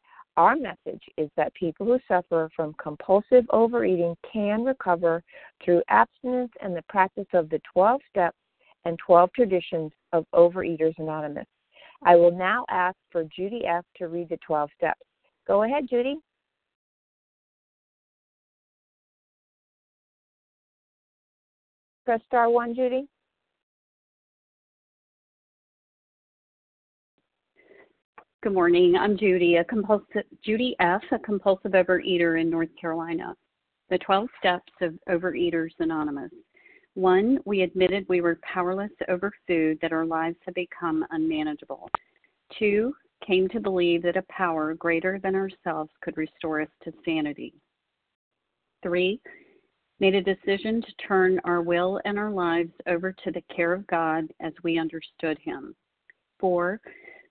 our 0.37 0.55
message 0.55 1.03
is 1.17 1.29
that 1.35 1.53
people 1.53 1.85
who 1.85 1.99
suffer 2.07 2.49
from 2.55 2.73
compulsive 2.81 3.45
overeating 3.49 4.15
can 4.31 4.63
recover 4.63 5.21
through 5.63 5.81
abstinence 5.89 6.51
and 6.61 6.75
the 6.75 6.83
practice 6.89 7.27
of 7.33 7.49
the 7.49 7.61
12 7.73 8.01
steps 8.09 8.37
and 8.85 8.97
12 9.05 9.29
traditions 9.33 9.91
of 10.13 10.25
Overeaters 10.33 10.97
Anonymous. 10.97 11.45
I 12.03 12.15
will 12.15 12.35
now 12.35 12.65
ask 12.69 12.95
for 13.11 13.23
Judy 13.35 13.65
F. 13.65 13.85
to 13.97 14.07
read 14.07 14.29
the 14.29 14.37
12 14.37 14.69
steps. 14.75 15.01
Go 15.47 15.63
ahead, 15.63 15.87
Judy. 15.89 16.17
Press 22.05 22.21
star 22.25 22.49
one, 22.49 22.73
Judy. 22.73 23.07
Good 28.43 28.53
morning. 28.53 28.95
I'm 28.95 29.19
Judy, 29.19 29.57
a 29.57 29.63
compulsive 29.63 30.23
Judy 30.43 30.75
F, 30.79 31.03
a 31.11 31.19
compulsive 31.19 31.73
overeater 31.73 32.41
in 32.41 32.49
North 32.49 32.75
Carolina. 32.75 33.35
The 33.91 33.99
12 33.99 34.27
steps 34.39 34.71
of 34.81 34.97
Overeaters 35.07 35.73
Anonymous. 35.77 36.31
One, 36.95 37.37
we 37.45 37.61
admitted 37.61 38.07
we 38.09 38.21
were 38.21 38.39
powerless 38.41 38.89
over 39.09 39.31
food, 39.45 39.77
that 39.83 39.93
our 39.93 40.07
lives 40.07 40.37
had 40.43 40.55
become 40.55 41.05
unmanageable. 41.11 41.87
Two, 42.57 42.95
came 43.23 43.47
to 43.49 43.59
believe 43.59 44.01
that 44.01 44.17
a 44.17 44.23
power 44.23 44.73
greater 44.73 45.19
than 45.19 45.35
ourselves 45.35 45.91
could 46.01 46.17
restore 46.17 46.61
us 46.61 46.69
to 46.83 46.91
sanity. 47.05 47.53
Three, 48.81 49.21
made 49.99 50.15
a 50.15 50.23
decision 50.23 50.81
to 50.81 51.07
turn 51.07 51.39
our 51.43 51.61
will 51.61 52.01
and 52.05 52.17
our 52.17 52.31
lives 52.31 52.73
over 52.87 53.11
to 53.23 53.31
the 53.31 53.43
care 53.55 53.71
of 53.71 53.85
God 53.85 54.33
as 54.39 54.53
we 54.63 54.79
understood 54.79 55.37
Him. 55.37 55.75
Four, 56.39 56.81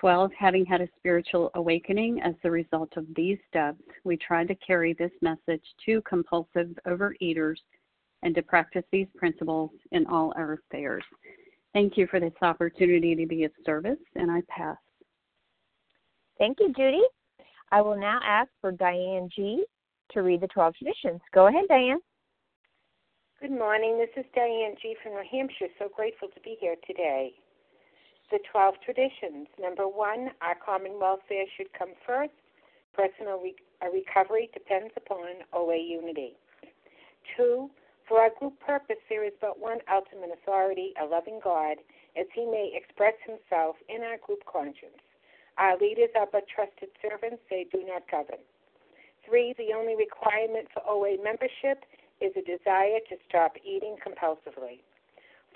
12. 0.00 0.30
Having 0.38 0.66
had 0.66 0.80
a 0.80 0.88
spiritual 0.98 1.50
awakening 1.54 2.20
as 2.22 2.34
the 2.42 2.50
result 2.50 2.90
of 2.96 3.06
these 3.14 3.38
steps, 3.48 3.82
we 4.04 4.16
try 4.16 4.44
to 4.44 4.54
carry 4.56 4.92
this 4.94 5.12
message 5.20 5.62
to 5.86 6.02
compulsive 6.02 6.76
overeaters 6.86 7.56
and 8.22 8.34
to 8.34 8.42
practice 8.42 8.84
these 8.92 9.06
principles 9.16 9.70
in 9.90 10.06
all 10.06 10.32
our 10.36 10.54
affairs. 10.54 11.04
Thank 11.72 11.96
you 11.96 12.06
for 12.06 12.20
this 12.20 12.32
opportunity 12.42 13.14
to 13.14 13.26
be 13.26 13.44
of 13.44 13.52
service, 13.64 13.98
and 14.14 14.30
I 14.30 14.42
pass. 14.48 14.76
Thank 16.38 16.58
you, 16.60 16.72
Judy. 16.76 17.02
I 17.70 17.80
will 17.80 17.98
now 17.98 18.20
ask 18.22 18.50
for 18.60 18.72
Diane 18.72 19.28
G. 19.34 19.64
to 20.12 20.22
read 20.22 20.40
the 20.40 20.48
12 20.48 20.74
traditions. 20.76 21.20
Go 21.32 21.46
ahead, 21.46 21.64
Diane. 21.68 22.00
Good 23.40 23.52
morning. 23.52 23.98
This 23.98 24.22
is 24.22 24.30
Diane 24.34 24.74
G. 24.80 24.94
from 25.02 25.12
New 25.12 25.24
Hampshire. 25.30 25.68
So 25.78 25.88
grateful 25.94 26.28
to 26.28 26.40
be 26.42 26.56
here 26.60 26.76
today 26.86 27.32
the 28.32 28.40
12 28.50 28.80
traditions. 28.80 29.46
Number 29.60 29.86
one, 29.86 30.32
our 30.40 30.56
common 30.56 30.98
welfare 30.98 31.44
should 31.56 31.72
come 31.76 31.92
first. 32.06 32.32
Personal 32.96 33.38
re- 33.38 33.54
uh, 33.84 33.92
recovery 33.92 34.48
depends 34.52 34.92
upon 34.96 35.44
OA 35.52 35.76
unity. 35.76 36.32
Two, 37.36 37.70
for 38.08 38.20
our 38.20 38.30
group 38.40 38.58
purpose, 38.60 39.00
there 39.08 39.24
is 39.24 39.32
but 39.40 39.60
one 39.60 39.78
ultimate 39.92 40.32
authority, 40.32 40.92
a 41.00 41.04
loving 41.04 41.40
God, 41.44 41.76
as 42.16 42.26
he 42.34 42.44
may 42.44 42.72
express 42.72 43.14
himself 43.24 43.76
in 43.88 44.02
our 44.02 44.16
group 44.24 44.40
conscience. 44.50 45.00
Our 45.58 45.76
leaders 45.78 46.10
are 46.16 46.28
but 46.30 46.48
trusted 46.48 46.88
servants, 47.00 47.42
they 47.48 47.66
do 47.70 47.84
not 47.84 48.10
govern. 48.10 48.40
Three, 49.24 49.54
the 49.56 49.76
only 49.76 49.94
requirement 49.94 50.68
for 50.72 50.82
OA 50.88 51.16
membership 51.22 51.84
is 52.20 52.32
a 52.36 52.42
desire 52.42 53.00
to 53.08 53.16
stop 53.28 53.56
eating 53.64 53.96
compulsively. 54.00 54.80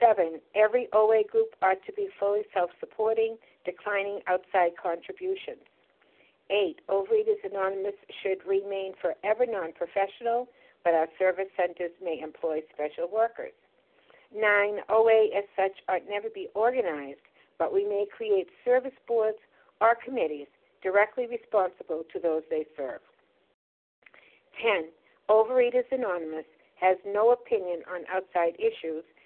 Seven, 0.00 0.40
every 0.54 0.88
OA 0.92 1.22
group 1.24 1.54
ought 1.62 1.84
to 1.86 1.92
be 1.92 2.08
fully 2.20 2.42
self 2.52 2.70
supporting, 2.80 3.38
declining 3.64 4.20
outside 4.26 4.72
contributions. 4.80 5.64
Eight, 6.50 6.80
Overeaters 6.88 7.42
Anonymous 7.44 7.96
should 8.22 8.46
remain 8.46 8.92
forever 9.00 9.46
non 9.46 9.72
professional, 9.72 10.48
but 10.84 10.94
our 10.94 11.08
service 11.18 11.48
centers 11.56 11.90
may 12.02 12.20
employ 12.22 12.60
special 12.72 13.08
workers. 13.12 13.54
Nine, 14.34 14.80
OA 14.88 15.28
as 15.36 15.44
such 15.56 15.72
ought 15.88 16.08
never 16.08 16.28
be 16.28 16.48
organized, 16.54 17.24
but 17.58 17.72
we 17.72 17.84
may 17.84 18.06
create 18.14 18.48
service 18.64 18.96
boards 19.08 19.38
or 19.80 19.96
committees 20.04 20.46
directly 20.82 21.26
responsible 21.26 22.04
to 22.12 22.20
those 22.20 22.42
they 22.50 22.66
serve. 22.76 23.00
10. 24.62 24.88
Overeaters 25.28 25.90
Anonymous 25.90 26.46
has 26.80 26.96
no 27.06 27.32
opinion 27.32 27.82
on 27.90 28.02
outside 28.12 28.54
issues, 28.58 29.04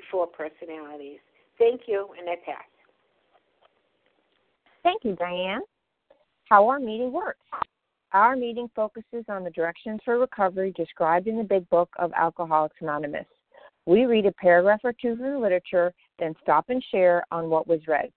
before 0.00 0.26
personalities. 0.26 1.18
Thank 1.58 1.82
you, 1.86 2.08
and 2.18 2.28
I 2.28 2.34
pass. 2.44 2.64
Thank 4.82 5.04
you, 5.04 5.16
Diane. 5.16 5.62
How 6.48 6.68
our 6.68 6.78
meeting 6.78 7.12
works. 7.12 7.40
Our 8.12 8.36
meeting 8.36 8.70
focuses 8.74 9.24
on 9.28 9.42
the 9.42 9.50
directions 9.50 10.00
for 10.04 10.18
recovery 10.18 10.72
described 10.76 11.26
in 11.26 11.36
the 11.36 11.44
Big 11.44 11.68
Book 11.70 11.88
of 11.98 12.12
Alcoholics 12.12 12.76
Anonymous. 12.80 13.26
We 13.84 14.04
read 14.04 14.26
a 14.26 14.32
paragraph 14.32 14.80
or 14.84 14.92
two 14.92 15.16
from 15.16 15.32
the 15.32 15.38
literature, 15.38 15.92
then 16.18 16.34
stop 16.42 16.66
and 16.68 16.82
share 16.90 17.24
on 17.30 17.50
what 17.50 17.66
was 17.66 17.80
read. 17.86 18.10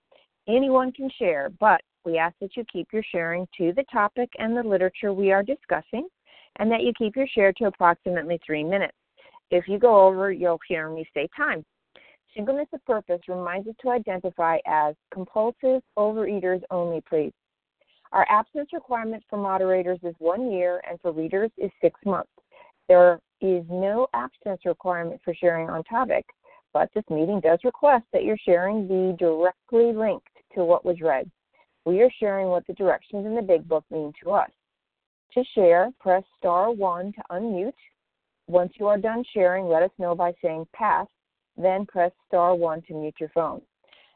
Anyone 0.48 0.92
can 0.92 1.10
share, 1.18 1.52
but 1.60 1.82
we 2.06 2.18
ask 2.18 2.36
that 2.42 2.56
you 2.56 2.64
keep 2.72 2.88
your 2.92 3.04
sharing 3.12 3.48
to 3.58 3.74
the 3.76 3.84
topic 3.92 4.30
and 4.38 4.56
the 4.56 4.64
literature 4.64 5.14
we 5.14 5.32
are 5.32 5.44
discussing, 5.44 6.08
and 6.58 6.72
that 6.72 6.82
you 6.82 6.92
keep 6.98 7.16
your 7.16 7.28
share 7.28 7.54
to 7.54 7.66
approximately 7.66 8.40
three 8.46 8.64
minutes. 8.64 8.96
If 9.52 9.68
you 9.68 9.80
go 9.80 10.08
over, 10.08 10.32
you'll 10.32 10.60
hear 10.68 10.90
me 10.90 11.06
say 11.14 11.28
time. 11.36 11.66
Singleness 12.36 12.68
of 12.74 12.86
purpose 12.86 13.22
reminds 13.28 13.68
us 13.68 13.76
to 13.82 13.90
identify 13.90 14.58
as 14.68 14.96
compulsive 15.12 15.82
overeaters 15.98 16.62
only, 16.70 17.02
please. 17.10 17.34
Our 18.12 18.26
absence 18.30 18.70
requirement 18.74 19.24
for 19.30 19.38
moderators 19.38 20.00
is 20.04 20.16
one 20.20 20.52
year, 20.52 20.82
and 20.90 21.00
for 21.02 21.12
readers 21.12 21.52
is 21.58 21.72
six 21.82 22.00
months. 22.06 22.32
There 22.88 23.20
is 23.42 23.64
no 23.70 24.08
absence 24.14 24.62
requirement 24.66 25.22
for 25.24 25.34
sharing 25.34 25.70
on 25.70 25.84
topic, 25.84 26.26
but 26.74 26.90
this 26.94 27.04
meeting 27.10 27.40
does 27.40 27.60
request 27.64 28.06
that 28.14 28.24
your 28.24 28.38
sharing 28.38 28.88
be 28.88 29.16
directly 29.18 29.94
linked 29.94 30.28
to 30.56 30.64
what 30.64 30.86
was 30.86 31.02
read. 31.02 31.30
We 31.86 32.02
are 32.02 32.12
sharing 32.20 32.48
what 32.48 32.66
the 32.68 32.74
directions 32.74 33.26
in 33.26 33.36
the 33.36 33.42
Big 33.42 33.68
Book 33.68 33.86
mean 33.90 34.14
to 34.24 34.32
us. 34.32 34.52
To 35.34 35.44
share, 35.56 35.92
press 36.00 36.24
star 36.38 36.72
1 36.72 37.14
to 37.14 37.22
unmute. 37.32 37.74
Once 38.48 38.74
you 38.80 38.88
are 38.88 38.98
done 38.98 39.24
sharing, 39.34 39.68
let 39.68 39.84
us 39.84 39.92
know 40.00 40.16
by 40.16 40.34
saying 40.42 40.68
pass, 40.74 41.08
then 41.64 41.86
press 41.86 42.12
star 42.28 42.56
1 42.56 42.84
to 42.84 42.94
mute 42.94 43.16
your 43.20 43.30
phone. 43.30 43.62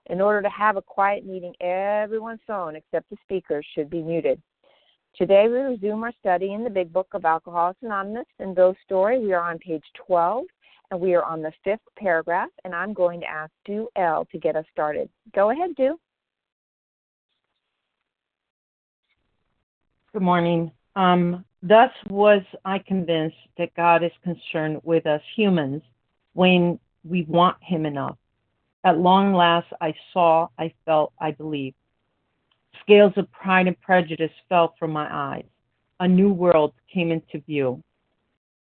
In 0.08 0.20
order 0.20 0.42
to 0.42 0.50
have 0.50 0.76
a 0.78 0.82
quiet 0.82 1.26
meeting, 1.26 1.54
everyone's 1.62 2.42
phone 2.46 2.76
except 2.76 3.10
the 3.10 3.18
speakers 3.24 3.66
should 3.74 3.90
be 3.90 4.02
muted. 4.02 4.42
Today 5.16 5.48
we 5.48 5.58
resume 5.60 6.04
our 6.04 6.12
study 6.20 6.54
in 6.54 6.64
the 6.64 6.70
Big 6.70 6.92
Book 6.92 7.08
of 7.14 7.24
Alcoholics 7.24 7.80
Anonymous. 7.84 8.26
In 8.40 8.54
Doe's 8.54 8.76
story, 8.84 9.20
we 9.20 9.32
are 9.32 9.50
on 9.50 9.60
page 9.60 9.84
12 10.08 10.46
and 10.92 11.00
we 11.00 11.14
are 11.14 11.24
on 11.24 11.42
the 11.42 11.52
fifth 11.64 11.82
paragraph, 11.98 12.50
and 12.64 12.74
I'm 12.74 12.94
going 12.94 13.20
to 13.22 13.28
ask 13.28 13.52
Do 13.66 13.88
L 13.96 14.28
to 14.32 14.38
get 14.38 14.56
us 14.56 14.66
started. 14.72 15.10
Go 15.34 15.52
ahead, 15.52 15.76
Do. 15.76 15.98
Good 20.14 20.22
morning. 20.22 20.72
Um, 20.96 21.44
thus 21.64 21.90
was 22.10 22.42
I 22.66 22.80
convinced 22.80 23.38
that 23.58 23.74
God 23.76 24.04
is 24.04 24.12
concerned 24.24 24.82
with 24.84 25.08
us 25.08 25.22
humans 25.36 25.82
when 26.34 26.80
we 27.04 27.24
want 27.24 27.58
Him 27.62 27.86
enough. 27.86 28.18
At 28.84 29.00
long 29.00 29.34
last, 29.34 29.68
I 29.82 29.94
saw, 30.12 30.48
I 30.60 30.74
felt, 30.86 31.14
I 31.20 31.32
believed. 31.32 31.76
Scales 32.82 33.14
of 33.16 33.32
pride 33.32 33.68
and 33.68 33.80
prejudice 33.82 34.32
fell 34.50 34.76
from 34.78 34.92
my 34.92 35.08
eyes. 35.10 35.46
A 36.00 36.08
new 36.08 36.34
world 36.34 36.74
came 36.94 37.12
into 37.12 37.40
view. 37.46 37.82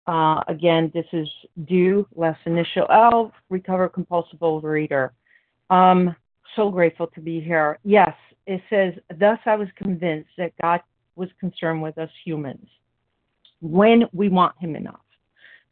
Uh, 0.06 0.42
again, 0.48 0.90
this 0.94 1.06
is 1.12 1.28
due, 1.66 2.06
less 2.14 2.36
initial 2.44 2.86
L, 2.90 3.32
recover 3.48 3.88
compulsive 3.88 4.40
overeater. 4.40 5.10
Um, 5.70 6.14
so 6.56 6.70
grateful 6.70 7.06
to 7.08 7.20
be 7.20 7.40
here. 7.40 7.78
Yes, 7.84 8.14
it 8.46 8.60
says, 8.68 8.94
Thus 9.18 9.38
I 9.46 9.56
was 9.56 9.68
convinced 9.76 10.30
that 10.38 10.52
God 10.60 10.80
was 11.16 11.28
concerned 11.40 11.82
with 11.82 11.98
us 11.98 12.10
humans 12.24 12.66
when 13.60 14.04
we 14.12 14.28
want 14.28 14.54
him 14.58 14.76
enough. 14.76 15.00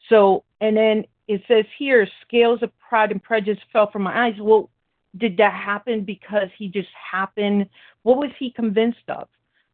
So, 0.08 0.44
and 0.60 0.76
then 0.76 1.04
it 1.30 1.42
says 1.46 1.64
here, 1.78 2.08
scales 2.26 2.60
of 2.60 2.76
pride 2.80 3.12
and 3.12 3.22
prejudice 3.22 3.62
fell 3.72 3.88
from 3.88 4.02
my 4.02 4.26
eyes. 4.26 4.34
Well, 4.40 4.68
did 5.16 5.36
that 5.36 5.52
happen 5.52 6.02
because 6.02 6.48
he 6.58 6.66
just 6.66 6.88
happened? 7.12 7.68
What 8.02 8.18
was 8.18 8.30
he 8.36 8.50
convinced 8.50 9.08
of? 9.08 9.28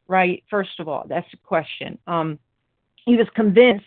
Right? 0.06 0.44
First 0.50 0.78
of 0.80 0.86
all, 0.86 1.06
that's 1.08 1.30
the 1.30 1.38
question. 1.38 1.98
Um, 2.06 2.38
he 3.06 3.16
was 3.16 3.26
convinced 3.34 3.86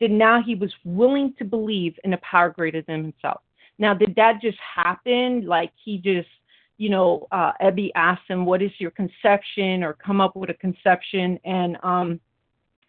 that 0.00 0.10
now 0.10 0.42
he 0.42 0.56
was 0.56 0.74
willing 0.84 1.32
to 1.38 1.44
believe 1.44 1.94
in 2.02 2.14
a 2.14 2.18
power 2.18 2.50
greater 2.50 2.82
than 2.82 3.04
himself. 3.04 3.42
Now, 3.78 3.94
did 3.94 4.16
that 4.16 4.40
just 4.42 4.58
happen? 4.58 5.46
Like 5.46 5.70
he 5.84 5.98
just 5.98 6.28
you 6.76 6.88
know, 6.88 7.28
uh, 7.30 7.52
Ebby 7.62 7.90
asked 7.94 8.28
him, 8.28 8.44
"What 8.44 8.60
is 8.60 8.72
your 8.78 8.90
conception?" 8.90 9.84
or 9.84 9.92
come 9.92 10.20
up 10.20 10.34
with 10.34 10.50
a 10.50 10.54
conception, 10.54 11.38
and 11.44 11.76
um, 11.84 12.18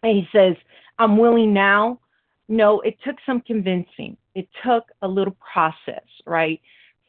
and 0.02 0.16
he 0.16 0.28
says, 0.32 0.56
"I'm 0.98 1.16
willing 1.16 1.54
now." 1.54 2.00
No, 2.48 2.80
it 2.80 2.96
took 3.04 3.16
some 3.26 3.40
convincing. 3.40 4.16
It 4.34 4.48
took 4.64 4.84
a 5.02 5.08
little 5.08 5.36
process, 5.52 6.04
right? 6.26 6.60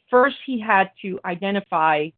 First, 0.10 0.38
he 0.46 0.60
had 0.60 0.92
to 1.02 1.20
identify 1.26 2.10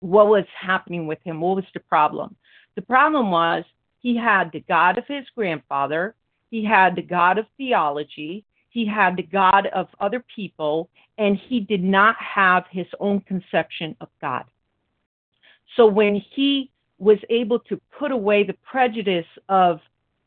what 0.00 0.28
was 0.28 0.44
happening 0.58 1.06
with 1.06 1.18
him. 1.22 1.40
What 1.40 1.56
was 1.56 1.64
the 1.72 1.80
problem? 1.80 2.34
The 2.74 2.82
problem 2.82 3.30
was 3.30 3.64
he 4.00 4.16
had 4.16 4.50
the 4.52 4.60
God 4.60 4.98
of 4.98 5.06
his 5.06 5.24
grandfather, 5.36 6.14
he 6.50 6.64
had 6.64 6.96
the 6.96 7.02
God 7.02 7.38
of 7.38 7.46
theology, 7.56 8.44
he 8.70 8.84
had 8.86 9.16
the 9.16 9.22
God 9.22 9.66
of 9.68 9.88
other 10.00 10.24
people, 10.34 10.88
and 11.18 11.36
he 11.36 11.60
did 11.60 11.84
not 11.84 12.16
have 12.16 12.64
his 12.70 12.86
own 12.98 13.20
conception 13.20 13.94
of 14.00 14.08
God. 14.20 14.44
So 15.76 15.86
when 15.86 16.16
he 16.34 16.70
was 16.98 17.18
able 17.30 17.58
to 17.60 17.80
put 17.98 18.10
away 18.10 18.44
the 18.44 18.56
prejudice 18.64 19.26
of 19.48 19.80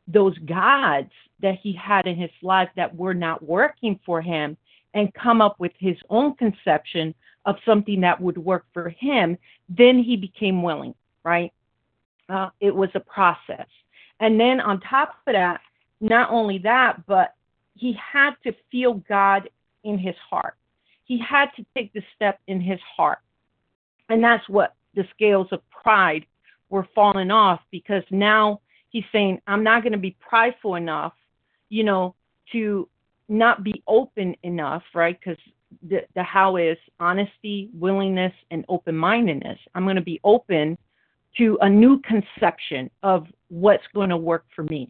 those 0.07 0.37
gods 0.39 1.11
that 1.41 1.57
he 1.61 1.73
had 1.73 2.07
in 2.07 2.15
his 2.15 2.31
life 2.41 2.69
that 2.75 2.95
were 2.95 3.13
not 3.13 3.43
working 3.43 3.99
for 4.05 4.21
him 4.21 4.57
and 4.93 5.13
come 5.13 5.41
up 5.41 5.59
with 5.59 5.73
his 5.77 5.97
own 6.09 6.35
conception 6.35 7.13
of 7.45 7.55
something 7.65 8.01
that 8.01 8.19
would 8.19 8.37
work 8.37 8.65
for 8.73 8.89
him, 8.89 9.37
then 9.69 10.01
he 10.01 10.15
became 10.15 10.63
willing, 10.63 10.95
right? 11.23 11.51
Uh, 12.29 12.49
it 12.59 12.73
was 12.73 12.89
a 12.95 12.99
process. 12.99 13.67
And 14.19 14.39
then 14.39 14.59
on 14.61 14.79
top 14.79 15.15
of 15.27 15.33
that, 15.33 15.61
not 16.01 16.31
only 16.31 16.59
that, 16.59 17.05
but 17.05 17.33
he 17.75 17.93
had 17.93 18.31
to 18.43 18.53
feel 18.71 18.95
God 19.07 19.49
in 19.83 19.97
his 19.97 20.15
heart. 20.29 20.55
He 21.03 21.19
had 21.19 21.47
to 21.57 21.65
take 21.75 21.93
the 21.93 22.01
step 22.15 22.39
in 22.47 22.61
his 22.61 22.79
heart. 22.95 23.19
And 24.09 24.23
that's 24.23 24.47
what 24.49 24.75
the 24.95 25.05
scales 25.13 25.47
of 25.51 25.61
pride 25.69 26.25
were 26.69 26.87
falling 26.95 27.31
off 27.31 27.59
because 27.71 28.03
now 28.09 28.61
he's 28.95 29.03
saying, 29.11 29.41
I'm 29.45 29.61
not 29.61 29.83
going 29.83 29.91
to 29.91 29.99
be 29.99 30.15
prideful 30.21 30.75
enough, 30.75 31.11
you 31.67 31.83
know, 31.83 32.15
to 32.53 32.87
not 33.27 33.61
be 33.61 33.83
open 33.87 34.37
enough, 34.43 34.83
right? 34.93 35.19
Because 35.19 35.37
the, 35.89 36.05
the 36.15 36.23
how 36.23 36.55
is 36.55 36.77
honesty, 37.01 37.69
willingness, 37.77 38.31
and 38.51 38.63
open 38.69 38.95
mindedness. 38.95 39.59
I'm 39.75 39.83
going 39.83 39.97
to 39.97 40.01
be 40.01 40.21
open 40.23 40.77
to 41.37 41.57
a 41.59 41.69
new 41.69 41.99
conception 42.03 42.89
of 43.03 43.27
what's 43.49 43.83
going 43.93 44.11
to 44.11 44.17
work 44.17 44.45
for 44.55 44.63
me. 44.63 44.89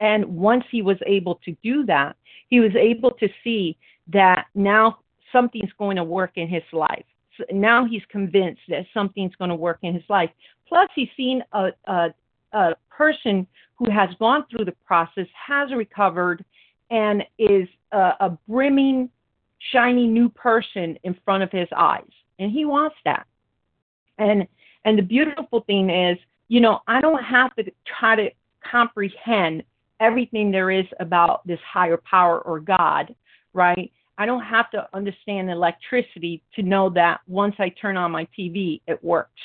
And 0.00 0.26
once 0.26 0.64
he 0.70 0.82
was 0.82 0.98
able 1.06 1.36
to 1.46 1.56
do 1.62 1.86
that, 1.86 2.14
he 2.50 2.60
was 2.60 2.76
able 2.76 3.12
to 3.12 3.28
see 3.42 3.78
that 4.08 4.48
now 4.54 4.98
something's 5.32 5.72
going 5.78 5.96
to 5.96 6.04
work 6.04 6.32
in 6.34 6.46
his 6.46 6.62
life. 6.74 7.06
So 7.38 7.44
now 7.52 7.86
he's 7.86 8.02
convinced 8.10 8.60
that 8.68 8.84
something's 8.92 9.34
going 9.36 9.48
to 9.48 9.56
work 9.56 9.78
in 9.82 9.94
his 9.94 10.04
life. 10.10 10.28
Plus, 10.68 10.90
he's 10.94 11.08
seen 11.16 11.42
a, 11.52 11.68
a, 11.86 12.08
a 12.52 12.74
person 12.90 13.46
who 13.76 13.90
has 13.90 14.10
gone 14.18 14.44
through 14.50 14.64
the 14.64 14.74
process 14.84 15.26
has 15.34 15.70
recovered 15.72 16.44
and 16.90 17.22
is 17.38 17.68
a, 17.92 18.12
a 18.20 18.38
brimming, 18.48 19.10
shiny 19.72 20.06
new 20.06 20.28
person 20.28 20.98
in 21.04 21.16
front 21.24 21.42
of 21.42 21.50
his 21.50 21.68
eyes. 21.76 22.10
And 22.38 22.50
he 22.50 22.64
wants 22.64 22.96
that. 23.04 23.26
And 24.18 24.46
and 24.84 24.96
the 24.96 25.02
beautiful 25.02 25.60
thing 25.62 25.90
is, 25.90 26.18
you 26.48 26.60
know, 26.60 26.80
I 26.86 27.00
don't 27.00 27.22
have 27.22 27.54
to 27.56 27.64
try 27.98 28.16
to 28.16 28.30
comprehend 28.70 29.62
everything 30.00 30.50
there 30.50 30.70
is 30.70 30.86
about 31.00 31.46
this 31.46 31.58
higher 31.70 31.98
power 31.98 32.40
or 32.40 32.60
God, 32.60 33.14
right? 33.52 33.92
I 34.16 34.26
don't 34.26 34.42
have 34.42 34.70
to 34.70 34.88
understand 34.94 35.50
electricity 35.50 36.42
to 36.54 36.62
know 36.62 36.90
that 36.90 37.20
once 37.26 37.54
I 37.58 37.68
turn 37.68 37.96
on 37.96 38.10
my 38.10 38.26
TV, 38.36 38.80
it 38.86 39.02
works. 39.02 39.40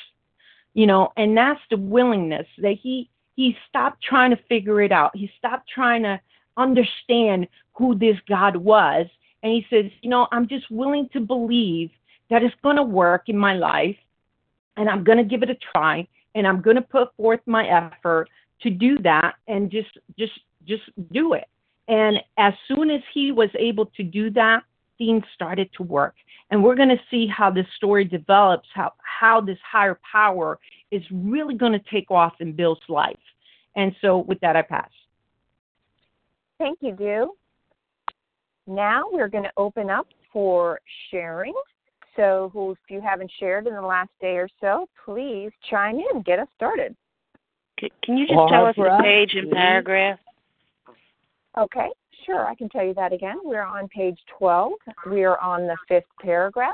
You 0.74 0.88
know, 0.88 1.12
and 1.18 1.38
that's 1.38 1.60
the 1.70 1.77
willingness 1.77 2.48
that 2.60 2.77
he 2.82 3.10
he 3.36 3.56
stopped 3.68 4.03
trying 4.03 4.32
to 4.32 4.39
figure 4.48 4.82
it 4.82 4.92
out. 4.92 5.15
He 5.15 5.30
stopped 5.38 5.70
trying 5.70 6.03
to 6.03 6.20
understand 6.58 7.48
who 7.74 7.96
this 7.98 8.18
God 8.27 8.56
was. 8.56 9.08
And 9.42 9.51
he 9.51 9.65
says, 9.70 9.92
you 10.01 10.10
know, 10.10 10.27
I'm 10.32 10.48
just 10.48 10.70
willing 10.70 11.10
to 11.13 11.20
believe 11.20 11.89
that 12.30 12.44
it's 12.44 12.56
going 12.62 12.75
to 12.75 12.84
work 12.84 13.24
in 13.27 13.38
my 13.38 13.56
life 13.56 13.98
and 14.77 14.89
I'm 14.89 15.03
going 15.03 15.18
to 15.18 15.24
give 15.24 15.44
it 15.44 15.50
a 15.50 15.58
try 15.72 16.08
and 16.36 16.48
I'm 16.48 16.62
going 16.62 16.75
to 16.75 16.82
put 16.82 17.15
forth 17.15 17.42
my 17.46 17.68
effort 17.68 18.30
to 18.62 18.70
do 18.70 18.98
that 19.00 19.36
and 19.48 19.70
just 19.70 19.98
just 20.18 20.39
just 20.65 20.84
do 21.12 21.34
it. 21.34 21.48
And 21.88 22.18
as 22.38 22.53
soon 22.68 22.89
as 22.89 23.01
he 23.13 23.32
was 23.32 23.50
able 23.60 23.88
to 23.98 24.03
do 24.03 24.30
that, 24.32 24.63
things 24.98 25.24
started 25.36 25.70
to 25.77 25.84
work. 25.84 26.15
And 26.54 26.64
we're 26.64 26.76
going 26.76 26.90
to 26.90 27.02
see 27.10 27.26
how 27.26 27.50
this 27.50 27.66
story 27.78 28.06
develops, 28.06 28.70
how 28.76 28.94
how 29.00 29.42
this 29.42 29.58
higher 29.68 30.00
power 30.10 30.60
is 30.92 31.02
really 31.12 31.56
going 31.56 31.72
to 31.72 31.82
take 31.92 32.12
off 32.12 32.34
in 32.42 32.52
Bill's 32.52 32.78
life. 32.90 33.18
And 33.76 33.96
so 34.02 34.20
with 34.20 34.40
that 34.42 34.56
I 34.56 34.62
pass. 34.62 34.92
Thank 36.60 36.78
you, 36.82 36.92
Do. 36.96 37.34
Now 38.68 39.06
we're 39.12 39.30
going 39.30 39.46
to 39.46 39.52
open 39.58 39.90
up 39.90 40.06
for 40.32 40.80
sharing. 41.10 41.56
So, 42.16 42.52
if 42.56 42.78
you 42.88 43.02
haven't 43.02 43.32
shared 43.40 43.66
in 43.66 43.74
the 43.74 43.82
last 43.82 44.12
day 44.22 44.36
or 44.36 44.48
so, 44.62 44.88
please 45.04 45.50
chime 45.72 45.96
in. 45.96 46.22
Get 46.22 46.38
us 46.38 46.48
started. 46.56 46.96
Can 47.80 48.16
you 48.16 48.28
just 48.28 48.36
Barbara, 48.36 48.76
tell 48.76 48.86
us 48.92 49.00
the 49.00 49.04
page 49.04 49.34
and 49.34 49.50
paragraph? 49.50 50.20
Okay, 51.58 51.90
sure. 52.25 52.46
I 52.48 52.56
can 52.56 52.70
tell 52.70 52.86
you 52.86 52.94
that 52.96 53.13
again. 53.13 53.38
We're 53.44 53.63
on 53.63 53.88
page 53.88 54.20
12. 54.38 54.72
We 55.10 55.24
are 55.24 55.39
on 55.39 55.68
the 55.68 55.77
fifth 55.88 56.06
paragraph. 56.22 56.74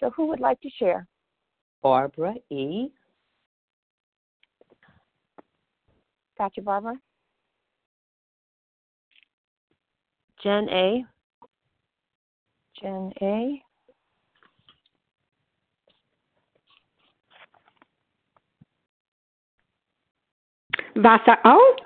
So, 0.00 0.10
who 0.10 0.26
would 0.26 0.40
like 0.40 0.60
to 0.60 0.70
share? 0.78 1.06
Barbara 1.82 2.34
E. 2.50 2.88
Got 6.36 6.56
you, 6.56 6.62
Barbara. 6.62 6.94
Jen 10.42 10.68
A. 10.68 11.04
Jen 12.80 13.12
A. 13.22 13.62
Vasa 20.96 21.38
O. 21.44 21.76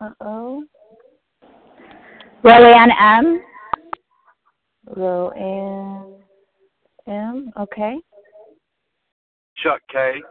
Uh 0.00 0.10
oh. 0.22 0.64
Roanne 2.42 2.90
M. 2.98 3.42
Roanne 4.96 6.14
M. 7.06 7.52
Okay. 7.58 7.98
Chuck 9.62 9.80
K. 9.92 10.22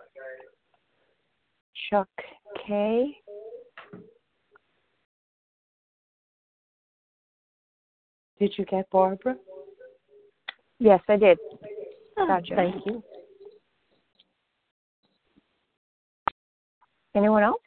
Chuck 1.89 2.09
K. 2.65 3.15
Did 8.39 8.53
you 8.57 8.65
get 8.65 8.89
Barbara? 8.89 9.35
Yes, 10.79 11.01
I 11.07 11.17
did. 11.17 11.37
Oh, 12.17 12.25
gotcha. 12.25 12.55
Thank 12.55 12.85
you. 12.85 13.03
Anyone 17.15 17.43
else? 17.43 17.61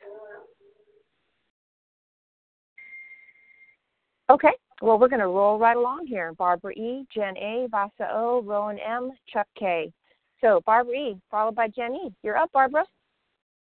Okay. 4.33 4.53
Well, 4.81 4.99
we're 4.99 5.09
going 5.09 5.21
to 5.21 5.27
roll 5.27 5.59
right 5.59 5.77
along 5.77 6.07
here. 6.07 6.33
Barbara 6.33 6.73
E, 6.73 7.05
Jen 7.15 7.37
A, 7.37 7.69
Vasa 7.71 8.09
O, 8.11 8.43
Rowan 8.43 8.79
M, 8.79 9.11
Chuck 9.31 9.47
K. 9.59 9.93
So, 10.41 10.63
Barbara 10.65 10.95
E, 10.95 11.17
followed 11.31 11.55
by 11.55 11.69
Jen 11.69 11.93
E. 11.95 12.15
You're 12.23 12.39
up, 12.39 12.51
Barbara. 12.53 12.85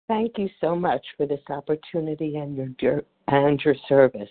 Thank 0.06 0.38
you 0.38 0.48
so 0.60 0.76
much 0.76 1.04
for 1.16 1.26
this 1.26 1.40
opportunity 1.48 2.36
and 2.36 2.56
your 2.80 3.02
and 3.26 3.60
your 3.64 3.74
service 3.88 4.30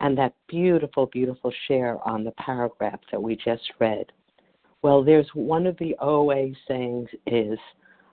and 0.00 0.16
that 0.16 0.34
beautiful, 0.48 1.06
beautiful 1.06 1.52
share 1.68 1.98
on 2.08 2.24
the 2.24 2.32
paragraph 2.32 3.00
that 3.12 3.22
we 3.22 3.36
just 3.36 3.70
read. 3.78 4.06
Well, 4.82 5.04
there's 5.04 5.28
one 5.34 5.66
of 5.66 5.76
the 5.78 5.94
OA 6.00 6.52
sayings 6.68 7.08
is, 7.26 7.58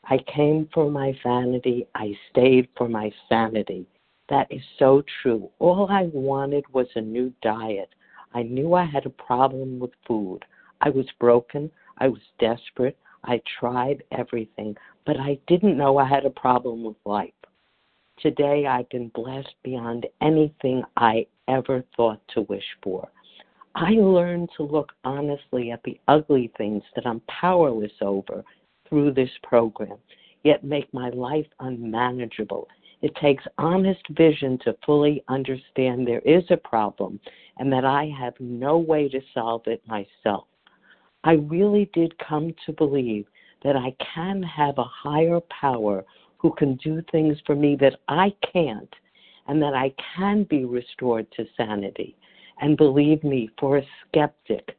I 0.05 0.17
came 0.33 0.69
for 0.73 0.89
my 0.89 1.13
vanity, 1.23 1.87
I 1.95 2.13
stayed 2.29 2.67
for 2.77 2.87
my 2.87 3.11
sanity. 3.27 3.85
That 4.29 4.47
is 4.49 4.61
so 4.79 5.03
true. 5.21 5.49
All 5.59 5.87
I 5.89 6.09
wanted 6.13 6.65
was 6.73 6.87
a 6.95 7.01
new 7.01 7.33
diet. 7.41 7.89
I 8.33 8.43
knew 8.43 8.73
I 8.73 8.85
had 8.85 9.05
a 9.05 9.09
problem 9.09 9.79
with 9.79 9.91
food. 10.07 10.45
I 10.81 10.89
was 10.89 11.05
broken. 11.19 11.69
I 11.97 12.07
was 12.07 12.21
desperate. 12.39 12.97
I 13.25 13.41
tried 13.59 14.03
everything, 14.11 14.75
but 15.05 15.17
I 15.17 15.39
didn't 15.47 15.77
know 15.77 15.97
I 15.97 16.07
had 16.07 16.25
a 16.25 16.29
problem 16.29 16.83
with 16.83 16.97
life. 17.05 17.31
Today 18.19 18.65
I've 18.65 18.89
been 18.89 19.09
blessed 19.09 19.55
beyond 19.63 20.05
anything 20.21 20.83
I 20.97 21.25
ever 21.47 21.83
thought 21.95 22.21
to 22.33 22.41
wish 22.41 22.65
for. 22.81 23.07
I 23.75 23.91
learned 23.91 24.49
to 24.57 24.63
look 24.63 24.91
honestly 25.03 25.71
at 25.71 25.83
the 25.83 25.99
ugly 26.07 26.51
things 26.57 26.83
that 26.95 27.07
I'm 27.07 27.21
powerless 27.21 27.91
over 28.01 28.43
through 28.87 29.13
this 29.13 29.31
program, 29.41 29.97
yet 30.43 30.63
make 30.63 30.93
my 30.93 31.09
life 31.09 31.47
unmanageable. 31.59 32.67
It 33.03 33.13
takes 33.17 33.43
honest 33.57 34.01
vision 34.11 34.57
to 34.59 34.77
fully 34.85 35.25
understand 35.27 36.07
there 36.07 36.21
is 36.21 36.45
a 36.49 36.55
problem 36.55 37.19
and 37.57 37.71
that 37.71 37.83
I 37.83 38.09
have 38.17 38.33
no 38.39 38.77
way 38.77 39.09
to 39.09 39.19
solve 39.33 39.63
it 39.67 39.83
myself. 39.85 40.45
I 41.25 41.33
really 41.33 41.89
did 41.93 42.17
come 42.17 42.55
to 42.65 42.71
believe 42.71 43.25
that 43.61 43.75
I 43.75 43.93
can 44.15 44.41
have 44.41 44.77
a 44.77 44.85
higher 44.85 45.41
power 45.61 46.05
who 46.37 46.53
can 46.53 46.75
do 46.77 47.03
things 47.11 47.37
for 47.45 47.55
me 47.55 47.75
that 47.81 47.99
I 48.07 48.33
can't 48.53 48.93
and 49.47 49.61
that 49.61 49.73
I 49.73 49.93
can 50.15 50.45
be 50.45 50.63
restored 50.63 51.29
to 51.33 51.45
sanity. 51.57 52.15
And 52.61 52.77
believe 52.77 53.21
me, 53.25 53.49
for 53.59 53.79
a 53.79 53.87
skeptic, 54.07 54.77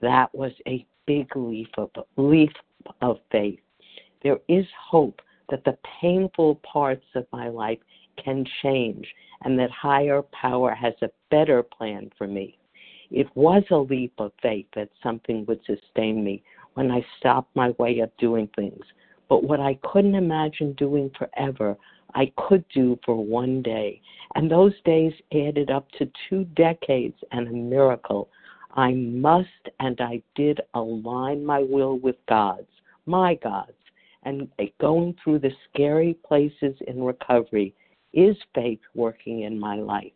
that 0.00 0.34
was 0.34 0.52
a 0.66 0.84
big 1.06 1.28
leap 1.36 1.70
of, 1.78 1.90
of 3.02 3.18
faith. 3.30 3.60
There 4.24 4.40
is 4.48 4.66
hope 4.90 5.22
that 5.50 5.64
the 5.64 5.76
painful 6.00 6.56
parts 6.56 7.04
of 7.14 7.26
my 7.32 7.48
life 7.48 7.78
can 8.22 8.44
change 8.62 9.06
and 9.44 9.58
that 9.58 9.70
higher 9.70 10.22
power 10.22 10.74
has 10.74 10.94
a 11.02 11.10
better 11.30 11.62
plan 11.62 12.10
for 12.16 12.26
me. 12.26 12.58
It 13.10 13.28
was 13.34 13.62
a 13.70 13.76
leap 13.76 14.14
of 14.18 14.32
faith 14.40 14.66
that 14.74 14.88
something 15.02 15.44
would 15.46 15.60
sustain 15.66 16.24
me 16.24 16.42
when 16.74 16.90
I 16.90 17.04
stopped 17.18 17.54
my 17.54 17.70
way 17.78 17.98
of 17.98 18.10
doing 18.18 18.48
things. 18.56 18.84
But 19.28 19.44
what 19.44 19.60
I 19.60 19.78
couldn't 19.82 20.14
imagine 20.14 20.72
doing 20.74 21.10
forever, 21.18 21.76
I 22.14 22.32
could 22.36 22.64
do 22.74 22.98
for 23.04 23.22
one 23.22 23.62
day. 23.62 24.00
And 24.34 24.50
those 24.50 24.74
days 24.84 25.12
added 25.32 25.70
up 25.70 25.90
to 25.98 26.10
two 26.28 26.44
decades 26.56 27.16
and 27.32 27.48
a 27.48 27.52
miracle. 27.52 28.28
I 28.74 28.92
must 28.92 29.48
and 29.80 30.00
I 30.00 30.22
did 30.34 30.60
align 30.74 31.44
my 31.44 31.60
will 31.60 31.98
with 31.98 32.16
God's, 32.28 32.68
my 33.04 33.34
God's. 33.34 33.72
And 34.24 34.48
uh, 34.58 34.64
going 34.80 35.16
through 35.22 35.40
the 35.40 35.52
scary 35.68 36.14
places 36.26 36.74
in 36.86 37.02
recovery 37.02 37.74
is 38.12 38.36
faith 38.54 38.80
working 38.94 39.42
in 39.42 39.58
my 39.58 39.76
life. 39.76 40.12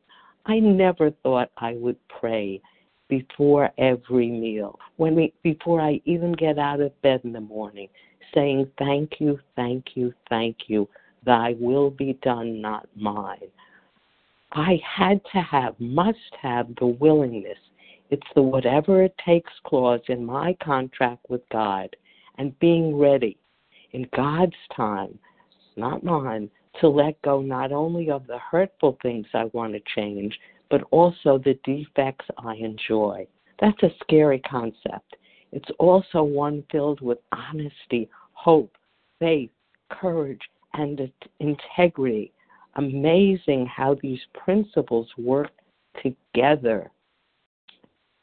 I 0.47 0.61
never 0.61 1.11
thought 1.23 1.51
I 1.57 1.75
would 1.75 1.97
pray 2.09 2.61
before 3.09 3.71
every 3.79 4.29
meal, 4.29 4.79
when 4.97 5.15
we, 5.15 5.33
before 5.43 5.81
I 5.81 6.01
even 6.05 6.33
get 6.33 6.59
out 6.59 6.81
of 6.81 7.01
bed 7.03 7.21
in 7.25 7.33
the 7.33 7.41
morning, 7.41 7.89
saying, 8.35 8.71
Thank 8.79 9.21
you, 9.21 9.39
thank 9.55 9.85
you, 9.95 10.13
thank 10.29 10.57
you. 10.67 10.89
Thy 11.25 11.55
will 11.59 11.91
be 11.91 12.19
done, 12.23 12.61
not 12.61 12.89
mine. 12.97 13.51
I 14.53 14.81
had 14.85 15.21
to 15.33 15.41
have, 15.41 15.79
must 15.79 16.19
have 16.41 16.69
the 16.77 16.87
willingness. 16.87 17.59
It's 18.11 18.27
the 18.35 18.43
whatever 18.43 19.03
it 19.03 19.15
takes 19.25 19.53
clause 19.65 20.01
in 20.09 20.25
my 20.25 20.57
contract 20.63 21.27
with 21.29 21.43
God 21.51 21.95
and 22.39 22.59
being 22.61 22.97
ready 22.97 23.37
in 23.97 24.07
God's 24.15 24.53
time, 24.77 25.19
not 25.77 26.05
mine, 26.05 26.51
to 26.81 26.89
let 26.89 27.21
go 27.23 27.41
not 27.41 27.73
only 27.73 28.11
of 28.11 28.27
the 28.27 28.39
hurtful 28.39 28.99
things 29.01 29.27
I 29.33 29.45
want 29.55 29.73
to 29.73 29.81
change, 29.95 30.39
but 30.69 30.83
also 30.91 31.39
the 31.39 31.59
defects 31.65 32.27
I 32.37 32.57
enjoy. 32.57 33.27
That's 33.59 33.83
a 33.83 33.95
scary 34.03 34.41
concept. 34.41 35.17
It's 35.51 35.71
also 35.79 36.23
one 36.23 36.63
filled 36.71 37.01
with 37.01 37.17
honesty, 37.33 38.11
hope, 38.35 38.77
faith, 39.19 39.51
courage, 39.91 40.43
and 40.75 41.11
integrity. 41.41 42.33
Amazing 42.75 43.65
how 43.65 43.97
these 44.03 44.21
principles 44.35 45.09
work 45.17 45.53
together. 46.03 46.91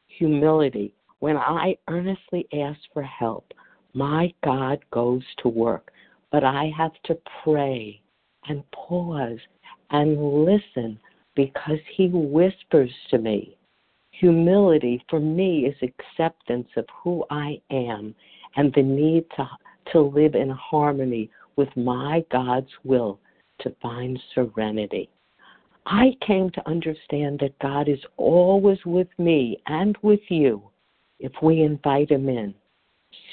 Humility. 0.06 0.94
When 1.18 1.36
I 1.38 1.78
earnestly 1.90 2.46
ask 2.54 2.80
for 2.94 3.02
help, 3.02 3.52
my 3.94 4.34
God 4.44 4.80
goes 4.92 5.24
to 5.40 5.50
work, 5.50 5.92
but 6.32 6.44
I 6.44 6.72
have 6.76 6.94
to 7.06 7.18
pray 7.44 8.02
and 8.48 8.64
pause 8.72 9.40
and 9.92 10.46
listen 10.46 11.00
because 11.36 11.80
He 11.96 12.10
whispers 12.10 12.92
to 13.12 13.18
me. 13.18 13.58
Humility 14.12 15.04
for 15.10 15.20
me 15.20 15.66
is 15.66 15.76
acceptance 15.82 16.70
of 16.76 16.86
who 17.04 17.24
I 17.30 17.60
am 17.72 18.16
and 18.56 18.74
the 18.74 18.84
need 18.84 19.26
to, 19.38 19.50
to 19.92 20.02
live 20.02 20.36
in 20.36 20.50
harmony 20.50 21.30
with 21.56 21.70
my 21.76 22.24
God's 22.32 22.72
will 22.84 23.20
to 23.60 23.76
find 23.82 24.20
serenity. 24.34 25.10
I 25.86 26.16
came 26.26 26.50
to 26.52 26.70
understand 26.70 27.40
that 27.40 27.58
God 27.60 27.90
is 27.90 28.00
always 28.18 28.80
with 28.86 29.08
me 29.18 29.58
and 29.68 29.98
with 30.02 30.22
you 30.30 30.64
if 31.20 31.32
we 31.42 31.62
invite 31.62 32.12
Him 32.12 32.30
in. 32.30 32.54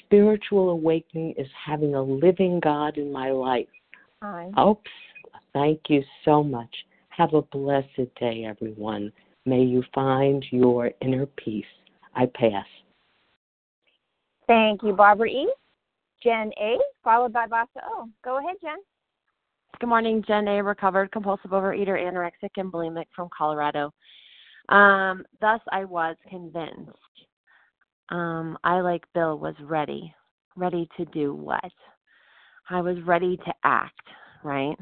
Spiritual 0.04 0.70
awakening 0.70 1.34
is 1.38 1.48
having 1.66 1.94
a 1.94 2.02
living 2.02 2.60
God 2.60 2.98
in 2.98 3.12
my 3.12 3.30
life. 3.30 3.68
Hi. 4.22 4.50
Oops. 4.60 4.90
Thank 5.52 5.80
you 5.88 6.02
so 6.24 6.42
much. 6.42 6.74
Have 7.08 7.34
a 7.34 7.42
blessed 7.42 8.14
day, 8.18 8.44
everyone. 8.48 9.12
May 9.46 9.62
you 9.62 9.82
find 9.94 10.44
your 10.50 10.90
inner 11.00 11.26
peace. 11.26 11.64
I 12.14 12.26
pass. 12.26 12.66
Thank 14.46 14.82
you, 14.82 14.92
Barbara 14.92 15.28
E. 15.28 15.52
Jen 16.22 16.50
A, 16.60 16.76
followed 17.02 17.32
by 17.32 17.46
Vasa 17.46 17.80
O. 17.84 18.08
Go 18.24 18.38
ahead, 18.38 18.56
Jen. 18.60 18.76
Good 19.78 19.88
morning, 19.88 20.22
Jen 20.26 20.46
A, 20.48 20.62
recovered 20.62 21.10
compulsive 21.12 21.52
overeater, 21.52 21.98
anorexic, 21.98 22.50
and 22.56 22.70
bulimic 22.70 23.06
from 23.14 23.28
Colorado. 23.36 23.92
Um, 24.68 25.24
thus, 25.40 25.60
I 25.72 25.84
was 25.84 26.16
convinced. 26.28 26.90
Um, 28.10 28.58
I, 28.64 28.80
like 28.80 29.04
Bill, 29.14 29.38
was 29.38 29.54
ready. 29.62 30.14
Ready 30.56 30.88
to 30.96 31.04
do 31.06 31.34
what? 31.34 31.72
I 32.70 32.80
was 32.80 32.96
ready 33.06 33.36
to 33.38 33.52
act, 33.64 34.00
right? 34.44 34.76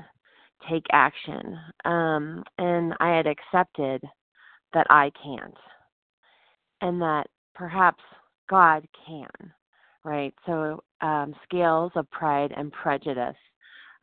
Take 0.71 0.87
action. 0.93 1.57
Um, 1.85 2.45
and 2.59 2.95
I 3.01 3.17
had 3.17 3.27
accepted 3.27 4.03
that 4.75 4.87
I 4.91 5.11
can't. 5.23 5.55
And 6.81 7.01
that 7.03 7.27
perhaps 7.55 8.03
God 8.49 8.87
can, 9.07 9.29
right? 10.05 10.35
So, 10.47 10.83
um, 11.01 11.35
scales 11.45 11.93
of 11.97 12.11
pride 12.11 12.53
and 12.57 12.73
prejudice 12.73 13.37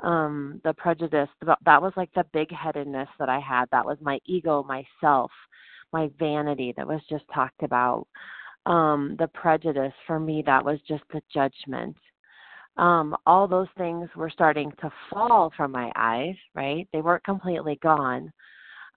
um 0.02 0.60
the 0.66 0.74
prejudice 0.74 1.30
that 1.66 1.82
was 1.82 1.94
like 1.96 2.10
the 2.16 2.26
big 2.34 2.52
headedness 2.52 3.08
that 3.18 3.30
i 3.30 3.40
had 3.40 3.66
that 3.72 3.86
was 3.86 3.98
my 4.02 4.20
ego 4.26 4.64
myself 4.64 5.32
my 5.94 6.10
vanity 6.20 6.74
that 6.76 6.88
was 6.88 7.00
just 7.10 7.24
talked 7.34 7.64
about 7.64 8.06
um 8.66 9.16
the 9.20 9.28
prejudice 9.30 9.94
for 10.08 10.20
me 10.20 10.44
that 10.46 10.64
was 10.64 10.80
just 10.88 11.04
the 11.14 11.22
judgment 11.34 11.96
um 12.78 13.16
all 13.26 13.48
those 13.48 13.68
things 13.78 14.10
were 14.16 14.30
starting 14.30 14.72
to 14.82 14.92
fall 15.10 15.52
from 15.56 15.72
my 15.72 15.92
eyes 15.96 16.36
right 16.54 16.88
they 16.94 17.02
weren't 17.02 17.24
completely 17.24 17.78
gone 17.82 18.32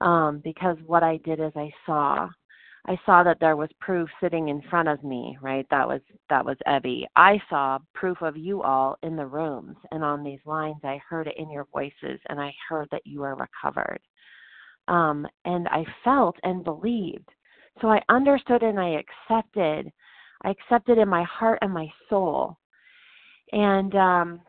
um 0.01 0.41
because 0.45 0.77
what 0.87 1.03
i 1.03 1.17
did 1.19 1.41
is 1.41 1.53
i 1.57 1.71
saw 1.87 2.29
I 2.89 2.99
saw 3.05 3.23
that 3.23 3.39
there 3.39 3.55
was 3.55 3.69
proof 3.81 4.09
sitting 4.19 4.49
in 4.49 4.63
front 4.71 4.89
of 4.89 5.05
me, 5.05 5.37
right? 5.43 5.67
That 5.71 5.87
was 5.87 6.01
that 6.31 6.43
was 6.43 6.57
Ebby. 6.67 7.05
I 7.17 7.39
saw 7.51 7.79
proof 7.93 8.23
of 8.23 8.35
you 8.35 8.63
all 8.63 8.97
in 9.03 9.15
the 9.15 9.27
rooms 9.27 9.77
and 9.91 10.03
on 10.03 10.25
these 10.25 10.41
lines. 10.47 10.81
I 10.83 10.99
heard 11.07 11.27
it 11.27 11.37
in 11.37 11.51
your 11.51 11.67
voices, 11.71 12.19
and 12.31 12.41
I 12.41 12.55
heard 12.67 12.89
that 12.91 13.07
you 13.07 13.23
are 13.25 13.37
recovered. 13.37 14.01
Um, 14.89 15.27
and 15.45 15.69
I 15.69 15.85
felt 16.03 16.37
and 16.45 16.65
believed. 16.65 17.29
So 17.81 17.89
I 17.89 18.03
understood 18.09 18.63
and 18.63 18.79
I 18.79 19.01
accepted. 19.01 19.93
I 20.45 20.51
accepted 20.51 20.99
in 20.99 21.09
my 21.09 21.25
heart 21.25 21.59
and 21.63 21.73
my 21.73 21.89
soul. 22.09 22.57
And 23.53 23.95
um, 23.95 24.41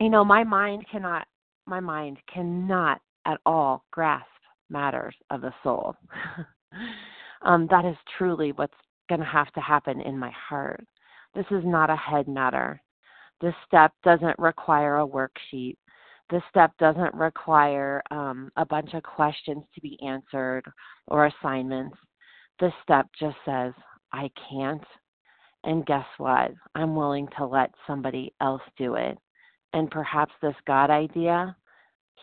you 0.00 0.10
know, 0.10 0.24
my 0.24 0.44
mind 0.44 0.84
cannot. 0.90 1.26
My 1.66 1.80
mind 1.80 2.18
cannot 2.32 3.00
at 3.24 3.40
all 3.44 3.84
grasp 3.90 4.26
matters 4.70 5.14
of 5.30 5.40
the 5.40 5.52
soul. 5.62 5.96
um, 7.42 7.66
that 7.70 7.84
is 7.84 7.96
truly 8.16 8.52
what's 8.52 8.74
going 9.08 9.20
to 9.20 9.26
have 9.26 9.52
to 9.52 9.60
happen 9.60 10.00
in 10.00 10.18
my 10.18 10.30
heart. 10.30 10.86
This 11.34 11.46
is 11.50 11.62
not 11.64 11.90
a 11.90 11.96
head 11.96 12.28
matter. 12.28 12.80
This 13.40 13.54
step 13.66 13.92
doesn't 14.04 14.38
require 14.38 14.98
a 14.98 15.06
worksheet. 15.06 15.76
This 16.30 16.42
step 16.50 16.72
doesn't 16.78 17.14
require 17.14 18.02
um, 18.10 18.50
a 18.56 18.64
bunch 18.64 18.94
of 18.94 19.02
questions 19.02 19.62
to 19.74 19.80
be 19.80 19.98
answered 20.02 20.64
or 21.08 21.26
assignments. 21.26 21.96
This 22.60 22.72
step 22.82 23.06
just 23.18 23.36
says, 23.44 23.72
I 24.12 24.30
can't. 24.50 24.84
And 25.64 25.84
guess 25.86 26.06
what? 26.18 26.52
I'm 26.74 26.94
willing 26.94 27.28
to 27.38 27.46
let 27.46 27.70
somebody 27.86 28.32
else 28.40 28.62
do 28.78 28.94
it. 28.94 29.18
And 29.72 29.90
perhaps 29.90 30.32
this 30.40 30.54
God 30.66 30.90
idea, 30.90 31.56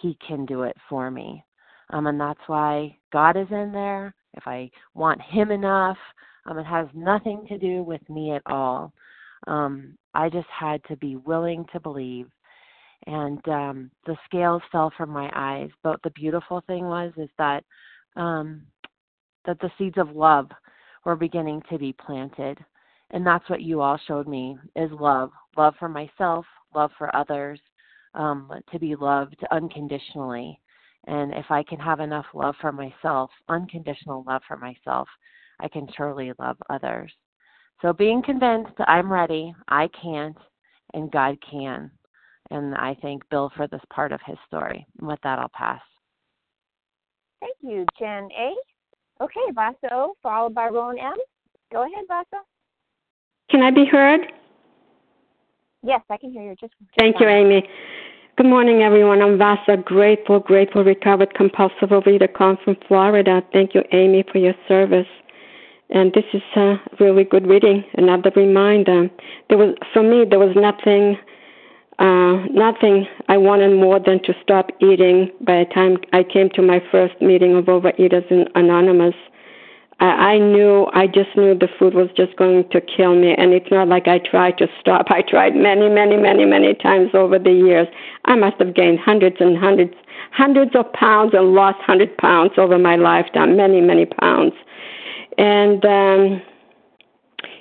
He 0.02 0.17
can 0.26 0.46
do 0.46 0.63
it 0.63 0.76
for 0.89 1.12
me. 1.12 1.43
Um, 1.89 2.08
and 2.08 2.19
that's 2.19 2.39
why 2.48 2.98
God 3.12 3.38
is 3.38 3.48
in 3.52 3.72
there 3.72 4.15
if 4.34 4.43
I 4.48 4.69
want 4.93 5.22
him 5.22 5.52
enough. 5.52 5.98
Um, 6.46 6.58
it 6.58 6.65
has 6.65 6.88
nothing 6.93 7.46
to 7.48 7.58
do 7.58 7.84
with 7.84 8.02
me 8.10 8.34
at 8.34 8.41
all. 8.46 8.91
Um, 9.48 9.98
I 10.13 10.30
just 10.30 10.48
had 10.48 10.84
to 10.86 10.98
be 10.98 11.15
willing 11.15 11.65
to 11.72 11.80
believe. 11.80 12.28
And 13.06 13.46
um, 13.48 13.91
the 14.06 14.15
scales 14.26 14.62
fell 14.72 14.91
from 14.96 15.10
my 15.10 15.30
eyes. 15.36 15.69
But 15.84 16.02
the 16.04 16.10
beautiful 16.12 16.63
thing 16.67 16.86
was 16.86 17.12
is 17.17 17.30
that 17.38 17.63
um, 18.15 18.63
that 19.45 19.60
the 19.60 19.71
seeds 19.77 19.97
of 19.97 20.15
love 20.15 20.49
were 21.06 21.15
beginning 21.15 21.62
to 21.69 21.77
be 21.77 21.93
planted. 21.93 22.58
And 23.12 23.25
that's 23.25 23.47
what 23.49 23.62
you 23.62 23.82
all 23.82 23.99
showed 24.08 24.27
me 24.27 24.58
is 24.75 24.91
love. 24.91 25.32
Love 25.56 25.75
for 25.79 25.89
myself, 25.89 26.45
love 26.73 26.91
for 26.97 27.15
others, 27.15 27.60
um, 28.15 28.51
to 28.71 28.79
be 28.79 28.95
loved 28.95 29.38
unconditionally. 29.51 30.60
And 31.06 31.34
if 31.34 31.45
I 31.49 31.63
can 31.63 31.79
have 31.79 31.99
enough 31.99 32.25
love 32.34 32.56
for 32.62 32.71
myself, 32.71 33.29
unconditional 33.49 34.23
love 34.25 34.41
for 34.47 34.58
myself, 34.58 35.08
I 35.60 35.67
can 35.67 35.88
surely 35.95 36.32
love 36.39 36.58
others. 36.69 37.12
So 37.82 37.91
being 37.91 38.23
convinced 38.23 38.71
I'm 38.88 39.12
ready, 39.12 39.53
I 39.67 39.89
can't, 40.01 40.38
and 40.93 41.12
God 41.12 41.38
can. 41.49 41.91
And 42.49 42.75
I 42.75 42.95
thank 43.01 43.27
Bill 43.29 43.51
for 43.56 43.67
this 43.67 43.82
part 43.93 44.12
of 44.12 44.19
his 44.25 44.38
story. 44.47 44.86
And 44.99 45.08
with 45.08 45.19
that, 45.23 45.39
I'll 45.39 45.49
pass. 45.49 45.82
Thank 47.41 47.56
you, 47.62 47.86
Jen 47.99 48.29
A. 48.38 48.53
Okay, 49.24 49.40
Vasa 49.56 49.94
O, 49.94 50.16
followed 50.22 50.54
by 50.54 50.68
Rowan 50.68 51.00
M. 51.00 51.14
Go 51.72 51.84
ahead, 51.84 52.04
Vasa. 52.10 52.44
Can 53.50 53.62
I 53.62 53.72
be 53.72 53.86
heard? 53.86 54.20
Yes, 55.82 56.02
I 56.10 56.18
can 56.18 56.32
hear 56.32 56.44
you. 56.44 56.56
Just, 56.60 56.74
just 56.78 56.92
thank 57.00 57.16
fine. 57.18 57.30
you, 57.30 57.34
Amy. 57.34 57.70
Good 58.36 58.48
morning, 58.48 58.82
everyone. 58.82 59.22
I'm 59.22 59.38
Vasa, 59.38 59.78
grateful, 59.78 60.42
grateful, 60.42 60.84
recovered 60.84 61.34
compulsive 61.36 61.90
overeater 61.90 62.34
calling 62.34 62.58
from 62.66 62.76
Florida. 62.88 63.42
Thank 63.54 63.74
you, 63.76 63.84
Amy, 63.94 64.26
for 64.30 64.40
your 64.40 64.56
service. 64.68 65.08
And 65.90 66.12
this 66.12 66.26
is 66.34 66.42
a 66.58 66.76
really 67.00 67.24
good 67.24 67.48
reading. 67.48 67.86
Another 67.94 68.32
reminder. 68.36 69.10
There 69.48 69.58
was, 69.58 69.76
for 69.94 70.04
me, 70.04 70.26
there 70.30 70.40
was 70.40 70.54
nothing, 70.56 71.18
uh, 72.04 72.46
nothing 72.52 73.08
I 73.30 73.38
wanted 73.38 73.80
more 73.80 73.98
than 73.98 74.22
to 74.24 74.34
stop 74.44 74.72
eating. 74.82 75.32
By 75.39 75.63
the 75.63 75.70
time 75.74 75.98
I 76.12 76.24
came 76.24 76.50
to 76.56 76.62
my 76.62 76.84
first 76.92 77.16
meeting 77.22 77.56
of 77.56 77.66
Overeaters 77.66 78.28
Anonymous, 78.56 79.16
I 80.00 80.38
knew, 80.38 80.88
I 80.94 81.08
just 81.08 81.30
knew 81.38 81.58
the 81.58 81.70
food 81.80 81.94
was 81.94 82.10
just 82.18 82.36
going 82.36 82.68
to 82.72 82.82
kill 82.82 83.16
me. 83.16 83.34
And 83.36 83.54
it's 83.54 83.72
not 83.72 83.88
like 83.88 84.10
I 84.10 84.20
tried 84.20 84.58
to 84.58 84.68
stop. 84.82 85.06
I 85.10 85.22
tried 85.22 85.56
many, 85.56 85.88
many, 85.88 86.18
many, 86.18 86.44
many 86.44 86.74
times 86.74 87.12
over 87.13 87.39
the 87.39 87.54
years. 87.54 87.88
I 88.26 88.36
must 88.36 88.58
have 88.60 88.76
gained 88.76 89.00
hundreds 89.00 89.38
and 89.39 89.58
hundreds, 89.58 89.94
hundreds 90.32 90.76
of 90.76 90.92
pounds 90.92 91.34
and 91.34 91.54
lost 91.54 91.80
hundred 91.80 92.18
pounds 92.18 92.52
over 92.58 92.78
my 92.78 92.98
lifetime, 92.98 93.56
many, 93.56 93.80
many 93.80 94.06
pounds. 94.06 94.54
And 95.38 95.86
um, 95.86 96.42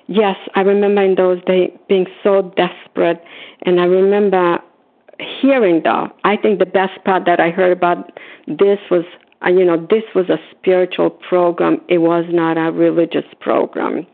yes, 0.06 0.36
I 0.54 0.60
remember 0.60 1.02
in 1.02 1.14
those 1.14 1.42
days 1.44 1.70
being 1.88 2.06
so 2.22 2.52
desperate. 2.56 3.22
And 3.62 3.80
I 3.80 3.84
remember 3.84 4.58
hearing, 5.40 5.82
though, 5.84 6.10
I 6.24 6.36
think 6.36 6.58
the 6.58 6.66
best 6.66 7.02
part 7.04 7.24
that 7.26 7.40
I 7.40 7.50
heard 7.50 7.72
about 7.72 8.18
this 8.46 8.78
was 8.90 9.04
and 9.42 9.58
you 9.58 9.64
know 9.64 9.76
this 9.90 10.04
was 10.14 10.28
a 10.28 10.38
spiritual 10.50 11.10
program 11.10 11.80
it 11.88 11.98
was 11.98 12.24
not 12.28 12.56
a 12.56 12.70
religious 12.72 13.24
program 13.40 14.06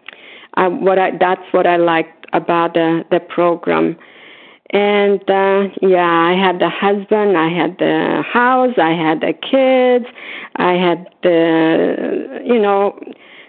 uh, 0.57 0.69
what 0.69 0.99
I, 0.99 1.17
that's 1.19 1.43
what 1.53 1.67
i 1.67 1.77
liked 1.77 2.27
about 2.33 2.75
the 2.75 3.05
the 3.11 3.21
program 3.21 3.97
and 4.71 5.21
uh 5.31 5.69
yeah 5.81 6.11
i 6.11 6.35
had 6.35 6.59
the 6.59 6.69
husband 6.69 7.37
i 7.37 7.49
had 7.49 7.79
the 7.79 8.23
house 8.27 8.75
i 8.79 8.91
had 8.91 9.21
the 9.21 9.33
kids 9.33 10.07
i 10.57 10.73
had 10.73 11.09
the 11.23 12.43
you 12.45 12.59
know 12.59 12.99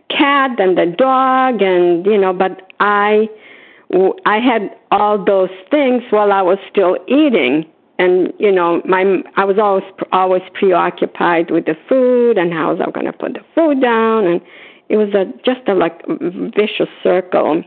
cat 0.10 0.60
and 0.60 0.78
the 0.78 0.86
dog 0.86 1.62
and 1.62 2.06
you 2.06 2.18
know 2.18 2.34
but 2.34 2.72
i 2.80 3.28
I 4.26 4.40
had 4.40 4.76
all 4.92 5.24
those 5.24 5.50
things 5.72 6.04
while 6.12 6.32
I 6.32 6.42
was 6.42 6.60
still 6.70 6.98
eating. 7.08 7.66
And 7.98 8.32
you 8.40 8.52
know, 8.52 8.82
my 8.86 9.22
I 9.36 9.44
was 9.44 9.58
always 9.58 9.84
always 10.12 10.44
preoccupied 10.54 11.52
with 11.52 11.66
the 11.66 11.76
food 11.88 12.38
and 12.38 12.54
how 12.54 12.72
was 12.72 12.80
I 12.82 12.90
going 12.92 13.08
to 13.08 13.14
put 13.14 13.34
the 13.34 13.44
food 13.54 13.82
down, 13.82 14.26
and 14.26 14.42
it 14.88 14.96
was 14.96 15.10
a 15.14 15.26
just 15.44 15.68
a 15.68 15.74
like 15.74 16.02
vicious 16.08 16.88
circle. 17.04 17.64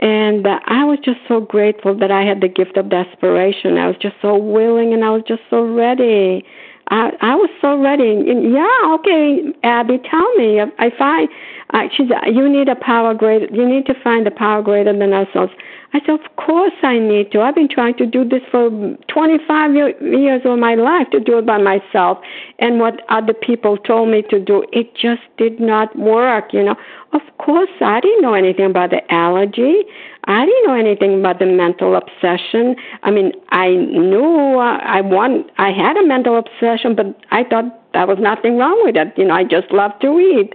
And 0.00 0.46
uh, 0.46 0.60
I 0.66 0.84
was 0.84 0.98
just 1.02 1.18
so 1.26 1.40
grateful 1.40 1.96
that 1.98 2.10
I 2.10 2.22
had 2.22 2.40
the 2.40 2.48
gift 2.48 2.76
of 2.76 2.90
desperation. 2.90 3.78
I 3.78 3.86
was 3.86 3.96
just 4.00 4.14
so 4.22 4.36
willing 4.36 4.92
and 4.92 5.02
I 5.04 5.10
was 5.10 5.22
just 5.26 5.42
so 5.50 5.64
ready. 5.64 6.44
I 6.88 7.10
I 7.20 7.34
was 7.34 7.50
so 7.60 7.80
ready. 7.80 8.30
And 8.30 8.52
yeah, 8.52 8.94
okay, 8.94 9.52
Abby, 9.62 9.98
tell 10.10 10.34
me 10.34 10.60
if, 10.60 10.68
if 10.78 10.94
I. 11.00 11.26
Uh, 11.74 11.88
she's. 11.94 12.08
You 12.26 12.48
need 12.48 12.68
a 12.68 12.76
power 12.76 13.14
greater. 13.14 13.46
You 13.54 13.68
need 13.68 13.86
to 13.86 13.94
find 14.02 14.26
a 14.26 14.30
power 14.30 14.62
greater 14.62 14.96
than 14.96 15.12
ourselves. 15.12 15.52
I 15.92 16.00
said, 16.00 16.20
of 16.20 16.36
course 16.36 16.74
I 16.82 16.98
need 16.98 17.32
to. 17.32 17.40
I've 17.40 17.54
been 17.54 17.68
trying 17.68 17.96
to 17.96 18.04
do 18.06 18.22
this 18.22 18.42
for 18.50 18.68
25 19.08 19.74
years 20.02 20.42
of 20.44 20.58
my 20.58 20.74
life 20.74 21.08
to 21.12 21.20
do 21.20 21.38
it 21.38 21.46
by 21.46 21.56
myself. 21.58 22.18
And 22.58 22.78
what 22.78 23.00
other 23.08 23.32
people 23.32 23.78
told 23.78 24.10
me 24.10 24.22
to 24.28 24.38
do, 24.38 24.64
it 24.72 24.94
just 24.94 25.22
did 25.38 25.60
not 25.60 25.96
work. 25.98 26.52
You 26.52 26.64
know, 26.64 26.76
of 27.12 27.22
course 27.38 27.70
I 27.80 28.00
didn't 28.00 28.20
know 28.20 28.34
anything 28.34 28.66
about 28.66 28.90
the 28.90 29.00
allergy. 29.12 29.76
I 30.24 30.44
didn't 30.44 30.66
know 30.66 30.74
anything 30.74 31.20
about 31.20 31.38
the 31.38 31.46
mental 31.46 31.96
obsession. 31.96 32.76
I 33.02 33.10
mean, 33.10 33.32
I 33.48 33.70
knew 33.70 34.58
uh, 34.58 34.78
I 34.84 35.00
want, 35.00 35.50
I 35.56 35.70
had 35.72 35.96
a 35.96 36.06
mental 36.06 36.36
obsession, 36.38 36.94
but 36.94 37.06
I 37.30 37.44
thought 37.44 37.64
there 37.94 38.06
was 38.06 38.18
nothing 38.20 38.58
wrong 38.58 38.78
with 38.84 38.96
it. 38.96 39.14
You 39.16 39.26
know, 39.26 39.34
I 39.34 39.44
just 39.44 39.72
love 39.72 39.92
to 40.00 40.18
eat. 40.18 40.52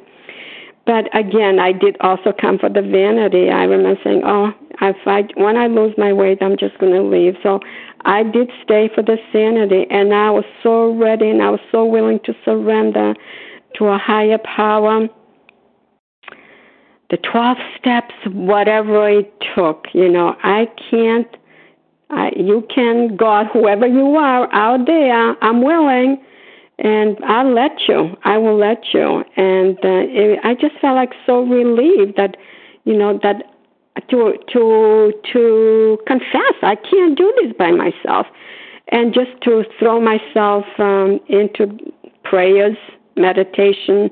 But 0.86 1.06
again, 1.18 1.60
I 1.60 1.72
did 1.72 1.96
also 2.02 2.34
come 2.34 2.60
for 2.60 2.70
the 2.70 2.82
vanity. 2.82 3.50
I 3.50 3.64
remember 3.64 4.00
saying, 4.04 4.24
"Oh, 4.26 4.52
if 4.82 4.98
I 5.06 5.24
when 5.36 5.56
I 5.56 5.68
lose 5.68 5.94
my 5.98 6.12
weight, 6.12 6.40
I'm 6.42 6.58
just 6.58 6.78
going 6.80 6.94
to 6.94 7.02
leave." 7.02 7.36
So 7.42 7.60
I 8.06 8.24
did 8.24 8.52
stay 8.64 8.90
for 8.94 9.02
the 9.02 9.18
sanity, 9.32 9.86
and 9.90 10.14
I 10.14 10.30
was 10.30 10.46
so 10.62 10.94
ready, 10.94 11.30
and 11.30 11.42
I 11.42 11.50
was 11.50 11.62
so 11.72 11.86
willing 11.86 12.20
to 12.26 12.34
surrender 12.44 13.16
to 13.76 13.86
a 13.86 13.98
higher 13.98 14.38
power 14.40 15.08
the 17.14 17.18
12 17.32 17.58
steps, 17.78 18.16
whatever 18.26 19.08
it 19.08 19.32
took. 19.56 19.86
You 19.94 20.10
know, 20.10 20.36
I 20.42 20.68
can't, 20.90 21.28
I, 22.10 22.32
you 22.36 22.66
can, 22.74 23.16
God, 23.16 23.46
whoever 23.54 23.86
you 23.86 24.16
are 24.16 24.52
out 24.52 24.88
there, 24.88 25.36
I'm 25.44 25.62
willing, 25.62 26.24
and 26.84 27.18
I'll 27.26 27.54
let 27.54 27.88
you. 27.88 28.16
I 28.24 28.38
will 28.38 28.58
let 28.58 28.94
you. 28.94 29.24
And 29.38 29.78
uh, 29.78 30.04
it, 30.06 30.40
I 30.44 30.54
just 30.54 30.80
felt 30.82 30.96
like 30.96 31.14
so 31.26 31.42
relieved 31.44 32.18
that, 32.18 32.36
you 32.84 32.96
know, 32.96 33.20
that 33.24 33.44
to 34.10 34.34
to 34.52 35.14
to 35.32 35.98
confess 36.06 36.56
I 36.62 36.76
can't 36.76 37.18
do 37.18 37.34
this 37.42 37.54
by 37.58 37.72
myself, 37.72 38.28
and 38.90 39.14
just 39.14 39.32
to 39.44 39.64
throw 39.80 40.02
myself 40.02 40.66
um, 40.78 41.20
into 41.30 41.78
prayers, 42.24 42.76
meditation, 43.16 44.10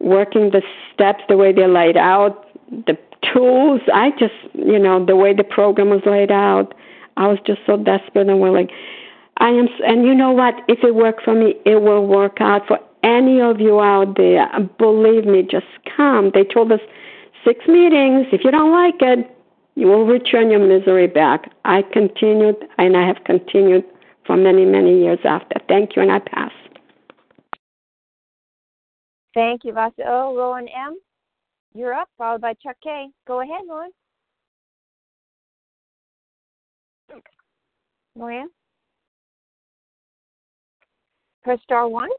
working 0.00 0.50
the 0.50 0.62
steps 0.92 1.22
the 1.28 1.36
way 1.36 1.52
they're 1.52 1.68
laid 1.68 1.96
out, 1.96 2.46
the 2.70 2.98
tools. 3.32 3.80
I 3.92 4.10
just, 4.18 4.34
you 4.54 4.78
know, 4.78 5.04
the 5.04 5.16
way 5.16 5.34
the 5.34 5.44
program 5.44 5.90
was 5.90 6.02
laid 6.06 6.32
out, 6.32 6.74
I 7.16 7.28
was 7.28 7.38
just 7.46 7.60
so 7.66 7.76
desperate 7.76 8.28
and 8.28 8.40
willing. 8.40 8.68
I 9.40 9.48
am, 9.48 9.68
and 9.86 10.04
you 10.04 10.14
know 10.14 10.32
what? 10.32 10.54
If 10.68 10.84
it 10.84 10.94
worked 10.94 11.22
for 11.24 11.34
me, 11.34 11.54
it 11.64 11.82
will 11.82 12.06
work 12.06 12.40
out 12.40 12.66
for 12.68 12.78
any 13.02 13.40
of 13.40 13.58
you 13.58 13.80
out 13.80 14.16
there. 14.16 14.46
Believe 14.78 15.24
me, 15.24 15.42
just 15.42 15.66
come. 15.96 16.30
They 16.34 16.44
told 16.44 16.70
us 16.70 16.80
six 17.44 17.66
meetings. 17.66 18.26
If 18.32 18.44
you 18.44 18.50
don't 18.50 18.70
like 18.70 19.00
it, 19.00 19.34
you 19.76 19.86
will 19.86 20.04
return 20.06 20.50
your 20.50 20.60
misery 20.60 21.06
back. 21.06 21.50
I 21.64 21.82
continued, 21.82 22.56
and 22.76 22.96
I 22.96 23.06
have 23.06 23.24
continued 23.24 23.84
for 24.26 24.36
many, 24.36 24.66
many 24.66 25.00
years 25.00 25.20
after. 25.24 25.56
Thank 25.68 25.96
you, 25.96 26.02
and 26.02 26.12
I 26.12 26.18
pass. 26.18 26.52
Thank 29.32 29.64
you, 29.64 29.72
Vasa. 29.72 30.02
Oh, 30.06 30.36
Rowan 30.36 30.68
M. 30.68 30.98
You're 31.72 31.94
up, 31.94 32.08
followed 32.18 32.42
by 32.42 32.54
Chuck 32.54 32.76
K. 32.82 33.08
Go 33.26 33.40
ahead, 33.40 33.62
Rowan. 33.68 33.90
Moran? 38.16 38.50
Press 41.42 41.58
star 41.62 41.88
one, 41.88 42.10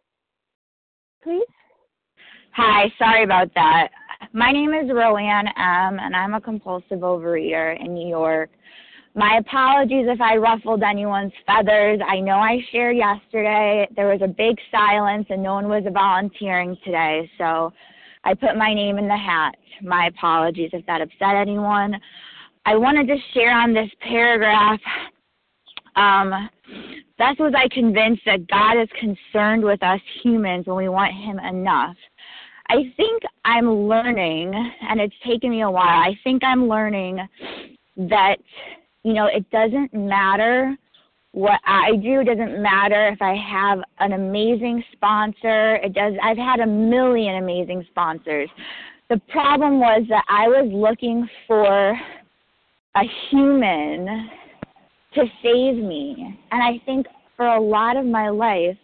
please. 1.23 1.45
Hi, 2.53 2.91
sorry 2.97 3.23
about 3.23 3.53
that. 3.53 3.89
My 4.34 4.51
name 4.51 4.73
is 4.73 4.89
Roanne 4.89 5.47
M., 5.47 5.99
and 5.99 6.15
I'm 6.15 6.34
a 6.34 6.41
compulsive 6.41 6.99
overeater 6.99 7.79
in 7.79 7.93
New 7.93 8.07
York. 8.07 8.49
My 9.13 9.38
apologies 9.38 10.05
if 10.07 10.19
I 10.21 10.38
ruffled 10.38 10.84
anyone's 10.84 11.34
feathers. 11.45 11.99
I 12.07 12.19
know 12.19 12.38
I 12.38 12.60
shared 12.71 12.97
yesterday. 12.97 13.88
There 13.95 14.07
was 14.07 14.21
a 14.23 14.27
big 14.27 14.57
silence 14.71 15.27
and 15.29 15.43
no 15.43 15.53
one 15.53 15.67
was 15.67 15.84
volunteering 15.93 16.77
today, 16.84 17.29
so 17.38 17.71
I 18.23 18.34
put 18.34 18.55
my 18.55 18.73
name 18.73 18.97
in 18.97 19.07
the 19.07 19.17
hat. 19.17 19.55
My 19.84 20.07
apologies 20.07 20.69
if 20.73 20.86
that 20.86 21.01
upset 21.01 21.36
anyone. 21.36 21.99
I 22.65 22.75
wanted 22.75 23.07
to 23.07 23.17
share 23.34 23.51
on 23.51 23.73
this 23.73 23.89
paragraph. 23.99 24.79
Um, 25.95 26.49
thus 27.17 27.38
was 27.39 27.53
I 27.55 27.67
convinced 27.69 28.23
that 28.25 28.47
God 28.47 28.81
is 28.81 28.89
concerned 28.99 29.63
with 29.63 29.81
us 29.84 29.99
humans 30.23 30.67
when 30.67 30.77
we 30.77 30.89
want 30.89 31.13
Him 31.13 31.39
enough. 31.39 31.95
I 32.69 32.93
think 32.95 33.23
I'm 33.43 33.69
learning, 33.69 34.53
and 34.81 35.01
it's 35.01 35.15
taken 35.25 35.49
me 35.49 35.62
a 35.62 35.69
while, 35.69 35.99
I 35.99 36.17
think 36.23 36.43
I'm 36.43 36.67
learning 36.67 37.19
that 37.97 38.38
you 39.03 39.13
know, 39.13 39.27
it 39.27 39.49
doesn't 39.49 39.93
matter 39.93 40.75
what 41.31 41.60
I 41.65 41.95
do. 41.95 42.21
It 42.21 42.25
doesn't 42.25 42.62
matter 42.62 43.07
if 43.07 43.21
I 43.21 43.36
have 43.36 43.79
an 43.99 44.13
amazing 44.13 44.84
sponsor. 44.91 45.75
It 45.77 45.93
does. 45.93 46.13
I've 46.21 46.38
had 46.38 46.60
a 46.60 46.67
million 46.67 47.36
amazing 47.36 47.86
sponsors. 47.89 48.49
The 49.10 49.19
problem 49.29 49.79
was 49.79 50.03
that 50.10 50.23
I 50.29 50.47
was 50.47 50.69
looking 50.71 51.27
for 51.47 51.91
a 52.95 53.03
human 53.29 54.29
to 55.13 55.26
save 55.43 55.76
me. 55.76 56.39
And 56.52 56.63
I 56.63 56.84
think 56.86 57.08
for 57.36 57.47
a 57.47 57.62
lot 57.62 57.97
of 57.97 58.06
my 58.06 58.30
life, 58.30 58.78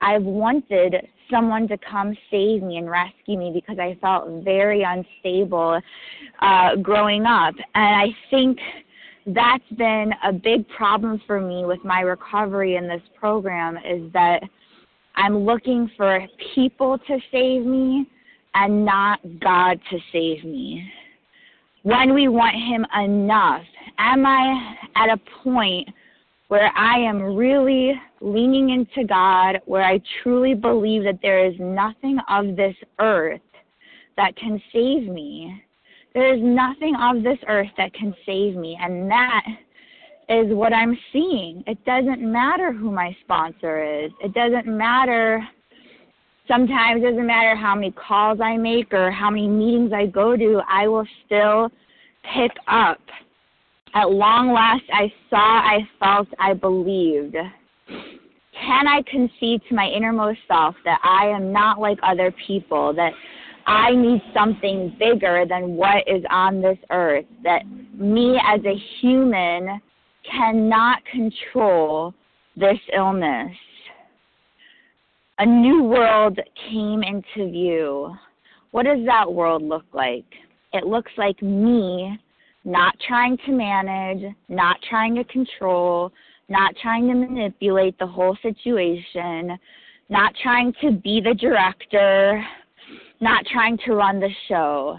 I've 0.00 0.22
wanted 0.22 0.94
someone 1.30 1.66
to 1.68 1.78
come 1.78 2.16
save 2.30 2.62
me 2.62 2.76
and 2.76 2.88
rescue 2.88 3.38
me 3.38 3.50
because 3.52 3.78
I 3.78 3.98
felt 4.00 4.44
very 4.44 4.82
unstable 4.82 5.80
uh, 6.40 6.76
growing 6.76 7.24
up. 7.24 7.54
And 7.74 7.96
I 7.96 8.06
think 8.30 8.58
that's 9.26 9.68
been 9.76 10.12
a 10.24 10.32
big 10.32 10.68
problem 10.68 11.20
for 11.26 11.40
me 11.40 11.64
with 11.64 11.84
my 11.84 12.00
recovery 12.00 12.76
in 12.76 12.86
this 12.86 13.02
program 13.18 13.76
is 13.76 14.12
that 14.12 14.42
I'm 15.16 15.38
looking 15.38 15.90
for 15.96 16.26
people 16.54 16.98
to 16.98 17.18
save 17.32 17.64
me 17.64 18.06
and 18.54 18.84
not 18.84 19.20
God 19.40 19.80
to 19.90 19.98
save 20.12 20.44
me. 20.44 20.88
When 21.86 22.14
we 22.14 22.26
want 22.26 22.56
Him 22.56 22.84
enough, 23.00 23.62
am 23.98 24.26
I 24.26 24.74
at 24.96 25.08
a 25.08 25.20
point 25.44 25.88
where 26.48 26.72
I 26.76 26.98
am 26.98 27.22
really 27.22 27.92
leaning 28.20 28.70
into 28.70 29.06
God, 29.06 29.60
where 29.66 29.84
I 29.84 30.00
truly 30.20 30.52
believe 30.52 31.04
that 31.04 31.20
there 31.22 31.46
is 31.46 31.54
nothing 31.60 32.18
of 32.28 32.56
this 32.56 32.74
earth 32.98 33.40
that 34.16 34.34
can 34.34 34.60
save 34.72 35.04
me? 35.06 35.62
There 36.12 36.34
is 36.34 36.40
nothing 36.42 36.96
of 37.00 37.22
this 37.22 37.38
earth 37.46 37.70
that 37.76 37.94
can 37.94 38.12
save 38.26 38.56
me, 38.56 38.76
and 38.82 39.08
that 39.08 39.44
is 40.28 40.46
what 40.48 40.72
I'm 40.72 40.98
seeing. 41.12 41.62
It 41.68 41.78
doesn't 41.84 42.20
matter 42.20 42.72
who 42.72 42.90
my 42.90 43.16
sponsor 43.22 43.84
is. 43.84 44.10
It 44.20 44.34
doesn't 44.34 44.66
matter 44.66 45.46
sometimes 46.48 47.02
it 47.02 47.10
doesn't 47.10 47.26
matter 47.26 47.54
how 47.56 47.74
many 47.74 47.92
calls 47.92 48.40
I 48.40 48.56
make 48.56 48.92
or 48.92 49.10
how 49.10 49.30
many 49.30 49.48
meetings 49.48 49.92
I 49.92 50.06
go 50.06 50.36
to, 50.36 50.60
I 50.68 50.88
will 50.88 51.06
still 51.24 51.70
pick 52.34 52.52
up. 52.68 53.00
At 53.94 54.10
long 54.10 54.52
last 54.52 54.84
I 54.92 55.12
saw, 55.30 55.36
I 55.36 55.78
felt, 55.98 56.28
I 56.38 56.52
believed. 56.52 57.36
Can 57.86 58.88
I 58.88 59.02
concede 59.10 59.62
to 59.68 59.74
my 59.74 59.86
innermost 59.86 60.40
self 60.48 60.74
that 60.84 61.00
I 61.02 61.26
am 61.26 61.52
not 61.52 61.78
like 61.78 61.98
other 62.02 62.34
people, 62.46 62.92
that 62.94 63.12
I 63.66 63.94
need 63.94 64.22
something 64.32 64.94
bigger 64.98 65.44
than 65.48 65.76
what 65.76 66.04
is 66.06 66.22
on 66.30 66.62
this 66.62 66.78
earth, 66.90 67.24
that 67.42 67.62
me 67.94 68.40
as 68.44 68.60
a 68.64 68.80
human 69.00 69.80
cannot 70.30 71.04
control 71.06 72.14
this 72.56 72.78
illness. 72.94 73.52
A 75.38 75.44
new 75.44 75.82
world 75.82 76.38
came 76.70 77.02
into 77.02 77.50
view. 77.50 78.16
What 78.70 78.84
does 78.84 79.04
that 79.04 79.30
world 79.30 79.62
look 79.62 79.84
like? 79.92 80.24
It 80.72 80.86
looks 80.86 81.12
like 81.18 81.42
me 81.42 82.18
not 82.64 82.94
trying 83.06 83.36
to 83.44 83.52
manage, 83.52 84.34
not 84.48 84.78
trying 84.88 85.14
to 85.16 85.24
control, 85.24 86.10
not 86.48 86.74
trying 86.80 87.06
to 87.08 87.14
manipulate 87.14 87.98
the 87.98 88.06
whole 88.06 88.36
situation, 88.40 89.58
not 90.08 90.34
trying 90.42 90.72
to 90.80 90.90
be 90.90 91.20
the 91.20 91.34
director, 91.34 92.42
not 93.20 93.44
trying 93.52 93.76
to 93.84 93.92
run 93.92 94.18
the 94.18 94.30
show. 94.48 94.96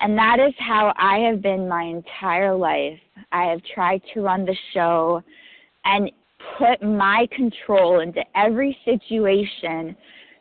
And 0.00 0.16
that 0.16 0.38
is 0.38 0.54
how 0.58 0.92
I 0.96 1.18
have 1.28 1.42
been 1.42 1.68
my 1.68 1.82
entire 1.82 2.54
life. 2.54 3.00
I 3.32 3.46
have 3.46 3.60
tried 3.74 4.02
to 4.14 4.20
run 4.20 4.44
the 4.44 4.56
show 4.72 5.22
and 5.84 6.10
put 6.62 6.82
my 6.82 7.26
control 7.34 8.00
into 8.00 8.20
every 8.36 8.76
situation 8.84 9.96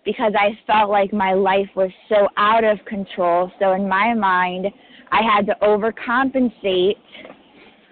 because 0.05 0.33
I 0.37 0.57
felt 0.67 0.89
like 0.89 1.13
my 1.13 1.33
life 1.33 1.69
was 1.75 1.91
so 2.09 2.27
out 2.37 2.63
of 2.63 2.77
control. 2.85 3.51
So 3.59 3.73
in 3.73 3.87
my 3.87 4.13
mind, 4.13 4.67
I 5.11 5.21
had 5.21 5.45
to 5.47 5.55
overcompensate 5.61 6.95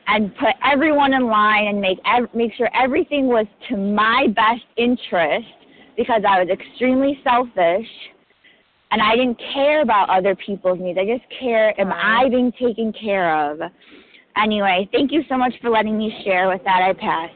and 0.08 0.36
put 0.38 0.50
everyone 0.64 1.14
in 1.14 1.28
line 1.28 1.68
and 1.68 1.82
make 1.82 2.00
ev- 2.06 2.34
make 2.34 2.54
sure 2.54 2.70
everything 2.74 3.28
was 3.28 3.46
to 3.70 3.78
my 3.78 4.28
best 4.28 4.66
interest 4.78 5.48
because 5.98 6.22
I 6.28 6.44
was 6.44 6.50
extremely 6.50 7.20
selfish 7.24 7.88
and 8.92 9.02
I 9.02 9.16
didn't 9.16 9.40
care 9.54 9.82
about 9.82 10.10
other 10.10 10.36
people's 10.36 10.80
needs. 10.80 10.98
I 11.00 11.06
just 11.06 11.30
care 11.40 11.80
am 11.80 11.92
I 11.92 12.28
being 12.30 12.52
taken 12.60 12.92
care 12.94 13.52
of? 13.52 13.60
Anyway, 14.36 14.90
thank 14.92 15.12
you 15.12 15.22
so 15.30 15.38
much 15.38 15.54
for 15.62 15.70
letting 15.70 15.98
me 15.98 16.12
share. 16.24 16.48
With 16.48 16.64
that, 16.64 16.82
I 16.82 16.94
pass. 16.94 17.30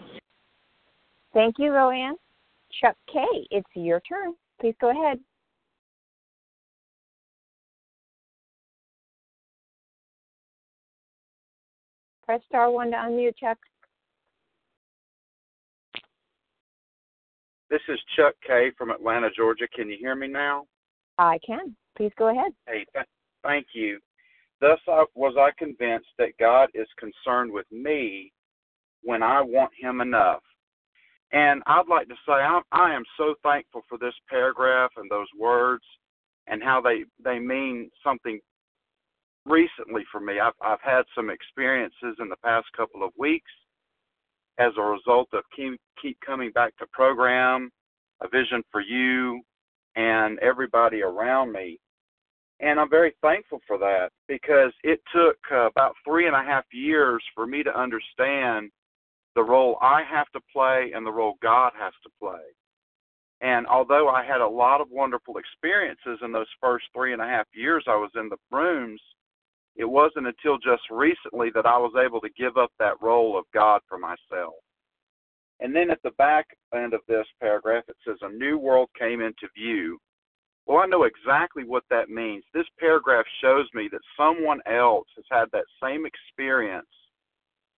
Thank 1.34 1.56
you, 1.58 1.72
Roanne. 1.72 2.16
Chuck 2.82 2.96
K, 3.12 3.22
it's 3.52 3.68
your 3.76 4.00
turn. 4.02 4.34
Please 4.60 4.76
go 4.80 4.92
ahead. 4.92 5.20
Press 12.26 12.42
star 12.48 12.72
one 12.72 12.92
to 12.92 12.98
unmute, 12.98 13.38
Chuck. 13.38 13.58
This 17.70 17.82
is 17.90 18.00
Chuck 18.16 18.36
K 18.46 18.72
from 18.78 18.92
Atlanta, 18.92 19.30
Georgia. 19.36 19.68
Can 19.76 19.90
you 19.90 19.98
hear 20.00 20.16
me 20.16 20.28
now? 20.28 20.66
I 21.18 21.40
can. 21.46 21.76
Please 21.98 22.12
go 22.18 22.30
ahead. 22.30 22.52
Hey, 22.68 22.86
th- 22.94 23.06
thank 23.44 23.68
you. 23.74 24.00
Thus 24.62 24.80
I, 24.88 25.06
was 25.16 25.36
I 25.38 25.50
convinced 25.58 26.08
that 26.18 26.38
God 26.40 26.70
is 26.74 26.88
concerned 26.98 27.52
with 27.52 27.66
me 27.72 28.32
when 29.02 29.22
I 29.22 29.42
want 29.42 29.72
Him 29.80 30.02
enough. 30.02 30.42
And 31.34 31.64
I'd 31.66 31.90
like 31.90 32.08
to 32.10 32.16
say 32.28 32.34
I'm, 32.34 32.62
I 32.72 32.94
am 32.94 33.04
so 33.18 33.34
thankful 33.44 33.82
for 33.90 33.98
this 33.98 34.14
paragraph 34.30 34.92
and 34.98 35.10
those 35.10 35.28
words 35.38 35.84
and 36.48 36.64
how 36.64 36.80
they 36.80 37.06
they 37.24 37.40
mean 37.40 37.90
something 38.04 38.40
recently 39.46 40.04
for 40.12 40.22
me. 40.22 40.40
I've 40.40 40.54
I've 40.62 40.82
had 40.82 41.04
some 41.16 41.32
experiences 41.32 42.16
in 42.20 42.30
the 42.30 42.38
past 42.44 42.68
couple 42.78 43.04
of 43.04 43.12
weeks 43.18 43.52
as 44.60 44.74
a 44.78 44.82
result 44.82 45.30
of 45.34 45.44
keep 45.56 45.80
keep 46.00 46.18
coming 46.26 46.52
back 46.52 46.78
to 46.78 46.86
program, 46.92 47.72
a 48.22 48.28
vision 48.28 48.62
for 48.72 48.82
you, 48.82 49.42
and 49.96 50.38
everybody 50.40 51.02
around 51.02 51.52
me. 51.52 51.80
And 52.60 52.80
I'm 52.80 52.90
very 52.90 53.16
thankful 53.22 53.60
for 53.68 53.80
that 53.80 54.10
because 54.28 54.72
it 54.84 55.02
took 55.14 55.38
uh, 55.52 55.66
about 55.66 55.96
three 56.06 56.28
and 56.28 56.36
a 56.36 56.44
half 56.44 56.66
years 56.72 57.24
for 57.34 57.48
me 57.48 57.64
to 57.64 57.78
understand 57.78 58.70
the 59.36 59.44
role 59.44 59.78
I 59.82 60.04
have 60.10 60.30
to 60.34 60.40
play 60.52 60.92
and 60.96 61.06
the 61.06 61.12
role 61.12 61.36
God 61.42 61.72
has 61.80 61.94
to 62.04 62.10
play. 62.20 62.42
And 63.42 63.68
although 63.68 64.08
I 64.08 64.24
had 64.24 64.42
a 64.42 64.48
lot 64.48 64.80
of 64.80 64.88
wonderful 64.90 65.38
experiences 65.38 66.20
in 66.24 66.32
those 66.32 66.48
first 66.62 66.86
three 66.96 67.14
and 67.14 67.22
a 67.22 67.28
half 67.28 67.48
years 67.54 67.84
I 67.88 67.96
was 67.96 68.12
in 68.16 68.30
the 68.30 68.38
rooms, 68.52 69.02
it 69.76 69.86
wasn't 69.86 70.28
until 70.28 70.58
just 70.58 70.84
recently 70.90 71.50
that 71.56 71.66
I 71.66 71.78
was 71.78 71.94
able 71.98 72.22
to 72.22 72.30
give 72.38 72.58
up 72.58 72.72
that 72.80 73.02
role 73.02 73.38
of 73.38 73.46
God 73.54 73.82
for 73.90 73.98
myself. 73.98 74.54
And 75.60 75.76
then 75.76 75.90
at 75.90 76.02
the 76.04 76.12
back 76.12 76.46
end 76.74 76.94
of 76.94 77.02
this 77.08 77.26
paragraph, 77.40 77.84
it 77.88 77.96
says, 78.06 78.18
A 78.22 78.30
new 78.30 78.58
world 78.58 78.90
came 78.98 79.22
into 79.22 79.48
view. 79.56 79.98
Well, 80.66 80.78
I 80.78 80.86
know 80.86 81.04
exactly 81.04 81.64
what 81.64 81.84
that 81.90 82.10
means. 82.10 82.44
This 82.54 82.68
paragraph 82.80 83.26
shows 83.42 83.68
me 83.74 83.90
that 83.92 84.02
someone 84.16 84.62
else 84.66 85.08
has 85.16 85.26
had 85.30 85.46
that 85.52 85.66
same 85.82 86.06
experience. 86.06 86.88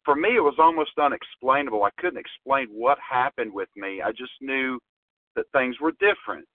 For 0.05 0.15
me, 0.15 0.35
it 0.35 0.43
was 0.43 0.55
almost 0.59 0.91
unexplainable. 1.01 1.83
I 1.83 1.89
couldn't 1.99 2.19
explain 2.19 2.67
what 2.69 2.97
happened 2.99 3.51
with 3.51 3.69
me. 3.75 4.01
I 4.03 4.11
just 4.11 4.33
knew 4.39 4.79
that 5.35 5.45
things 5.51 5.75
were 5.81 5.93
different. 5.93 6.45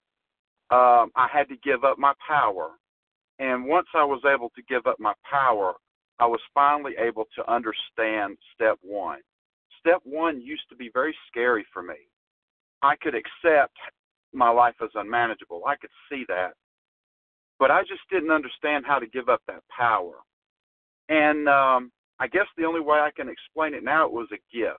Um, 0.70 1.10
I 1.16 1.28
had 1.30 1.48
to 1.48 1.56
give 1.64 1.84
up 1.84 1.98
my 1.98 2.12
power. 2.26 2.70
And 3.40 3.66
once 3.66 3.88
I 3.94 4.04
was 4.04 4.22
able 4.24 4.50
to 4.50 4.62
give 4.68 4.86
up 4.86 5.00
my 5.00 5.14
power, 5.28 5.74
I 6.20 6.26
was 6.26 6.40
finally 6.54 6.92
able 6.98 7.26
to 7.34 7.52
understand 7.52 8.36
step 8.54 8.78
one. 8.82 9.20
Step 9.80 10.00
one 10.04 10.40
used 10.40 10.68
to 10.68 10.76
be 10.76 10.90
very 10.92 11.16
scary 11.26 11.66
for 11.72 11.82
me. 11.82 11.94
I 12.82 12.94
could 12.96 13.14
accept 13.14 13.74
my 14.32 14.50
life 14.50 14.74
as 14.82 14.90
unmanageable. 14.94 15.62
I 15.66 15.76
could 15.76 15.90
see 16.08 16.24
that. 16.28 16.52
But 17.58 17.70
I 17.70 17.82
just 17.82 18.02
didn't 18.10 18.30
understand 18.30 18.84
how 18.86 18.98
to 18.98 19.06
give 19.06 19.28
up 19.28 19.42
that 19.48 19.62
power. 19.76 20.16
And 21.08 21.48
um, 21.48 21.90
I 22.20 22.26
guess 22.26 22.46
the 22.56 22.64
only 22.64 22.80
way 22.80 22.98
I 22.98 23.10
can 23.16 23.28
explain 23.28 23.74
it 23.74 23.82
now 23.82 24.04
it 24.06 24.12
was 24.12 24.28
a 24.30 24.56
gift. 24.56 24.78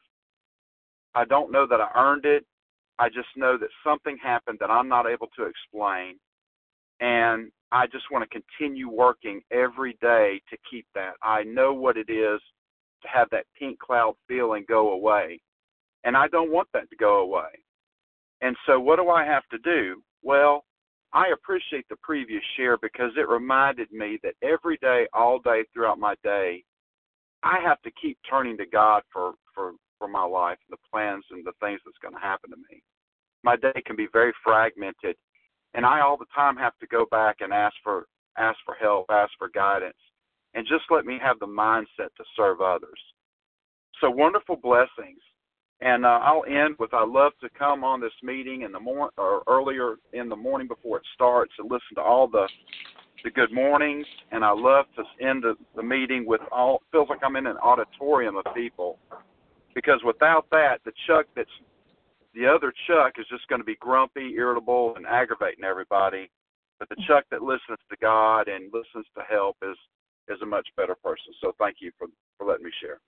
I 1.15 1.25
don't 1.25 1.51
know 1.51 1.67
that 1.67 1.81
I 1.81 1.89
earned 1.95 2.25
it. 2.25 2.45
I 2.99 3.09
just 3.09 3.29
know 3.35 3.57
that 3.57 3.69
something 3.83 4.17
happened 4.21 4.59
that 4.61 4.69
I'm 4.69 4.87
not 4.87 5.07
able 5.07 5.27
to 5.35 5.45
explain. 5.45 6.19
And 6.99 7.51
I 7.71 7.87
just 7.87 8.05
want 8.11 8.29
to 8.29 8.41
continue 8.41 8.89
working 8.89 9.41
every 9.51 9.97
day 10.01 10.39
to 10.51 10.57
keep 10.69 10.85
that. 10.93 11.13
I 11.23 11.43
know 11.43 11.73
what 11.73 11.97
it 11.97 12.11
is 12.11 12.39
to 13.01 13.07
have 13.07 13.27
that 13.31 13.45
pink 13.57 13.79
cloud 13.79 14.13
feeling 14.27 14.65
go 14.69 14.91
away. 14.91 15.41
And 16.03 16.15
I 16.15 16.27
don't 16.27 16.51
want 16.51 16.67
that 16.73 16.89
to 16.91 16.95
go 16.95 17.21
away. 17.21 17.49
And 18.41 18.55
so, 18.67 18.79
what 18.79 18.97
do 18.97 19.09
I 19.09 19.25
have 19.25 19.43
to 19.51 19.57
do? 19.59 20.01
Well, 20.21 20.63
I 21.13 21.29
appreciate 21.33 21.85
the 21.89 21.97
previous 22.03 22.43
share 22.55 22.77
because 22.77 23.11
it 23.17 23.27
reminded 23.27 23.91
me 23.91 24.19
that 24.23 24.35
every 24.43 24.77
day, 24.77 25.07
all 25.13 25.39
day 25.39 25.63
throughout 25.73 25.99
my 25.99 26.15
day, 26.23 26.63
I 27.43 27.59
have 27.63 27.81
to 27.81 27.91
keep 28.01 28.17
turning 28.29 28.57
to 28.57 28.65
God 28.65 29.03
for 29.11 29.33
for 29.53 29.73
for 29.97 30.07
my 30.07 30.23
life, 30.23 30.57
the 30.69 30.77
plans 30.91 31.23
and 31.31 31.45
the 31.45 31.53
things 31.59 31.79
that's 31.85 31.97
going 32.01 32.15
to 32.15 32.19
happen 32.19 32.49
to 32.49 32.57
me. 32.57 32.81
My 33.43 33.55
day 33.55 33.81
can 33.85 33.95
be 33.95 34.07
very 34.11 34.33
fragmented, 34.43 35.15
and 35.73 35.85
I 35.85 36.01
all 36.01 36.17
the 36.17 36.25
time 36.33 36.57
have 36.57 36.77
to 36.79 36.87
go 36.87 37.05
back 37.11 37.37
and 37.39 37.53
ask 37.53 37.75
for 37.83 38.05
ask 38.37 38.57
for 38.65 38.75
help, 38.75 39.05
ask 39.09 39.31
for 39.37 39.49
guidance, 39.49 39.97
and 40.53 40.67
just 40.67 40.85
let 40.89 41.05
me 41.05 41.19
have 41.21 41.39
the 41.39 41.47
mindset 41.47 42.09
to 42.17 42.23
serve 42.35 42.61
others. 42.61 42.99
So 43.99 44.09
wonderful 44.09 44.57
blessings. 44.57 45.21
And 45.81 46.05
uh, 46.05 46.19
I'll 46.21 46.45
end 46.45 46.75
with 46.77 46.93
I 46.93 47.03
love 47.03 47.31
to 47.41 47.49
come 47.57 47.83
on 47.83 47.99
this 47.99 48.11
meeting 48.21 48.61
in 48.61 48.71
the 48.71 48.79
morning 48.79 49.09
or 49.17 49.41
earlier 49.47 49.95
in 50.13 50.29
the 50.29 50.35
morning 50.35 50.67
before 50.67 50.97
it 50.97 51.03
starts 51.15 51.53
and 51.57 51.71
listen 51.71 51.95
to 51.95 52.01
all 52.01 52.27
the 52.27 52.47
the 53.23 53.31
good 53.31 53.51
mornings. 53.51 54.05
And 54.31 54.43
I 54.43 54.51
love 54.51 54.85
to 54.95 55.25
end 55.25 55.43
the, 55.43 55.55
the 55.75 55.83
meeting 55.83 56.25
with 56.25 56.41
all 56.51 56.81
feels 56.91 57.09
like 57.09 57.19
I'm 57.23 57.35
in 57.35 57.47
an 57.47 57.57
auditorium 57.57 58.37
of 58.37 58.45
people 58.55 58.97
because 59.73 59.99
without 60.05 60.45
that, 60.51 60.79
the 60.85 60.91
Chuck 61.07 61.25
that's 61.35 61.49
the 62.33 62.47
other 62.47 62.73
Chuck 62.87 63.13
is 63.17 63.25
just 63.29 63.47
going 63.49 63.59
to 63.59 63.65
be 63.65 63.75
grumpy, 63.75 64.33
irritable, 64.37 64.93
and 64.95 65.05
aggravating 65.05 65.65
everybody. 65.65 66.29
But 66.79 66.87
the 66.89 66.95
Chuck 67.07 67.25
that 67.29 67.41
listens 67.41 67.79
to 67.89 67.97
God 68.01 68.47
and 68.47 68.71
listens 68.73 69.05
to 69.17 69.23
help 69.29 69.57
is 69.61 69.77
is 70.29 70.41
a 70.41 70.45
much 70.45 70.67
better 70.77 70.95
person. 70.95 71.33
So 71.41 71.53
thank 71.59 71.77
you 71.79 71.91
for 71.97 72.07
for 72.37 72.47
letting 72.47 72.65
me 72.65 72.71
share. 72.81 72.99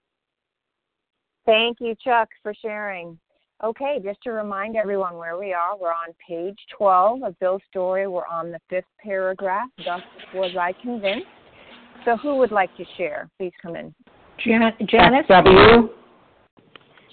Thank 1.46 1.78
you, 1.82 1.96
Chuck, 2.04 2.30
for 2.42 2.54
sharing. 2.62 3.18
Okay, 3.64 4.00
just 4.04 4.22
to 4.24 4.32
remind 4.32 4.76
everyone 4.76 5.16
where 5.16 5.38
we 5.38 5.54
are, 5.54 5.78
we're 5.78 5.90
on 5.90 6.14
page 6.28 6.58
12 6.78 7.24
of 7.24 7.40
Bill's 7.40 7.62
story. 7.70 8.08
We're 8.08 8.28
on 8.28 8.52
the 8.52 8.60
fifth 8.70 8.86
paragraph. 9.02 9.70
Thus 9.86 10.02
was 10.34 10.52
I 10.60 10.74
convinced. 10.82 11.28
So, 12.04 12.18
who 12.18 12.36
would 12.38 12.52
like 12.52 12.76
to 12.76 12.84
share? 12.98 13.30
Please 13.38 13.54
come 13.62 13.78
in. 13.78 13.94
Jan- 14.44 14.74
Janice. 14.90 15.26
W. 15.30 15.90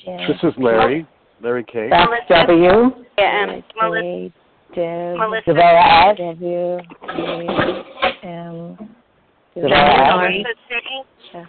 Janice. 0.05 0.29
This 0.29 0.50
is 0.50 0.59
Larry. 0.59 1.07
Larry 1.40 1.64
K. 1.64 1.88
That's 1.88 2.11
W. 2.29 2.90
Yeah, 3.18 3.61
Melissa. 3.81 4.35
Melissa. 4.74 5.44
Devera 5.46 6.11
S. 6.11 6.16
W. 6.18 6.79
M. 8.24 8.76
Devera 9.55 10.42
S. 11.37 11.46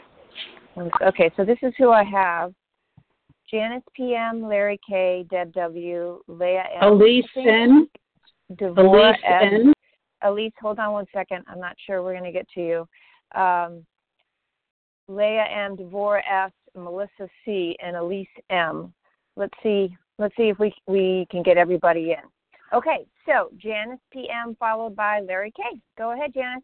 Okay, 1.01 1.31
so 1.35 1.43
this 1.43 1.57
is 1.63 1.73
who 1.77 1.89
I 1.91 2.03
have. 2.03 2.53
Janice 3.51 3.83
PM, 3.93 4.47
Larry 4.47 4.79
K, 4.87 5.25
Deb 5.29 5.53
W, 5.53 6.21
Leah 6.27 6.63
M. 6.81 6.93
Elise 6.93 7.25
N. 7.35 7.87
Devora 8.53 9.09
Elise. 9.09 9.63
N. 9.65 9.73
Elise, 10.23 10.53
hold 10.61 10.79
on 10.79 10.93
one 10.93 11.05
second. 11.13 11.43
I'm 11.47 11.59
not 11.59 11.75
sure 11.85 12.01
we're 12.01 12.17
going 12.17 12.23
to 12.23 12.31
get 12.31 12.47
to 12.55 12.61
you. 12.61 13.39
Um, 13.39 13.85
Leah 15.07 15.45
M, 15.45 15.75
Devora 15.75 16.21
S, 16.29 16.51
Melissa 16.75 17.27
C, 17.43 17.75
and 17.83 17.97
Elise 17.97 18.27
M. 18.49 18.93
Let's 19.35 19.53
see. 19.61 19.95
Let's 20.17 20.35
see 20.37 20.49
if 20.49 20.59
we 20.59 20.73
we 20.87 21.27
can 21.31 21.43
get 21.43 21.57
everybody 21.57 22.11
in. 22.11 22.77
Okay, 22.77 23.05
so 23.25 23.49
Janice 23.57 23.99
PM 24.13 24.55
followed 24.59 24.95
by 24.95 25.19
Larry 25.19 25.51
K. 25.55 25.63
Go 25.97 26.11
ahead, 26.11 26.33
Janice. 26.33 26.63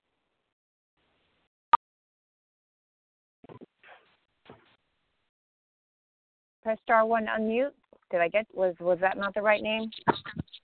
Press 6.68 6.80
star 6.84 7.06
one 7.06 7.28
to 7.28 7.32
unmute. 7.32 7.72
Did 8.12 8.20
I 8.20 8.28
get 8.28 8.46
was 8.54 8.76
was 8.82 8.98
that 9.00 9.18
not 9.18 9.34
the 9.34 9.42
right 9.42 9.64
name? 9.64 9.90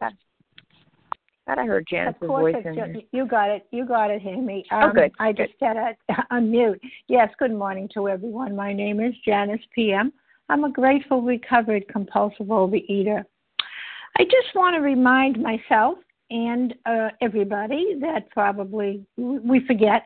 That 0.01 1.57
I 1.57 1.65
heard 1.65 1.87
Janice's 1.89 2.21
of 2.21 2.27
course 2.27 2.53
voice 2.53 2.75
just, 2.75 3.05
You 3.13 3.25
got 3.25 3.49
it. 3.49 3.65
You 3.71 3.85
got 3.85 4.11
it, 4.11 4.21
Amy. 4.25 4.65
Oh, 4.73 4.79
Um, 4.81 4.91
good, 4.93 5.13
I 5.21 5.31
good. 5.31 5.47
just 5.47 5.53
had 5.61 5.95
to 6.09 6.27
unmute. 6.29 6.81
Yes, 7.07 7.29
good 7.39 7.53
morning 7.53 7.87
to 7.93 8.09
everyone. 8.09 8.53
My 8.53 8.73
name 8.73 8.99
is 8.99 9.13
Janice 9.23 9.61
PM. 9.73 10.11
I'm 10.49 10.65
a 10.65 10.69
grateful, 10.69 11.21
recovered, 11.21 11.87
compulsive 11.87 12.47
overeater. 12.47 13.23
I 14.19 14.23
just 14.25 14.53
want 14.55 14.75
to 14.75 14.81
remind 14.81 15.41
myself 15.41 15.99
and 16.31 16.75
uh, 16.85 17.11
everybody 17.21 17.95
that 18.01 18.29
probably 18.31 19.05
we 19.15 19.65
forget 19.65 20.03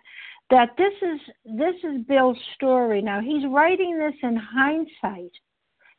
that 0.51 0.75
this 0.77 0.93
is 1.01 1.19
this 1.57 1.75
is 1.83 2.05
Bill's 2.07 2.37
story. 2.53 3.01
Now 3.01 3.19
he's 3.19 3.47
writing 3.49 3.97
this 3.97 4.13
in 4.21 4.35
hindsight. 4.35 5.31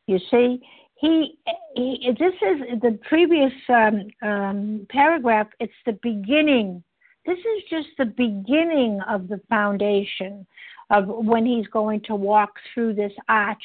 You 0.09 0.18
see, 0.31 0.61
he, 0.97 1.38
he 1.77 2.12
this 2.18 2.33
is 2.35 2.81
the 2.81 2.99
previous 3.07 3.53
um, 3.68 4.09
um, 4.23 4.87
paragraph. 4.88 5.49
It's 5.61 5.73
the 5.85 5.99
beginning. 6.03 6.83
This 7.27 7.38
is 7.38 7.62
just 7.68 7.88
the 7.99 8.07
beginning 8.07 9.01
of 9.07 9.29
the 9.29 9.38
foundation 9.51 10.47
of 10.90 11.07
when 11.07 11.44
he's 11.44 11.66
going 11.66 12.01
to 12.07 12.14
walk 12.14 12.55
through 12.73 12.94
this 12.94 13.12
arch, 13.29 13.62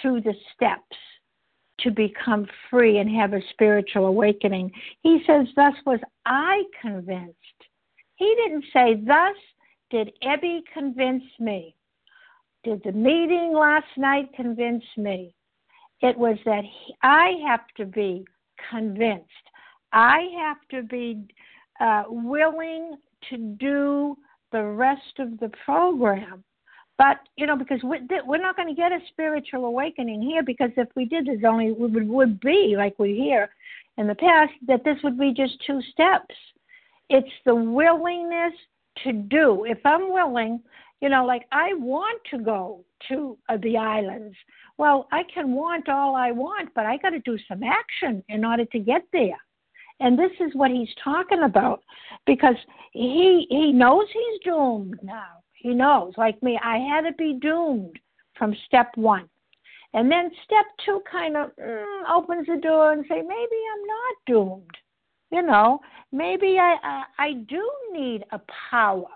through 0.00 0.22
the 0.22 0.32
steps 0.54 0.96
to 1.80 1.90
become 1.90 2.46
free 2.70 2.96
and 2.96 3.14
have 3.14 3.34
a 3.34 3.42
spiritual 3.50 4.06
awakening. 4.06 4.72
He 5.02 5.22
says, 5.26 5.46
Thus 5.54 5.74
was 5.84 6.00
I 6.24 6.62
convinced. 6.80 7.36
He 8.16 8.34
didn't 8.42 8.64
say, 8.72 8.94
Thus 9.06 9.36
did 9.90 10.12
Ebby 10.24 10.60
convince 10.72 11.24
me. 11.38 11.74
Did 12.64 12.82
the 12.84 12.92
meeting 12.92 13.52
last 13.54 13.86
night 13.98 14.30
convince 14.34 14.84
me? 14.96 15.34
It 16.00 16.16
was 16.16 16.38
that 16.44 16.64
he, 16.64 16.94
I 17.02 17.32
have 17.46 17.66
to 17.76 17.84
be 17.84 18.24
convinced. 18.70 19.26
I 19.92 20.28
have 20.38 20.58
to 20.70 20.86
be 20.86 21.24
uh, 21.80 22.04
willing 22.08 22.96
to 23.30 23.36
do 23.36 24.16
the 24.52 24.62
rest 24.62 25.18
of 25.18 25.38
the 25.40 25.50
program. 25.64 26.44
But 26.96 27.18
you 27.36 27.46
know, 27.46 27.56
because 27.56 27.80
we, 27.84 28.00
we're 28.26 28.42
not 28.42 28.56
going 28.56 28.68
to 28.68 28.74
get 28.74 28.90
a 28.90 28.98
spiritual 29.08 29.66
awakening 29.66 30.20
here, 30.20 30.42
because 30.42 30.70
if 30.76 30.88
we 30.96 31.04
did, 31.04 31.26
there's 31.26 31.44
only 31.44 31.72
would 31.72 32.08
would 32.08 32.40
be 32.40 32.74
like 32.76 32.98
we 32.98 33.14
hear 33.14 33.50
in 33.98 34.06
the 34.06 34.14
past 34.16 34.52
that 34.66 34.84
this 34.84 34.96
would 35.04 35.18
be 35.18 35.32
just 35.32 35.62
two 35.64 35.80
steps. 35.92 36.34
It's 37.08 37.28
the 37.46 37.54
willingness 37.54 38.52
to 39.04 39.12
do. 39.12 39.64
If 39.64 39.78
I'm 39.84 40.12
willing, 40.12 40.60
you 41.00 41.08
know, 41.08 41.24
like 41.24 41.46
I 41.52 41.74
want 41.74 42.20
to 42.30 42.38
go 42.38 42.84
to 43.08 43.38
uh, 43.48 43.56
the 43.62 43.76
islands. 43.76 44.36
Well, 44.78 45.06
I 45.12 45.22
can 45.32 45.52
want 45.52 45.88
all 45.88 46.16
I 46.16 46.30
want, 46.30 46.70
but 46.74 46.86
I 46.86 46.96
got 46.96 47.10
to 47.10 47.20
do 47.20 47.38
some 47.48 47.62
action 47.62 48.22
in 48.28 48.44
order 48.44 48.64
to 48.66 48.78
get 48.78 49.02
there. 49.12 49.38
And 50.00 50.18
this 50.18 50.30
is 50.40 50.54
what 50.54 50.70
he's 50.70 50.88
talking 51.02 51.42
about 51.42 51.82
because 52.26 52.54
he 52.92 53.46
he 53.50 53.72
knows 53.72 54.06
he's 54.12 54.40
doomed 54.44 54.98
now. 55.02 55.42
He 55.54 55.74
knows, 55.74 56.12
like 56.16 56.40
me, 56.42 56.58
I 56.62 56.78
had 56.78 57.00
to 57.02 57.12
be 57.12 57.38
doomed 57.40 57.98
from 58.36 58.54
step 58.66 58.92
one. 58.94 59.28
And 59.94 60.10
then 60.10 60.30
step 60.44 60.66
two 60.84 61.02
kind 61.10 61.36
of 61.36 61.50
mm, 61.56 61.84
opens 62.08 62.46
the 62.46 62.58
door 62.58 62.92
and 62.92 63.04
say, 63.08 63.16
maybe 63.16 63.26
I'm 63.26 63.86
not 63.86 64.16
doomed. 64.26 64.76
You 65.32 65.42
know, 65.42 65.80
maybe 66.12 66.58
I, 66.58 66.76
I 66.82 67.04
I 67.18 67.32
do 67.48 67.70
need 67.92 68.24
a 68.32 68.40
power. 68.70 69.10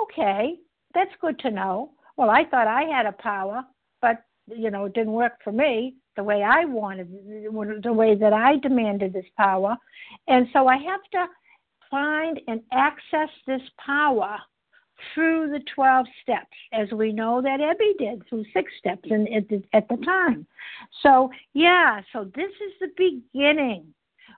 Okay, 0.00 0.56
that's 0.96 1.14
good 1.20 1.38
to 1.40 1.50
know. 1.50 1.90
Well, 2.16 2.30
I 2.30 2.44
thought 2.44 2.66
I 2.66 2.84
had 2.84 3.06
a 3.06 3.12
power, 3.12 3.62
but 4.00 4.24
you 4.48 4.70
know, 4.70 4.86
it 4.86 4.94
didn't 4.94 5.12
work 5.12 5.34
for 5.44 5.52
me 5.52 5.94
the 6.16 6.24
way 6.24 6.42
I 6.42 6.64
wanted, 6.64 7.08
the 7.82 7.92
way 7.92 8.14
that 8.14 8.32
I 8.32 8.56
demanded 8.56 9.12
this 9.12 9.26
power. 9.36 9.76
And 10.26 10.48
so 10.52 10.66
I 10.66 10.78
have 10.78 11.02
to 11.12 11.26
find 11.90 12.40
and 12.48 12.62
access 12.72 13.28
this 13.46 13.60
power 13.84 14.38
through 15.14 15.50
the 15.50 15.60
12 15.74 16.06
steps, 16.22 16.56
as 16.72 16.90
we 16.90 17.12
know 17.12 17.42
that 17.42 17.60
Ebby 17.60 17.98
did 17.98 18.26
through 18.28 18.44
six 18.54 18.72
steps 18.78 19.06
in, 19.10 19.30
at, 19.32 19.46
the, 19.48 19.62
at 19.74 19.86
the 19.88 19.98
time. 19.98 20.46
So, 21.02 21.30
yeah, 21.52 22.00
so 22.14 22.30
this 22.34 22.50
is 22.50 22.72
the 22.80 22.88
beginning. 22.96 23.92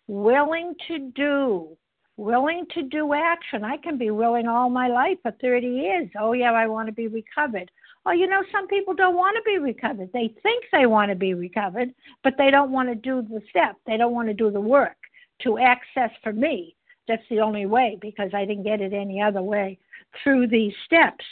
Willing 0.09 0.75
to 0.89 1.11
do, 1.15 1.77
willing 2.19 2.67
to 2.75 2.83
do 2.83 3.15
action. 3.15 3.65
I 3.65 3.77
can 3.79 3.97
be 3.97 4.11
willing 4.11 4.47
all 4.47 4.69
my 4.69 4.89
life 4.89 5.19
for 5.23 5.31
30 5.41 5.67
years. 5.67 6.09
Oh, 6.19 6.33
yeah, 6.33 6.53
I 6.53 6.67
want 6.67 6.89
to 6.89 6.93
be 6.93 7.07
recovered. 7.07 7.71
Oh, 8.05 8.11
you 8.11 8.27
know, 8.27 8.43
some 8.53 8.67
people 8.67 8.93
don't 8.93 9.17
want 9.17 9.37
to 9.37 9.43
be 9.51 9.59
recovered. 9.59 10.11
They 10.13 10.35
think 10.43 10.65
they 10.73 10.87
want 10.87 11.11
to 11.11 11.15
be 11.15 11.35
recovered, 11.35 11.95
but 12.25 12.35
they 12.37 12.51
don't 12.51 12.73
want 12.73 12.89
to 12.89 12.95
do 12.95 13.23
the 13.23 13.41
step. 13.49 13.77
They 13.87 13.97
don't 13.97 14.15
want 14.15 14.29
to 14.29 14.35
do 14.35 14.51
the 14.51 14.61
work 14.61 14.97
to 15.43 15.59
access 15.59 16.11
for 16.23 16.33
me. 16.33 16.75
That's 17.07 17.23
the 17.31 17.41
only 17.41 17.67
way 17.67 17.97
because 18.01 18.31
I 18.35 18.45
didn't 18.45 18.65
get 18.65 18.81
it 18.81 18.93
any 18.93 19.23
other 19.23 19.43
way 19.43 19.79
through 20.23 20.49
these 20.49 20.75
steps. 20.85 21.25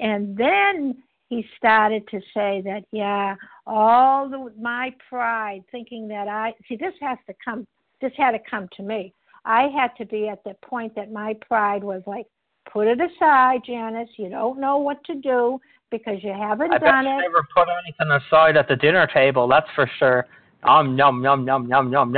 And 0.00 0.36
then 0.36 1.02
he 1.28 1.44
started 1.56 2.06
to 2.08 2.20
say 2.32 2.62
that, 2.64 2.84
yeah, 2.92 3.34
all 3.66 4.28
the, 4.28 4.52
my 4.58 4.94
pride, 5.08 5.64
thinking 5.72 6.08
that 6.08 6.28
I 6.28 6.54
see 6.68 6.76
this 6.76 6.94
has 7.00 7.18
to 7.26 7.34
come, 7.44 7.66
this 8.00 8.12
had 8.16 8.30
to 8.30 8.38
come 8.48 8.68
to 8.76 8.82
me. 8.82 9.12
I 9.48 9.68
had 9.68 9.96
to 9.96 10.04
be 10.04 10.28
at 10.28 10.44
the 10.44 10.54
point 10.62 10.94
that 10.94 11.10
my 11.10 11.34
pride 11.40 11.82
was 11.82 12.02
like, 12.06 12.26
put 12.70 12.86
it 12.86 13.00
aside, 13.00 13.62
Janice. 13.64 14.10
You 14.18 14.28
don't 14.28 14.60
know 14.60 14.76
what 14.76 15.02
to 15.04 15.14
do 15.14 15.58
because 15.90 16.22
you 16.22 16.34
haven't 16.38 16.70
I 16.74 16.78
done 16.78 17.04
bet 17.04 17.12
you 17.12 17.18
it. 17.18 17.22
never 17.22 17.46
put 17.56 17.66
anything 17.82 18.26
aside 18.26 18.58
at 18.58 18.68
the 18.68 18.76
dinner 18.76 19.08
table. 19.12 19.48
That's 19.48 19.66
for 19.74 19.90
sure. 19.98 20.26
Um, 20.64 20.98
yum, 20.98 21.24
yum, 21.24 21.46
yum, 21.46 21.66
yum, 21.66 21.90
yum, 21.90 22.12
yum. 22.12 22.16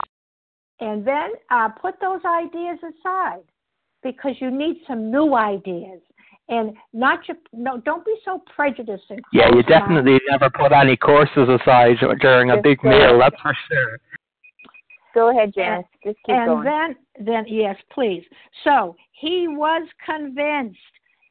And 0.81 1.07
then 1.07 1.31
uh, 1.51 1.69
put 1.69 2.01
those 2.01 2.21
ideas 2.27 2.79
aside 2.83 3.45
because 4.03 4.35
you 4.41 4.51
need 4.51 4.79
some 4.89 5.13
new 5.13 5.37
ideas 5.37 6.01
and 6.49 6.73
not 6.93 7.29
your 7.29 7.37
no 7.53 7.79
don't 7.79 8.05
be 8.05 8.17
so 8.25 8.43
prejudiced 8.57 9.05
and 9.09 9.21
Yeah, 9.33 9.55
you 9.55 9.63
definitely 9.63 10.19
never 10.31 10.51
put 10.51 10.73
any 10.73 10.97
courses 10.97 11.49
aside 11.49 11.97
during 12.21 12.51
a 12.51 12.61
big 12.61 12.83
meal. 12.83 13.21
That's 13.21 13.41
for 13.41 13.57
sure. 13.71 14.01
Go 15.15 15.31
ahead, 15.31 15.53
Janice. 15.55 15.87
Just 16.05 16.19
keep 16.25 16.35
and 16.35 16.47
going. 16.47 16.65
then 16.65 16.97
then 17.27 17.45
yes 17.47 17.77
please 17.93 18.25
so 18.65 18.97
he 19.13 19.47
was 19.47 19.87
convinced 20.05 20.79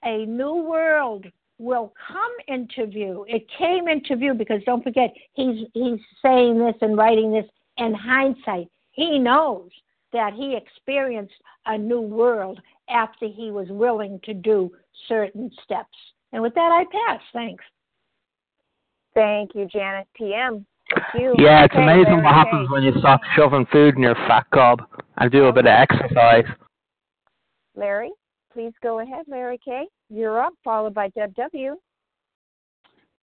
a 0.03 0.25
new 0.25 0.55
world 0.55 1.25
will 1.57 1.93
come 2.07 2.31
into 2.47 2.85
view 2.85 3.25
it 3.27 3.43
came 3.57 3.87
into 3.87 4.15
view 4.15 4.33
because 4.33 4.61
don't 4.65 4.83
forget 4.83 5.11
he's 5.33 5.65
he's 5.73 5.99
saying 6.23 6.59
this 6.59 6.75
and 6.81 6.97
writing 6.97 7.31
this 7.33 7.45
in 7.77 7.93
hindsight 7.93 8.67
he 8.91 9.17
knows 9.17 9.69
that 10.13 10.33
he 10.33 10.55
experienced 10.55 11.33
a 11.65 11.77
new 11.77 12.01
world 12.01 12.59
after 12.89 13.27
he 13.27 13.51
was 13.51 13.67
willing 13.69 14.19
to 14.23 14.33
do 14.33 14.71
certain 15.07 15.49
steps 15.63 15.97
and 16.33 16.41
with 16.41 16.53
that 16.53 16.71
i 16.71 16.83
pass 17.07 17.21
thanks 17.33 17.63
Thank 19.15 19.55
you, 19.55 19.67
Janice. 19.67 20.07
PM. 20.15 20.65
Thank 20.93 21.05
you. 21.21 21.35
Yeah, 21.37 21.65
it's 21.65 21.73
Okay, 21.73 21.83
amazing 21.83 22.05
Larry 22.05 22.23
what 22.23 22.33
happens 22.33 22.69
when 22.69 22.83
you 22.83 22.93
stop 22.99 23.21
shoving 23.35 23.65
food 23.71 23.95
in 23.95 24.03
your 24.03 24.15
fat 24.15 24.45
gob 24.51 24.81
and 25.17 25.31
do 25.31 25.45
a 25.45 25.53
bit 25.53 25.65
of 25.65 25.71
exercise. 25.71 26.45
Larry, 27.75 28.11
please 28.51 28.73
go 28.81 28.99
ahead. 28.99 29.25
Larry 29.27 29.59
K. 29.63 29.87
You're 30.09 30.41
up, 30.41 30.53
followed 30.63 30.93
by 30.93 31.09
Deb 31.09 31.35
W. 31.35 31.75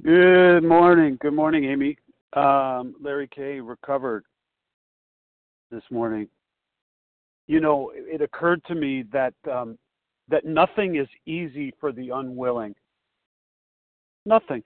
Good 0.03 0.63
morning. 0.63 1.19
Good 1.21 1.35
morning, 1.35 1.65
Amy. 1.65 1.99
Um, 2.35 2.95
Larry 3.01 3.29
K. 3.35 3.61
recovered 3.61 4.25
this 5.71 5.83
morning. 5.91 6.29
You 7.49 7.61
know, 7.61 7.93
it 7.95 8.21
occurred 8.21 8.65
to 8.67 8.75
me 8.75 9.05
that 9.13 9.35
um, 9.51 9.79
that 10.29 10.45
nothing 10.45 10.97
is 10.97 11.09
easy 11.27 11.73
for 11.81 11.93
the 11.93 12.11
unwilling. 12.11 12.75
Nothing. 14.25 14.63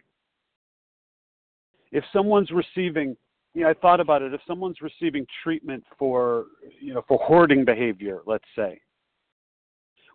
If 1.93 2.05
someone's 2.13 2.51
receiving, 2.51 3.17
you 3.55 3.63
know, 3.63 3.71
I 3.71 3.75
thought 3.75 4.01
about 4.01 4.23
it. 4.23 4.33
If 4.33 4.41
someone's 4.47 4.81
receiving 4.81 5.27
treatment 5.43 5.85
for, 5.99 6.47
you 6.81 6.95
know, 6.95 7.03
for 7.09 7.19
hoarding 7.19 7.65
behavior, 7.65 8.21
let's 8.27 8.45
say, 8.57 8.81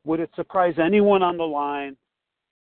would 0.06 0.20
it 0.20 0.30
surprise 0.36 0.76
anyone 0.82 1.22
on 1.22 1.36
the 1.38 1.44
line 1.44 1.98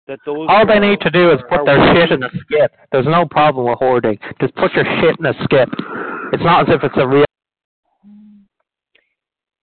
that 0.08 0.20
those 0.26 0.48
All 0.50 0.66
they 0.66 0.74
are- 0.74 0.80
need 0.80 1.00
to 1.02 1.10
do 1.12 1.32
is 1.32 1.40
put 1.50 1.66
their 1.66 1.78
willing 1.80 1.96
shit 1.96 2.12
in 2.12 2.24
a 2.24 2.30
skip. 2.42 2.76
There's 2.92 3.06
no 3.06 3.26
problem 3.26 3.68
with 3.68 3.78
hoarding. 3.80 4.18
Just 4.42 4.56
put 4.56 4.74
your 4.74 4.86
shit 5.00 5.16
in 5.20 5.26
a 5.28 5.34
skip. 5.44 5.70
It's 6.34 6.44
not 6.44 6.68
as 6.68 6.76
if 6.76 6.84
it's 6.84 6.98
a 6.98 7.08
real. 7.08 7.26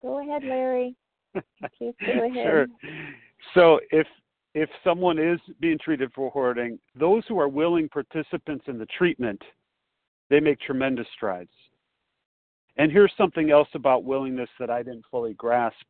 Go 0.03 0.20
ahead, 0.20 0.45
Larry. 0.45 0.95
Please 1.78 1.95
go 2.01 2.26
ahead. 2.26 2.32
Sure. 2.32 2.66
So 3.55 3.80
if 3.91 4.07
if 4.57 4.70
someone 4.82 5.18
is 5.18 5.38
being 5.61 5.78
treated 5.78 6.11
for 6.14 6.30
hoarding, 6.30 6.78
those 6.98 7.22
who 7.28 7.38
are 7.38 7.46
willing 7.46 7.90
participants 7.90 8.64
in 8.68 8.78
the 8.78 8.86
treatment, 8.86 9.42
they 10.30 10.40
make 10.40 10.59
tremendous 10.61 11.07
strides. 11.14 11.50
And 12.78 12.90
here's 12.90 13.12
something 13.18 13.50
else 13.50 13.68
about 13.74 14.04
willingness 14.04 14.48
that 14.59 14.70
I 14.70 14.82
didn't 14.82 15.04
fully 15.11 15.34
grasp. 15.34 15.84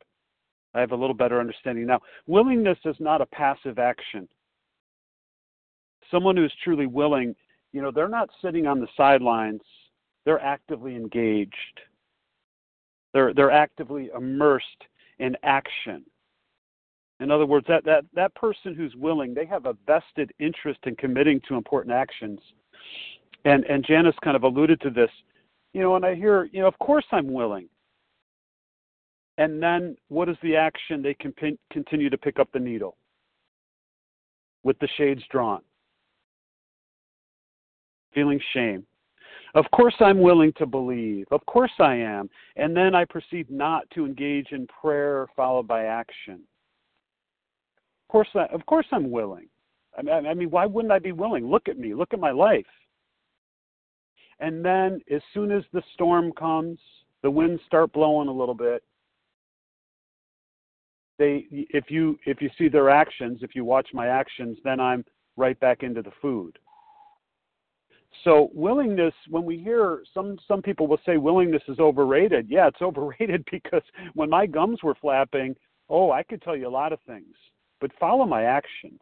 I 0.74 0.80
have 0.80 0.90
a 0.90 0.96
little 0.96 1.14
better 1.14 1.38
understanding 1.38 1.86
now. 1.86 2.00
Willingness 2.26 2.78
is 2.84 2.96
not 2.98 3.20
a 3.20 3.26
passive 3.26 3.78
action. 3.78 4.28
Someone 6.10 6.36
who's 6.36 6.52
truly 6.64 6.88
willing, 6.88 7.36
you 7.72 7.80
know, 7.80 7.92
they're 7.92 8.08
not 8.08 8.30
sitting 8.42 8.66
on 8.66 8.80
the 8.80 8.88
sidelines, 8.96 9.62
they're 10.24 10.42
actively 10.42 10.96
engaged. 10.96 11.80
They're 13.14 13.32
they're 13.32 13.52
actively 13.52 14.10
immersed 14.12 14.82
in 15.20 15.36
action. 15.44 16.04
In 17.20 17.30
other 17.30 17.46
words, 17.46 17.66
that, 17.68 17.84
that, 17.84 18.04
that 18.14 18.34
person 18.34 18.74
who's 18.74 18.94
willing, 18.96 19.32
they 19.32 19.46
have 19.46 19.66
a 19.66 19.76
vested 19.86 20.32
interest 20.38 20.80
in 20.84 20.96
committing 20.96 21.40
to 21.48 21.54
important 21.54 21.94
actions. 21.94 22.40
And 23.44 23.64
and 23.64 23.84
Janice 23.86 24.14
kind 24.22 24.36
of 24.36 24.42
alluded 24.42 24.80
to 24.82 24.90
this. 24.90 25.10
You 25.72 25.82
know, 25.82 25.96
and 25.96 26.04
I 26.04 26.14
hear, 26.14 26.48
you 26.52 26.60
know, 26.60 26.68
of 26.68 26.78
course 26.78 27.04
I'm 27.12 27.32
willing. 27.32 27.68
And 29.38 29.62
then 29.62 29.96
what 30.08 30.28
is 30.28 30.36
the 30.42 30.56
action? 30.56 31.02
They 31.02 31.14
can 31.14 31.32
continue 31.70 32.10
to 32.10 32.18
pick 32.18 32.38
up 32.38 32.48
the 32.52 32.58
needle 32.58 32.96
with 34.62 34.78
the 34.78 34.88
shades 34.96 35.22
drawn, 35.30 35.60
feeling 38.14 38.40
shame. 38.52 38.84
Of 39.54 39.64
course, 39.70 39.94
I'm 40.00 40.20
willing 40.20 40.52
to 40.54 40.66
believe. 40.66 41.26
Of 41.30 41.44
course, 41.46 41.72
I 41.78 41.94
am. 41.94 42.28
And 42.56 42.76
then 42.76 42.94
I 42.94 43.04
proceed 43.04 43.50
not 43.50 43.88
to 43.94 44.04
engage 44.04 44.48
in 44.52 44.66
prayer 44.66 45.28
followed 45.36 45.68
by 45.68 45.84
action. 45.84 46.40
Of 48.08 48.12
course, 48.12 48.28
I, 48.34 48.46
of 48.54 48.64
course, 48.66 48.86
I'm 48.92 49.10
willing. 49.10 49.48
I 49.98 50.02
mean, 50.02 50.26
I 50.26 50.34
mean, 50.34 50.50
why 50.50 50.66
wouldn't 50.66 50.92
I 50.92 50.98
be 50.98 51.12
willing? 51.12 51.50
Look 51.50 51.68
at 51.68 51.78
me. 51.78 51.94
Look 51.94 52.12
at 52.12 52.20
my 52.20 52.30
life. 52.30 52.66
And 54.38 54.64
then, 54.64 55.00
as 55.10 55.22
soon 55.32 55.50
as 55.50 55.64
the 55.72 55.82
storm 55.94 56.32
comes, 56.32 56.78
the 57.22 57.30
winds 57.30 57.62
start 57.66 57.92
blowing 57.92 58.28
a 58.28 58.32
little 58.32 58.54
bit. 58.54 58.82
They, 61.18 61.46
if 61.50 61.90
you 61.90 62.18
if 62.26 62.42
you 62.42 62.50
see 62.58 62.68
their 62.68 62.90
actions, 62.90 63.38
if 63.42 63.54
you 63.54 63.64
watch 63.64 63.88
my 63.94 64.06
actions, 64.06 64.58
then 64.62 64.78
I'm 64.78 65.04
right 65.36 65.58
back 65.58 65.82
into 65.82 66.02
the 66.02 66.12
food. 66.20 66.58
So 68.22 68.50
willingness, 68.54 69.14
when 69.30 69.44
we 69.44 69.58
hear 69.58 70.02
some 70.12 70.36
some 70.46 70.60
people 70.60 70.86
will 70.86 71.00
say 71.06 71.16
willingness 71.16 71.62
is 71.68 71.78
overrated. 71.78 72.46
Yeah, 72.48 72.68
it's 72.68 72.82
overrated 72.82 73.44
because 73.50 73.82
when 74.14 74.28
my 74.28 74.46
gums 74.46 74.82
were 74.82 74.94
flapping, 74.94 75.56
oh, 75.88 76.12
I 76.12 76.22
could 76.22 76.42
tell 76.42 76.56
you 76.56 76.68
a 76.68 76.70
lot 76.70 76.92
of 76.92 77.00
things, 77.06 77.34
but 77.80 77.90
follow 77.98 78.24
my 78.24 78.44
actions. 78.44 79.00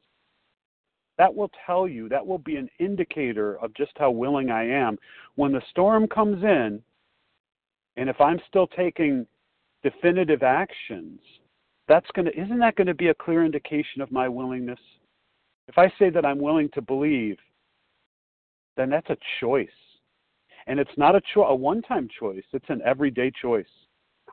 That 1.17 1.35
will 1.35 1.51
tell 1.65 1.87
you, 1.87 2.09
that 2.09 2.27
will 2.27 2.39
be 2.39 2.57
an 2.57 2.69
indicator 2.81 3.57
of 3.61 3.73
just 3.75 3.93
how 3.97 4.11
willing 4.11 4.51
I 4.51 4.69
am. 4.69 4.99
When 5.37 5.53
the 5.53 5.63
storm 5.71 6.09
comes 6.09 6.43
in, 6.43 6.83
and 7.97 8.09
if 8.09 8.21
I'm 8.21 8.41
still 8.49 8.67
taking 8.67 9.27
definitive 9.83 10.43
actions, 10.43 11.21
that's 11.87 12.11
going 12.15 12.27
to 12.27 12.41
isn't 12.41 12.59
that 12.59 12.77
going 12.77 12.87
to 12.87 12.95
be 12.95 13.09
a 13.09 13.15
clear 13.15 13.45
indication 13.45 14.01
of 14.01 14.11
my 14.11 14.29
willingness? 14.29 14.81
If 15.69 15.79
I 15.79 15.93
say 15.99 16.11
that 16.11 16.25
I'm 16.25 16.41
willing 16.41 16.69
to 16.75 16.83
believe, 16.83 17.37
then 18.77 18.91
that's 18.91 19.11
a 19.11 19.17
choice. 19.41 19.69
And 20.67 20.81
it's 20.81 20.97
not 20.97 21.15
a, 21.15 21.21
cho- 21.33 21.45
a 21.45 21.55
one 21.55 21.83
time 21.83 22.09
choice, 22.19 22.45
it's 22.53 22.69
an 22.69 22.81
everyday 22.85 23.31
choice. 23.31 23.67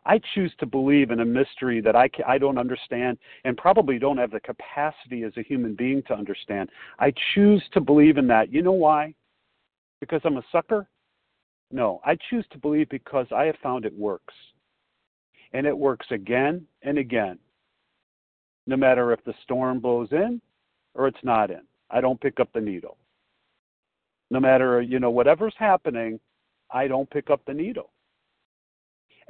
I 0.06 0.20
choose 0.34 0.54
to 0.60 0.66
believe 0.66 1.12
in 1.12 1.20
a 1.20 1.26
mystery 1.26 1.80
that 1.82 1.96
I, 1.96 2.10
I 2.28 2.38
don't 2.38 2.58
understand 2.58 3.18
and 3.44 3.56
probably 3.58 4.00
don't 4.00 4.18
have 4.18 4.32
the 4.32 4.40
capacity 4.40 5.24
as 5.24 5.34
a 5.38 5.44
human 5.44 5.76
being 5.76 6.02
to 6.08 6.14
understand. 6.14 6.70
I 7.00 7.14
choose 7.34 7.64
to 7.74 7.82
believe 7.82 8.18
in 8.18 8.28
that. 8.28 8.52
You 8.52 8.64
know 8.64 8.72
why? 8.72 9.14
Because 10.00 10.22
I'm 10.24 10.38
a 10.38 10.44
sucker? 10.52 10.88
No, 11.72 12.02
I 12.04 12.18
choose 12.30 12.46
to 12.52 12.58
believe 12.58 12.90
because 12.90 13.28
I 13.34 13.46
have 13.46 13.56
found 13.62 13.86
it 13.86 13.98
works. 13.98 14.34
And 15.54 15.68
it 15.68 15.78
works 15.78 16.08
again 16.10 16.66
and 16.82 16.98
again, 16.98 17.38
no 18.66 18.78
matter 18.78 19.12
if 19.14 19.24
the 19.24 19.34
storm 19.44 19.80
blows 19.80 20.10
in 20.12 20.42
or 20.96 21.08
it's 21.08 21.24
not 21.24 21.52
in. 21.52 21.62
I 21.90 22.02
don't 22.02 22.20
pick 22.20 22.40
up 22.40 22.50
the 22.54 22.62
needle 22.62 22.98
no 24.32 24.40
matter 24.40 24.82
you 24.82 25.00
know 25.00 25.12
whatever's 25.12 25.54
happening 25.60 26.20
i 26.72 26.88
don't 26.88 27.10
pick 27.12 27.30
up 27.30 27.42
the 27.46 27.54
needle 27.54 27.92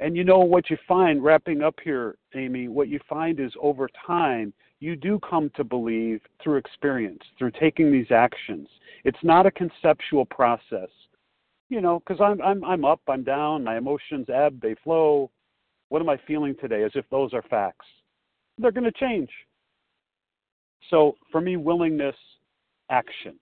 and 0.02 0.16
you 0.16 0.24
know 0.24 0.40
what 0.40 0.68
you 0.70 0.76
find 0.86 1.22
wrapping 1.22 1.62
up 1.62 1.76
here 1.82 2.16
amy 2.34 2.68
what 2.68 2.88
you 2.88 2.98
find 3.08 3.40
is 3.40 3.52
over 3.60 3.88
time 4.06 4.52
you 4.82 4.96
do 4.96 5.20
come 5.20 5.48
to 5.54 5.62
believe 5.62 6.20
through 6.42 6.56
experience 6.56 7.22
through 7.38 7.52
taking 7.52 7.92
these 7.92 8.10
actions. 8.10 8.66
It's 9.04 9.22
not 9.22 9.46
a 9.46 9.50
conceptual 9.52 10.24
process. 10.26 10.88
You 11.68 11.80
know 11.80 12.00
because 12.00 12.20
i'm 12.20 12.42
i'm 12.42 12.64
i'm 12.64 12.84
up 12.84 13.00
i'm 13.08 13.22
down 13.22 13.62
my 13.62 13.78
emotions 13.78 14.26
ebb 14.28 14.60
they 14.60 14.74
flow. 14.82 15.30
What 15.88 16.02
am 16.02 16.08
i 16.08 16.18
feeling 16.26 16.56
today? 16.60 16.82
As 16.82 16.90
if 16.96 17.04
those 17.10 17.32
are 17.32 17.42
facts. 17.42 17.86
They're 18.58 18.72
going 18.72 18.92
to 18.92 18.98
change. 18.98 19.30
So 20.90 21.14
for 21.30 21.40
me 21.40 21.56
willingness 21.56 22.16
action. 22.90 23.36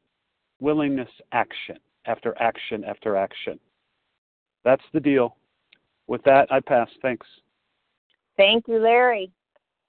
Willingness, 0.60 1.08
action. 1.32 1.78
After 2.04 2.36
action 2.38 2.84
after 2.84 3.16
action. 3.16 3.58
That's 4.62 4.84
the 4.92 5.00
deal. 5.00 5.36
With 6.10 6.24
that, 6.24 6.50
I 6.50 6.58
pass. 6.58 6.88
Thanks. 7.02 7.24
Thank 8.36 8.66
you, 8.66 8.78
Larry. 8.80 9.30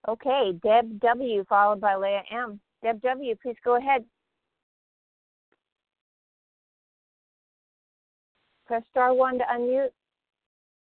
Okay, 0.07 0.51
Deb 0.61 0.99
W. 0.99 1.43
followed 1.49 1.81
by 1.81 1.95
Leah 1.95 2.21
M. 2.31 2.59
Deb 2.83 3.01
W., 3.01 3.35
please 3.41 3.55
go 3.65 3.77
ahead. 3.77 4.05
Press 8.67 8.83
star 8.91 9.15
one 9.15 9.39
to 9.39 9.43
unmute. 9.51 9.89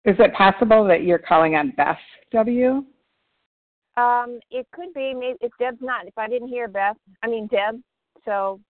Is 0.05 0.17
it 0.19 0.35
possible 0.35 0.85
that 0.87 1.05
you're 1.05 1.19
calling 1.19 1.55
on 1.55 1.73
Beth 1.79 1.97
W? 2.33 2.85
Um, 3.97 4.39
it 4.51 4.67
could 4.75 4.93
be. 4.93 5.15
Maybe 5.15 5.39
if 5.41 5.53
Deb's 5.59 5.81
not. 5.81 6.07
If 6.07 6.19
I 6.19 6.29
didn't 6.29 6.49
hear 6.49 6.69
Beth, 6.69 6.97
I 7.23 7.27
mean 7.27 7.47
Deb. 7.47 7.81
So 8.27 8.61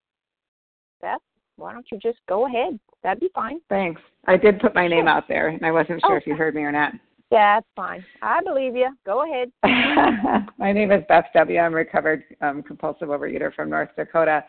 Beth, 1.01 1.19
why 1.57 1.73
don't 1.73 1.85
you 1.91 1.99
just 1.99 2.19
go 2.29 2.47
ahead? 2.47 2.79
That'd 3.03 3.19
be 3.19 3.29
fine. 3.35 3.59
Thanks. 3.69 4.01
I 4.25 4.37
did 4.37 4.59
put 4.59 4.73
my 4.73 4.87
name 4.87 5.07
out 5.07 5.27
there, 5.27 5.49
and 5.49 5.65
I 5.65 5.71
wasn't 5.71 6.01
sure 6.05 6.17
if 6.17 6.25
you 6.25 6.35
heard 6.35 6.55
me 6.55 6.61
or 6.61 6.71
not. 6.71 6.93
Yeah, 7.31 7.57
that's 7.57 7.67
fine. 7.75 8.05
I 8.21 8.41
believe 8.41 8.75
you. 8.75 8.95
Go 9.05 9.23
ahead. 9.23 9.51
my 10.57 10.71
name 10.71 10.91
is 10.91 11.03
Beth 11.09 11.25
W. 11.33 11.59
I'm 11.59 11.73
a 11.73 11.75
recovered 11.75 12.23
um, 12.41 12.63
compulsive 12.63 13.09
overeater 13.09 13.53
from 13.53 13.69
North 13.69 13.89
Dakota. 13.97 14.43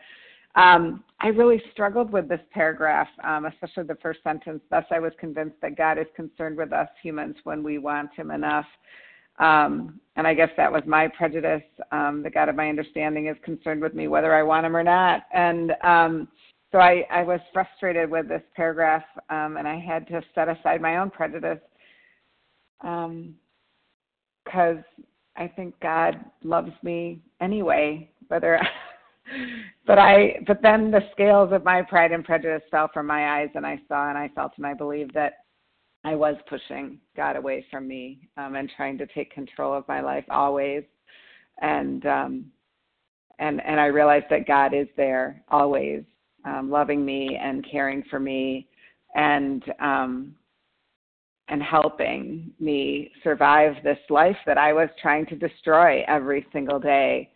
Um, 0.55 1.03
I 1.21 1.29
really 1.29 1.61
struggled 1.73 2.13
with 2.13 2.29
this 2.29 2.41
paragraph, 2.53 3.09
um, 3.25 3.47
especially 3.47 3.85
the 3.85 3.97
first 3.97 4.23
sentence. 4.23 4.61
Thus, 4.71 4.85
I 4.91 5.01
was 5.01 5.13
convinced 5.19 5.57
that 5.63 5.77
God 5.77 5.99
is 5.99 6.07
concerned 6.15 6.57
with 6.57 6.73
us 6.73 6.89
humans 7.03 7.37
when 7.45 7.65
we 7.65 7.79
want 7.79 8.11
Him 8.15 8.31
enough. 8.31 8.67
Um, 9.39 9.99
and 10.17 10.27
I 10.27 10.35
guess 10.35 10.51
that 10.57 10.71
was 10.71 10.83
my 10.87 11.09
prejudice. 11.09 11.63
Um, 11.91 12.23
the 12.23 12.31
God 12.31 12.49
of 12.49 12.55
my 12.55 12.69
understanding 12.69 13.27
is 13.27 13.37
concerned 13.43 13.83
with 13.83 13.95
me 13.95 14.07
whether 14.07 14.33
I 14.33 14.43
want 14.43 14.65
him 14.65 14.77
or 14.77 14.85
not. 14.85 15.23
And 15.33 15.73
um, 15.83 16.29
so 16.75 16.81
I, 16.81 17.05
I 17.09 17.23
was 17.23 17.39
frustrated 17.53 18.11
with 18.11 18.29
this 18.29 18.43
paragraph, 18.57 19.05
um, 19.31 19.59
and 19.59 19.69
I 19.69 19.79
had 19.79 20.09
to 20.09 20.21
set 20.35 20.49
aside 20.49 20.83
my 20.83 20.97
own 20.97 21.09
prejudice 21.09 21.61
because 22.81 23.15
um, 23.15 23.35
I 25.37 25.47
think 25.55 25.79
God 25.81 26.17
loves 26.43 26.73
me 26.83 27.23
anyway, 27.41 28.11
whether. 28.27 28.61
but 29.87 30.01
I, 30.01 30.41
but 30.49 30.63
then 30.63 30.91
the 30.91 31.03
scales 31.13 31.53
of 31.53 31.63
my 31.63 31.81
pride 31.83 32.11
and 32.11 32.25
prejudice 32.25 32.63
fell 32.73 32.91
from 32.93 33.07
my 33.07 33.39
eyes, 33.39 33.51
and 33.55 33.65
I 33.65 33.81
saw 33.87 34.09
and 34.09 34.19
I 34.19 34.29
felt 34.35 34.55
and 34.57 34.67
I 34.67 34.75
believed 34.75 35.15
that 35.15 35.45
I 36.03 36.17
was 36.17 36.35
pushing 36.49 36.99
God 37.17 37.37
away 37.37 37.65
from 37.71 37.87
me 37.87 38.29
um, 38.37 38.57
and 38.57 38.69
trying 38.77 38.99
to 38.99 39.07
take 39.07 39.33
control 39.33 39.73
of 39.75 39.87
my 39.87 40.01
life 40.01 40.25
always, 40.29 40.83
and 41.63 42.05
um, 42.05 42.47
and 43.39 43.61
and 43.65 43.79
I 43.79 43.87
realized 43.87 44.27
that 44.31 44.49
God 44.49 44.75
is 44.75 44.89
there 44.97 45.41
always, 45.53 46.03
um, 46.45 46.71
loving 46.71 47.05
me 47.05 47.39
and 47.41 47.67
caring 47.71 48.03
for 48.11 48.21
me, 48.21 48.67
and 49.15 49.63
um, 49.81 50.35
and 51.49 51.63
helping 51.63 52.51
me 52.59 53.11
survive 53.23 53.75
this 53.83 53.99
life 54.09 54.37
that 54.47 54.57
I 54.59 54.73
was 54.73 54.89
trying 55.01 55.27
to 55.27 55.37
destroy 55.37 56.03
every 56.09 56.47
single 56.53 56.79
day, 56.81 57.31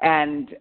and 0.00 0.56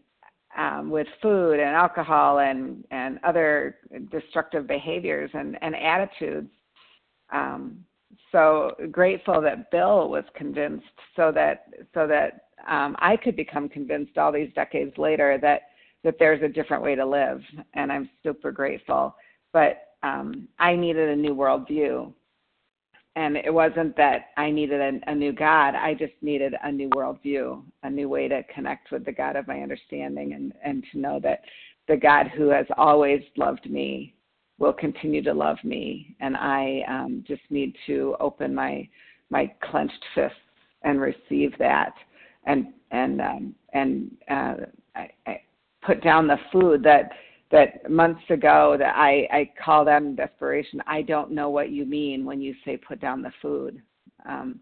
um, 0.58 0.90
with 0.90 1.08
food 1.22 1.60
and 1.60 1.76
alcohol 1.76 2.40
and 2.40 2.84
and 2.92 3.20
other 3.24 3.78
destructive 4.12 4.68
behaviors 4.68 5.30
and 5.34 5.58
and 5.62 5.76
attitudes. 5.76 6.50
Um, 7.32 7.84
so 8.32 8.72
grateful 8.92 9.42
that 9.42 9.72
Bill 9.72 10.10
was 10.10 10.24
convinced, 10.36 10.86
so 11.16 11.32
that 11.34 11.68
so 11.94 12.08
that 12.08 12.48
um, 12.68 12.96
I 13.00 13.16
could 13.16 13.36
become 13.36 13.70
convinced 13.70 14.18
all 14.18 14.32
these 14.32 14.52
decades 14.56 14.98
later 14.98 15.38
that 15.42 15.62
that 16.04 16.16
there's 16.20 16.42
a 16.42 16.48
different 16.48 16.84
way 16.84 16.96
to 16.96 17.06
live, 17.06 17.42
and 17.74 17.92
I'm 17.92 18.10
super 18.24 18.52
grateful. 18.52 19.16
But 19.54 19.88
um, 20.04 20.48
I 20.60 20.76
needed 20.76 21.10
a 21.10 21.16
new 21.16 21.36
worldview, 21.36 22.14
and 23.16 23.36
it 23.36 23.54
wasn't 23.54 23.98
that 23.98 24.28
I 24.38 24.52
needed 24.52 24.80
a, 24.80 25.12
a 25.12 25.16
new 25.16 25.34
God. 25.34 25.76
I 25.76 25.94
just 25.94 26.14
needed 26.22 26.54
a 26.64 26.72
new 26.72 26.90
worldview, 26.90 27.64
a 27.84 27.90
new 27.90 28.10
way 28.10 28.28
to 28.28 28.44
connect 28.54 28.92
with 28.92 29.06
the 29.06 29.12
God 29.12 29.36
of 29.36 29.48
my 29.48 29.62
understanding, 29.62 30.34
and 30.34 30.54
and 30.64 30.84
to 30.92 31.00
know 31.00 31.20
that 31.24 31.42
the 31.88 31.98
God 31.98 32.28
who 32.28 32.50
has 32.50 32.66
always 32.78 33.22
loved 33.36 33.70
me 33.70 34.14
will 34.60 34.74
continue 34.74 35.24
to 35.24 35.34
love 35.34 35.58
me, 35.64 36.16
and 36.20 36.36
I 36.36 36.84
um, 36.88 37.24
just 37.28 37.44
need 37.50 37.76
to 37.88 38.16
open 38.20 38.54
my 38.54 38.88
my 39.30 39.52
clenched 39.62 40.06
fists 40.14 40.38
and 40.84 41.02
receive 41.02 41.58
that, 41.58 41.94
and 42.46 42.68
and 42.92 43.22
um, 43.22 43.56
and 43.74 44.12
uh, 44.30 44.56
I, 44.96 45.10
I 45.26 45.42
put 45.82 46.04
down 46.04 46.28
the 46.28 46.40
food 46.52 46.84
that 46.84 47.12
that 47.50 47.90
months 47.90 48.24
ago 48.30 48.76
that 48.78 48.96
I 48.96 49.28
I 49.32 49.52
called 49.64 49.88
out 49.88 50.02
in 50.02 50.16
desperation. 50.16 50.82
I 50.86 51.02
don't 51.02 51.32
know 51.32 51.50
what 51.50 51.70
you 51.70 51.86
mean 51.86 52.26
when 52.26 52.42
you 52.42 52.54
say 52.66 52.78
put 52.78 53.00
down 53.00 53.22
the 53.22 53.32
food. 53.42 53.82
Um, 54.28 54.60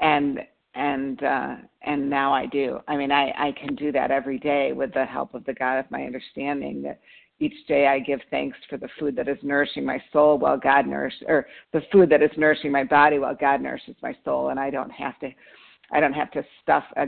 and 0.00 0.40
and 0.74 1.22
uh, 1.22 1.56
and 1.82 2.08
now 2.08 2.32
I 2.32 2.46
do. 2.46 2.80
I 2.88 2.96
mean, 2.96 3.12
I 3.12 3.30
I 3.36 3.52
can 3.52 3.74
do 3.74 3.92
that 3.92 4.10
every 4.10 4.38
day 4.38 4.72
with 4.72 4.92
the 4.94 5.04
help 5.04 5.34
of 5.34 5.44
the 5.44 5.54
God 5.54 5.78
of 5.78 5.90
my 5.90 6.04
understanding. 6.04 6.82
That 6.82 7.00
each 7.40 7.66
day 7.66 7.86
I 7.86 7.98
give 7.98 8.20
thanks 8.30 8.56
for 8.70 8.76
the 8.76 8.88
food 8.98 9.16
that 9.16 9.28
is 9.28 9.38
nourishing 9.42 9.84
my 9.84 10.02
soul 10.12 10.38
while 10.38 10.56
God 10.56 10.86
nourishes, 10.86 11.22
or 11.26 11.46
the 11.72 11.82
food 11.90 12.08
that 12.10 12.22
is 12.22 12.30
nourishing 12.36 12.72
my 12.72 12.84
body 12.84 13.18
while 13.18 13.34
God 13.34 13.60
nourishes 13.60 13.96
my 14.02 14.14
soul, 14.24 14.50
and 14.50 14.58
I 14.60 14.70
don't 14.70 14.90
have 14.90 15.18
to, 15.20 15.30
I 15.90 16.00
don't 16.00 16.12
have 16.12 16.30
to 16.32 16.44
stuff 16.62 16.84
a 16.96 17.06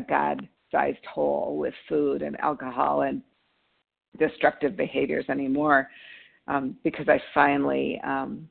God-sized 0.75 1.05
hole 1.07 1.57
with 1.57 1.75
food 1.89 2.23
and 2.23 2.39
alcohol 2.41 3.03
and 3.03 3.23
destructive 4.19 4.77
behaviors 4.77 5.25
anymore, 5.29 5.89
um, 6.49 6.77
because 6.85 7.09
I 7.09 7.21
finally 7.33 8.01
um, 8.05 8.49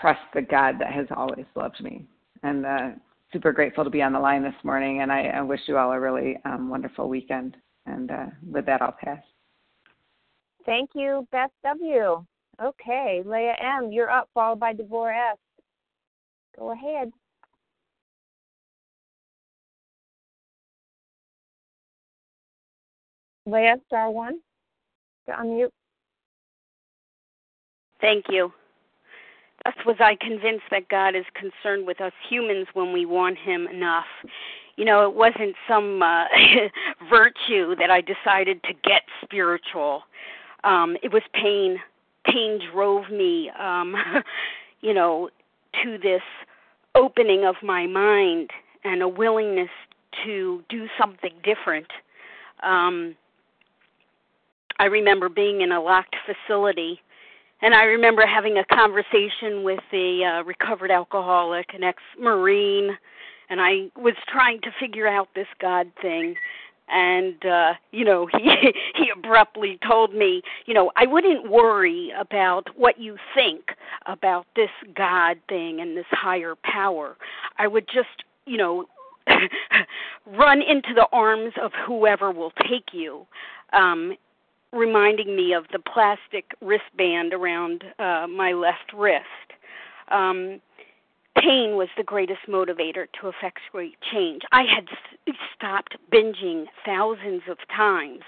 trust 0.00 0.20
the 0.34 0.42
God 0.42 0.76
that 0.80 0.92
has 0.92 1.06
always 1.14 1.46
loved 1.54 1.82
me. 1.82 2.06
And 2.42 2.66
uh, 2.66 2.88
super 3.32 3.52
grateful 3.52 3.84
to 3.84 3.90
be 3.90 4.02
on 4.02 4.12
the 4.12 4.18
line 4.18 4.42
this 4.42 4.54
morning, 4.64 5.02
and 5.02 5.12
I, 5.12 5.26
I 5.26 5.42
wish 5.42 5.60
you 5.66 5.78
all 5.78 5.92
a 5.92 6.00
really 6.00 6.36
um, 6.44 6.68
wonderful 6.68 7.08
weekend. 7.08 7.56
And 7.86 8.10
uh, 8.10 8.26
with 8.50 8.66
that, 8.66 8.82
I'll 8.82 8.96
pass. 9.00 9.22
Thank 10.64 10.90
you, 10.94 11.26
Beth 11.30 11.50
W. 11.64 12.24
Okay, 12.62 13.22
Leah 13.24 13.54
M., 13.60 13.92
you're 13.92 14.10
up, 14.10 14.28
followed 14.34 14.58
by 14.58 14.72
Devorah 14.72 15.32
S. 15.32 15.38
Go 16.58 16.72
ahead. 16.72 17.12
Leah, 23.46 23.76
star 23.86 24.10
one. 24.10 24.40
You're 25.26 25.36
on 25.36 25.54
mute. 25.54 25.72
Thank 28.00 28.26
you. 28.28 28.52
Thus 29.64 29.74
was 29.86 29.96
I 30.00 30.16
convinced 30.20 30.64
that 30.70 30.88
God 30.88 31.16
is 31.16 31.24
concerned 31.34 31.86
with 31.86 32.00
us 32.00 32.12
humans 32.28 32.66
when 32.74 32.92
we 32.92 33.06
want 33.06 33.38
Him 33.38 33.66
enough. 33.68 34.04
You 34.76 34.84
know, 34.84 35.08
it 35.08 35.14
wasn't 35.14 35.54
some 35.66 36.02
uh, 36.02 36.24
virtue 37.10 37.74
that 37.76 37.90
I 37.90 38.02
decided 38.02 38.62
to 38.64 38.74
get 38.84 39.02
spiritual. 39.24 40.02
Um, 40.64 40.96
it 41.02 41.12
was 41.12 41.22
pain. 41.32 41.78
Pain 42.26 42.60
drove 42.72 43.10
me, 43.10 43.50
um, 43.58 43.94
you 44.80 44.92
know, 44.92 45.30
to 45.82 45.98
this 45.98 46.22
opening 46.94 47.44
of 47.44 47.56
my 47.62 47.86
mind 47.86 48.50
and 48.84 49.02
a 49.02 49.08
willingness 49.08 49.70
to 50.24 50.62
do 50.68 50.86
something 50.98 51.32
different. 51.44 51.86
Um, 52.62 53.16
I 54.78 54.84
remember 54.84 55.28
being 55.28 55.60
in 55.62 55.72
a 55.72 55.80
locked 55.80 56.16
facility 56.26 57.00
and 57.62 57.74
I 57.74 57.84
remember 57.84 58.26
having 58.26 58.58
a 58.58 58.64
conversation 58.64 59.64
with 59.64 59.80
a 59.92 60.24
uh, 60.24 60.42
recovered 60.44 60.90
alcoholic, 60.90 61.72
an 61.74 61.82
ex-marine, 61.82 62.96
and 63.48 63.60
I 63.60 63.88
was 63.96 64.14
trying 64.28 64.60
to 64.62 64.70
figure 64.78 65.06
out 65.06 65.28
this 65.34 65.46
God 65.60 65.90
thing. 66.02 66.34
And 66.88 67.44
uh, 67.44 67.72
you 67.92 68.04
know, 68.04 68.26
he 68.38 68.72
he 68.94 69.10
abruptly 69.16 69.78
told 69.88 70.14
me, 70.14 70.42
you 70.66 70.74
know, 70.74 70.92
I 70.96 71.06
wouldn't 71.06 71.50
worry 71.50 72.12
about 72.18 72.68
what 72.76 73.00
you 73.00 73.16
think 73.34 73.70
about 74.04 74.46
this 74.54 74.70
God 74.94 75.38
thing 75.48 75.80
and 75.80 75.96
this 75.96 76.06
higher 76.10 76.54
power. 76.62 77.16
I 77.58 77.68
would 77.68 77.86
just, 77.86 78.24
you 78.44 78.58
know, 78.58 78.84
run 80.26 80.60
into 80.60 80.92
the 80.94 81.06
arms 81.10 81.54
of 81.60 81.72
whoever 81.86 82.30
will 82.30 82.52
take 82.68 82.92
you. 82.92 83.26
Um, 83.72 84.14
reminding 84.72 85.36
me 85.36 85.52
of 85.52 85.64
the 85.72 85.78
plastic 85.78 86.52
wristband 86.60 87.32
around 87.32 87.84
uh, 87.98 88.26
my 88.26 88.52
left 88.52 88.92
wrist. 88.94 89.24
Um, 90.10 90.60
pain 91.36 91.76
was 91.76 91.88
the 91.96 92.02
greatest 92.02 92.40
motivator 92.48 93.06
to 93.20 93.28
effectuate 93.28 93.96
change. 94.12 94.42
I 94.52 94.62
had 94.62 94.86
stopped 95.54 95.96
binging 96.12 96.66
thousands 96.84 97.42
of 97.48 97.58
times. 97.74 98.22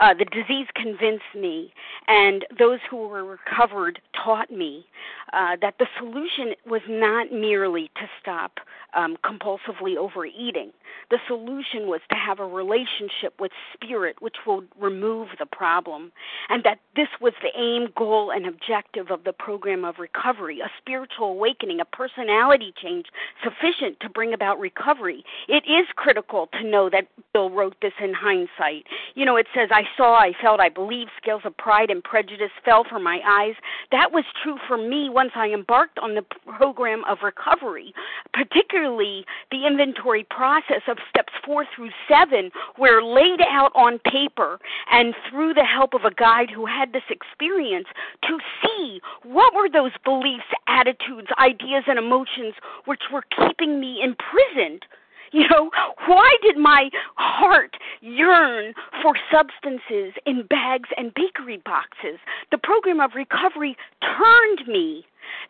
Uh, 0.00 0.14
the 0.14 0.24
disease 0.24 0.66
convinced 0.74 1.24
me, 1.34 1.72
and 2.06 2.44
those 2.58 2.78
who 2.90 3.08
were 3.08 3.24
recovered 3.24 4.00
taught 4.24 4.50
me 4.50 4.86
uh, 5.32 5.56
that 5.60 5.74
the 5.78 5.86
solution 5.98 6.54
was 6.66 6.82
not 6.88 7.32
merely 7.32 7.90
to 7.96 8.06
stop 8.20 8.52
um, 8.94 9.16
compulsively 9.24 9.96
overeating. 9.96 10.72
The 11.10 11.18
solution 11.26 11.88
was 11.88 12.00
to 12.10 12.16
have 12.16 12.40
a 12.40 12.46
relationship 12.46 13.40
with 13.40 13.52
spirit, 13.74 14.16
which 14.20 14.36
will 14.46 14.64
remove 14.80 15.28
the 15.38 15.46
problem, 15.46 16.12
and 16.48 16.62
that 16.64 16.78
this 16.94 17.08
was 17.20 17.32
the 17.42 17.58
aim, 17.58 17.88
goal, 17.96 18.30
and 18.30 18.46
objective 18.46 19.10
of 19.10 19.24
the 19.24 19.32
program 19.32 19.84
of 19.84 19.96
recovery 19.98 20.60
a 20.60 20.70
spiritual 20.78 21.28
awakening, 21.28 21.80
a 21.80 21.84
personality 21.84 22.45
change 22.82 23.06
sufficient 23.42 23.98
to 24.00 24.08
bring 24.08 24.32
about 24.32 24.58
recovery. 24.58 25.24
It 25.48 25.64
is 25.66 25.86
critical 25.96 26.48
to 26.52 26.68
know 26.68 26.88
that 26.90 27.08
Bill 27.32 27.50
wrote 27.50 27.76
this 27.82 27.92
in 28.02 28.14
hindsight. 28.14 28.86
You 29.14 29.24
know, 29.24 29.36
it 29.36 29.46
says, 29.54 29.68
I 29.72 29.82
saw, 29.96 30.16
I 30.16 30.32
felt, 30.40 30.60
I 30.60 30.68
believed, 30.68 31.10
scales 31.20 31.42
of 31.44 31.56
pride 31.56 31.90
and 31.90 32.02
prejudice 32.02 32.50
fell 32.64 32.84
from 32.88 33.02
my 33.02 33.20
eyes. 33.26 33.54
That 33.90 34.12
was 34.12 34.24
true 34.42 34.56
for 34.66 34.76
me 34.76 35.08
once 35.10 35.32
I 35.34 35.48
embarked 35.48 35.98
on 35.98 36.14
the 36.14 36.24
program 36.58 37.02
of 37.08 37.18
recovery, 37.22 37.92
particularly 38.32 39.24
the 39.50 39.66
inventory 39.66 40.26
process 40.30 40.82
of 40.88 40.98
steps 41.08 41.32
four 41.44 41.66
through 41.74 41.90
seven, 42.08 42.50
were 42.78 43.02
laid 43.02 43.40
out 43.48 43.72
on 43.74 43.98
paper 43.98 44.58
and 44.90 45.14
through 45.30 45.54
the 45.54 45.64
help 45.64 45.94
of 45.94 46.04
a 46.04 46.14
guide 46.14 46.50
who 46.50 46.66
had 46.66 46.92
this 46.92 47.02
experience 47.10 47.86
to 48.22 48.38
see 48.62 49.00
what 49.22 49.54
were 49.54 49.68
those 49.68 49.92
beliefs, 50.04 50.44
attitudes, 50.68 51.28
ideas, 51.38 51.84
and 51.86 51.98
emotions 51.98 52.35
which 52.84 53.02
were 53.12 53.24
keeping 53.36 53.80
me 53.80 54.00
imprisoned 54.02 54.84
you 55.32 55.44
know, 55.50 55.70
why 56.06 56.36
did 56.42 56.56
my 56.56 56.90
heart 57.16 57.76
yearn 58.00 58.74
for 59.02 59.14
substances 59.30 60.14
in 60.24 60.46
bags 60.48 60.88
and 60.96 61.12
bakery 61.14 61.60
boxes? 61.64 62.18
The 62.50 62.58
program 62.58 63.00
of 63.00 63.10
recovery 63.14 63.76
turned 64.00 64.66
me. 64.66 65.04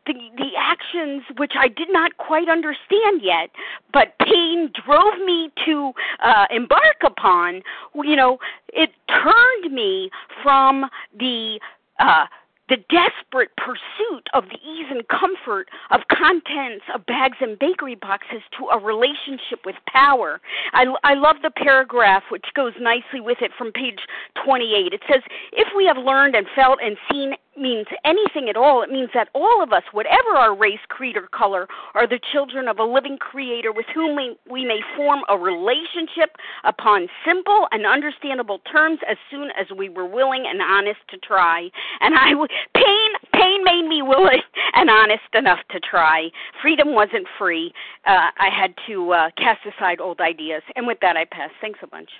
The, 0.06 0.14
the 0.36 0.52
actions 0.58 1.24
which 1.36 1.52
I 1.58 1.68
did 1.68 1.88
not 1.90 2.16
quite 2.16 2.48
understand 2.48 3.20
yet, 3.22 3.50
but 3.92 4.14
pain 4.18 4.72
drove 4.72 5.18
me 5.24 5.50
to 5.66 5.92
uh, 6.24 6.46
embark 6.50 6.96
upon, 7.04 7.62
you 7.94 8.16
know, 8.16 8.38
it 8.72 8.90
turned 9.08 9.74
me 9.74 10.10
from 10.42 10.86
the 11.18 11.60
uh, 11.98 12.24
the 12.68 12.76
desperate 12.90 13.50
pursuit 13.56 14.26
of 14.34 14.44
the 14.48 14.58
ease 14.58 14.86
and 14.90 15.06
comfort 15.08 15.68
of 15.90 16.00
contents 16.10 16.84
of 16.94 17.06
bags 17.06 17.38
and 17.40 17.58
bakery 17.58 17.94
boxes 17.94 18.42
to 18.58 18.66
a 18.66 18.78
relationship 18.78 19.64
with 19.64 19.76
power. 19.86 20.40
I, 20.72 20.86
I 21.04 21.14
love 21.14 21.36
the 21.42 21.50
paragraph 21.50 22.24
which 22.30 22.46
goes 22.54 22.72
nicely 22.80 23.20
with 23.20 23.38
it 23.40 23.52
from 23.56 23.72
page 23.72 24.00
28. 24.44 24.92
It 24.92 25.02
says, 25.10 25.22
If 25.52 25.68
we 25.76 25.86
have 25.86 25.96
learned 25.96 26.34
and 26.34 26.46
felt 26.54 26.78
and 26.82 26.96
seen 27.10 27.34
means 27.58 27.86
anything 28.04 28.48
at 28.48 28.56
all, 28.56 28.82
it 28.82 28.90
means 28.90 29.10
that 29.14 29.28
all 29.34 29.62
of 29.62 29.72
us, 29.72 29.82
whatever 29.92 30.36
our 30.36 30.54
race, 30.54 30.80
creed, 30.88 31.16
or 31.16 31.28
color, 31.28 31.66
are 31.94 32.06
the 32.06 32.20
children 32.32 32.68
of 32.68 32.78
a 32.78 32.84
living 32.84 33.18
creator 33.18 33.72
with 33.72 33.86
whom 33.94 34.16
we, 34.16 34.36
we 34.50 34.64
may 34.64 34.80
form 34.96 35.20
a 35.28 35.36
relationship 35.36 36.36
upon 36.64 37.08
simple 37.24 37.68
and 37.72 37.86
understandable 37.86 38.60
terms 38.70 38.98
as 39.08 39.16
soon 39.30 39.48
as 39.58 39.66
we 39.76 39.88
were 39.88 40.06
willing 40.06 40.44
and 40.46 40.60
honest 40.60 41.00
to 41.10 41.18
try. 41.18 41.68
And 42.00 42.14
I 42.14 42.32
pain 42.74 43.10
pain 43.32 43.64
made 43.64 43.88
me 43.88 44.02
willing 44.02 44.42
and 44.74 44.90
honest 44.90 45.28
enough 45.34 45.60
to 45.70 45.80
try. 45.80 46.28
Freedom 46.62 46.94
wasn't 46.94 47.26
free. 47.38 47.72
Uh, 48.06 48.30
I 48.38 48.48
had 48.50 48.74
to 48.86 49.12
uh, 49.12 49.30
cast 49.36 49.60
aside 49.66 50.00
old 50.00 50.20
ideas. 50.20 50.62
And 50.74 50.86
with 50.86 50.98
that, 51.02 51.16
I 51.16 51.24
pass. 51.24 51.50
Thanks 51.60 51.80
a 51.82 51.86
bunch. 51.86 52.10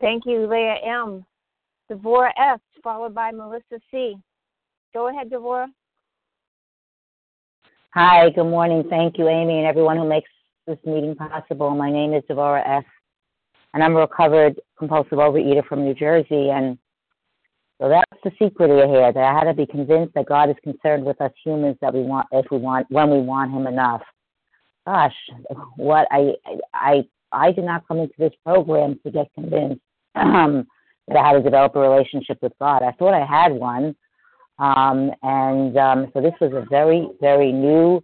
Thank 0.00 0.24
you, 0.26 0.46
Leah 0.46 0.76
M. 0.84 1.24
Devorah 1.90 2.32
S., 2.36 2.60
followed 2.82 3.14
by 3.14 3.30
Melissa 3.30 3.80
C. 3.90 4.16
Go 4.92 5.08
ahead, 5.08 5.30
Devorah. 5.30 5.68
Hi, 7.94 8.28
good 8.30 8.44
morning. 8.44 8.84
Thank 8.90 9.18
you, 9.18 9.28
Amy, 9.28 9.58
and 9.58 9.66
everyone 9.66 9.96
who 9.96 10.08
makes 10.08 10.28
this 10.66 10.78
meeting 10.84 11.14
possible. 11.14 11.70
My 11.70 11.90
name 11.90 12.12
is 12.12 12.22
Devorah 12.28 12.78
S., 12.78 12.84
and 13.72 13.84
I'm 13.84 13.94
a 13.94 14.00
recovered 14.00 14.60
compulsive 14.78 15.18
overeater 15.18 15.66
from 15.66 15.84
New 15.84 15.94
Jersey. 15.94 16.50
And 16.50 16.76
so 17.80 17.88
that's 17.88 18.22
the 18.24 18.30
secret 18.38 18.68
here 18.68 19.12
that 19.12 19.22
I 19.22 19.32
had 19.32 19.44
to 19.44 19.54
be 19.54 19.66
convinced 19.66 20.14
that 20.14 20.26
God 20.26 20.50
is 20.50 20.56
concerned 20.62 21.04
with 21.04 21.20
us 21.20 21.32
humans 21.44 21.76
that 21.80 21.94
we 21.94 22.02
want 22.02 22.26
if 22.32 22.46
we 22.50 22.58
want 22.58 22.86
when 22.90 23.10
we 23.10 23.20
want 23.20 23.52
Him 23.52 23.66
enough. 23.66 24.02
Gosh, 24.86 25.14
what 25.76 26.08
I 26.10 26.32
I 26.74 27.04
I 27.32 27.52
did 27.52 27.64
not 27.64 27.86
come 27.86 27.98
into 27.98 28.14
this 28.18 28.32
program 28.44 28.98
to 29.04 29.10
get 29.10 29.32
convinced. 29.34 29.80
Um, 30.16 30.66
I 31.14 31.26
had 31.26 31.34
to 31.34 31.42
develop 31.42 31.76
a 31.76 31.80
relationship 31.80 32.38
with 32.42 32.52
God. 32.58 32.82
I 32.82 32.92
thought 32.92 33.14
I 33.14 33.24
had 33.24 33.52
one. 33.52 33.94
Um, 34.58 35.12
and 35.22 35.76
um, 35.76 36.10
so 36.12 36.20
this 36.20 36.32
was 36.40 36.52
a 36.52 36.66
very, 36.68 37.08
very 37.20 37.52
new 37.52 38.02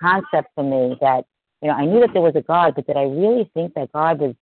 concept 0.00 0.48
for 0.54 0.64
me 0.64 0.96
that, 1.00 1.24
you 1.62 1.68
know, 1.68 1.74
I 1.74 1.84
knew 1.84 2.00
that 2.00 2.10
there 2.12 2.22
was 2.22 2.34
a 2.36 2.40
God, 2.40 2.74
but 2.74 2.86
did 2.86 2.96
I 2.96 3.02
really 3.02 3.50
think 3.54 3.74
that 3.74 3.92
God 3.92 4.18
was, 4.18 4.34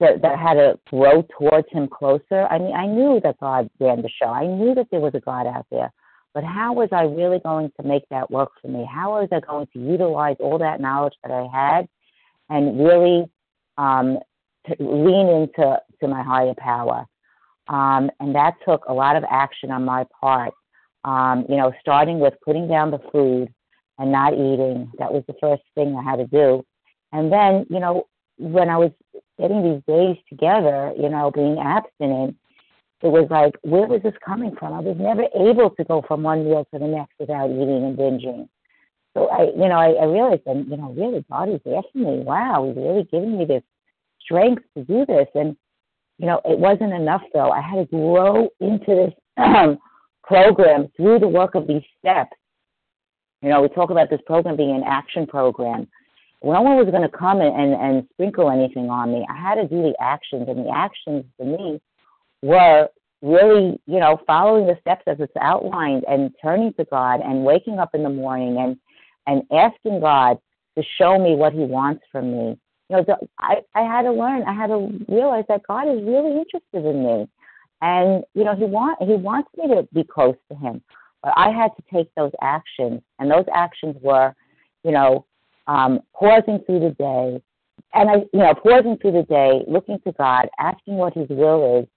that, 0.00 0.22
that 0.22 0.32
I 0.38 0.42
had 0.42 0.54
to 0.54 0.78
grow 0.88 1.26
towards 1.36 1.66
him 1.70 1.88
closer? 1.88 2.46
I 2.48 2.58
mean, 2.58 2.74
I 2.74 2.86
knew 2.86 3.20
that 3.24 3.40
God 3.40 3.68
ran 3.80 4.02
the 4.02 4.10
show. 4.22 4.28
I 4.28 4.46
knew 4.46 4.74
that 4.76 4.86
there 4.90 5.00
was 5.00 5.14
a 5.14 5.20
God 5.20 5.46
out 5.46 5.66
there. 5.70 5.92
But 6.32 6.44
how 6.44 6.72
was 6.72 6.88
I 6.92 7.02
really 7.02 7.40
going 7.40 7.72
to 7.80 7.86
make 7.86 8.04
that 8.10 8.30
work 8.30 8.50
for 8.62 8.68
me? 8.68 8.88
How 8.88 9.18
was 9.18 9.28
I 9.32 9.40
going 9.40 9.66
to 9.72 9.78
utilize 9.80 10.36
all 10.38 10.58
that 10.58 10.80
knowledge 10.80 11.14
that 11.24 11.32
I 11.32 11.48
had 11.52 11.88
and 12.48 12.78
really 12.78 13.28
um, 13.76 14.18
lean 14.78 15.28
into 15.28 15.80
to 16.00 16.08
my 16.08 16.22
higher 16.22 16.54
power? 16.56 17.06
Um, 17.68 18.10
and 18.20 18.34
that 18.34 18.54
took 18.66 18.84
a 18.86 18.92
lot 18.92 19.16
of 19.16 19.24
action 19.30 19.70
on 19.70 19.84
my 19.84 20.04
part. 20.20 20.54
Um, 21.04 21.46
you 21.48 21.56
know, 21.56 21.72
starting 21.80 22.18
with 22.18 22.34
putting 22.44 22.68
down 22.68 22.90
the 22.90 22.98
food 23.12 23.52
and 23.98 24.12
not 24.12 24.32
eating. 24.32 24.90
That 24.98 25.12
was 25.12 25.22
the 25.26 25.34
first 25.40 25.62
thing 25.74 25.96
I 25.96 26.02
had 26.02 26.16
to 26.16 26.26
do. 26.26 26.64
And 27.12 27.32
then, 27.32 27.66
you 27.70 27.80
know, 27.80 28.06
when 28.38 28.68
I 28.68 28.76
was 28.76 28.90
getting 29.38 29.62
these 29.62 29.82
days 29.86 30.16
together, 30.28 30.92
you 30.98 31.08
know, 31.08 31.30
being 31.30 31.58
abstinent, 31.58 32.36
it 33.02 33.08
was 33.08 33.28
like, 33.30 33.54
where 33.62 33.86
was 33.86 34.02
this 34.02 34.14
coming 34.24 34.54
from? 34.58 34.72
I 34.72 34.80
was 34.80 34.96
never 34.98 35.24
able 35.34 35.70
to 35.70 35.84
go 35.84 36.02
from 36.06 36.22
one 36.22 36.44
meal 36.44 36.66
to 36.72 36.78
the 36.78 36.86
next 36.86 37.12
without 37.18 37.50
eating 37.50 37.84
and 37.84 37.96
binging. 37.96 38.48
So 39.14 39.28
I, 39.28 39.44
you 39.44 39.68
know, 39.68 39.78
I, 39.78 39.92
I 39.92 40.04
realized 40.04 40.42
that, 40.46 40.56
you 40.56 40.76
know, 40.76 40.92
really 40.92 41.24
God 41.30 41.48
is 41.48 41.60
asking 41.66 42.02
me, 42.02 42.18
wow, 42.24 42.66
He's 42.66 42.76
really 42.76 43.04
giving 43.04 43.38
me 43.38 43.44
this 43.44 43.62
strength 44.20 44.64
to 44.76 44.84
do 44.84 45.06
this. 45.06 45.28
And, 45.34 45.56
you 46.18 46.26
know, 46.26 46.40
it 46.44 46.58
wasn't 46.58 46.92
enough 46.92 47.22
though. 47.32 47.50
I 47.50 47.60
had 47.60 47.76
to 47.76 47.84
grow 47.86 48.48
into 48.60 48.86
this 48.86 49.14
um, 49.36 49.78
program 50.24 50.88
through 50.96 51.20
the 51.20 51.28
work 51.28 51.54
of 51.54 51.66
these 51.66 51.82
steps. 51.98 52.36
You 53.42 53.50
know, 53.50 53.62
we 53.62 53.68
talk 53.68 53.90
about 53.90 54.10
this 54.10 54.20
program 54.26 54.56
being 54.56 54.74
an 54.74 54.82
action 54.84 55.26
program. 55.26 55.88
No 56.42 56.60
one 56.62 56.76
was 56.76 56.88
going 56.90 57.08
to 57.08 57.16
come 57.16 57.40
and, 57.40 57.54
and, 57.54 57.74
and 57.74 58.08
sprinkle 58.12 58.50
anything 58.50 58.90
on 58.90 59.12
me. 59.12 59.26
I 59.28 59.40
had 59.40 59.56
to 59.56 59.66
do 59.66 59.82
the 59.82 59.94
actions, 60.00 60.46
and 60.48 60.66
the 60.66 60.70
actions 60.70 61.24
for 61.36 61.46
me 61.46 61.80
were 62.42 62.88
really, 63.22 63.80
you 63.86 63.98
know, 63.98 64.20
following 64.26 64.66
the 64.66 64.76
steps 64.80 65.02
as 65.06 65.18
it's 65.20 65.32
outlined 65.40 66.04
and 66.08 66.30
turning 66.42 66.72
to 66.74 66.84
God 66.84 67.20
and 67.20 67.44
waking 67.44 67.78
up 67.78 67.90
in 67.94 68.02
the 68.02 68.10
morning 68.10 68.58
and 68.58 68.76
and 69.26 69.42
asking 69.52 70.00
God 70.00 70.38
to 70.76 70.84
show 70.96 71.18
me 71.18 71.34
what 71.34 71.52
He 71.52 71.60
wants 71.60 72.02
from 72.10 72.30
me. 72.32 72.58
You 72.88 72.96
know, 72.96 73.04
the, 73.06 73.16
I 73.38 73.56
I 73.74 73.82
had 73.82 74.02
to 74.02 74.12
learn. 74.12 74.44
I 74.44 74.54
had 74.54 74.68
to 74.68 74.90
realize 75.08 75.44
that 75.48 75.66
God 75.66 75.88
is 75.88 76.02
really 76.02 76.38
interested 76.38 76.84
in 76.88 77.04
me, 77.04 77.28
and 77.82 78.24
you 78.34 78.44
know, 78.44 78.56
He 78.56 78.64
want 78.64 79.02
He 79.02 79.14
wants 79.14 79.50
me 79.56 79.68
to 79.74 79.86
be 79.92 80.04
close 80.04 80.36
to 80.50 80.56
Him. 80.56 80.82
But 81.22 81.34
I 81.36 81.50
had 81.50 81.70
to 81.76 81.82
take 81.92 82.14
those 82.14 82.32
actions, 82.40 83.02
and 83.18 83.30
those 83.30 83.44
actions 83.52 83.96
were, 84.00 84.34
you 84.84 84.92
know, 84.92 85.26
um, 85.66 86.00
pausing 86.14 86.60
through 86.64 86.80
the 86.80 86.90
day, 86.90 87.42
and 87.92 88.10
I, 88.10 88.14
you 88.32 88.40
know, 88.40 88.54
pausing 88.54 88.96
through 88.98 89.12
the 89.12 89.24
day, 89.24 89.62
looking 89.66 89.98
to 90.06 90.12
God, 90.12 90.48
asking 90.58 90.94
what 90.94 91.14
His 91.14 91.28
will 91.28 91.80
is, 91.80 91.88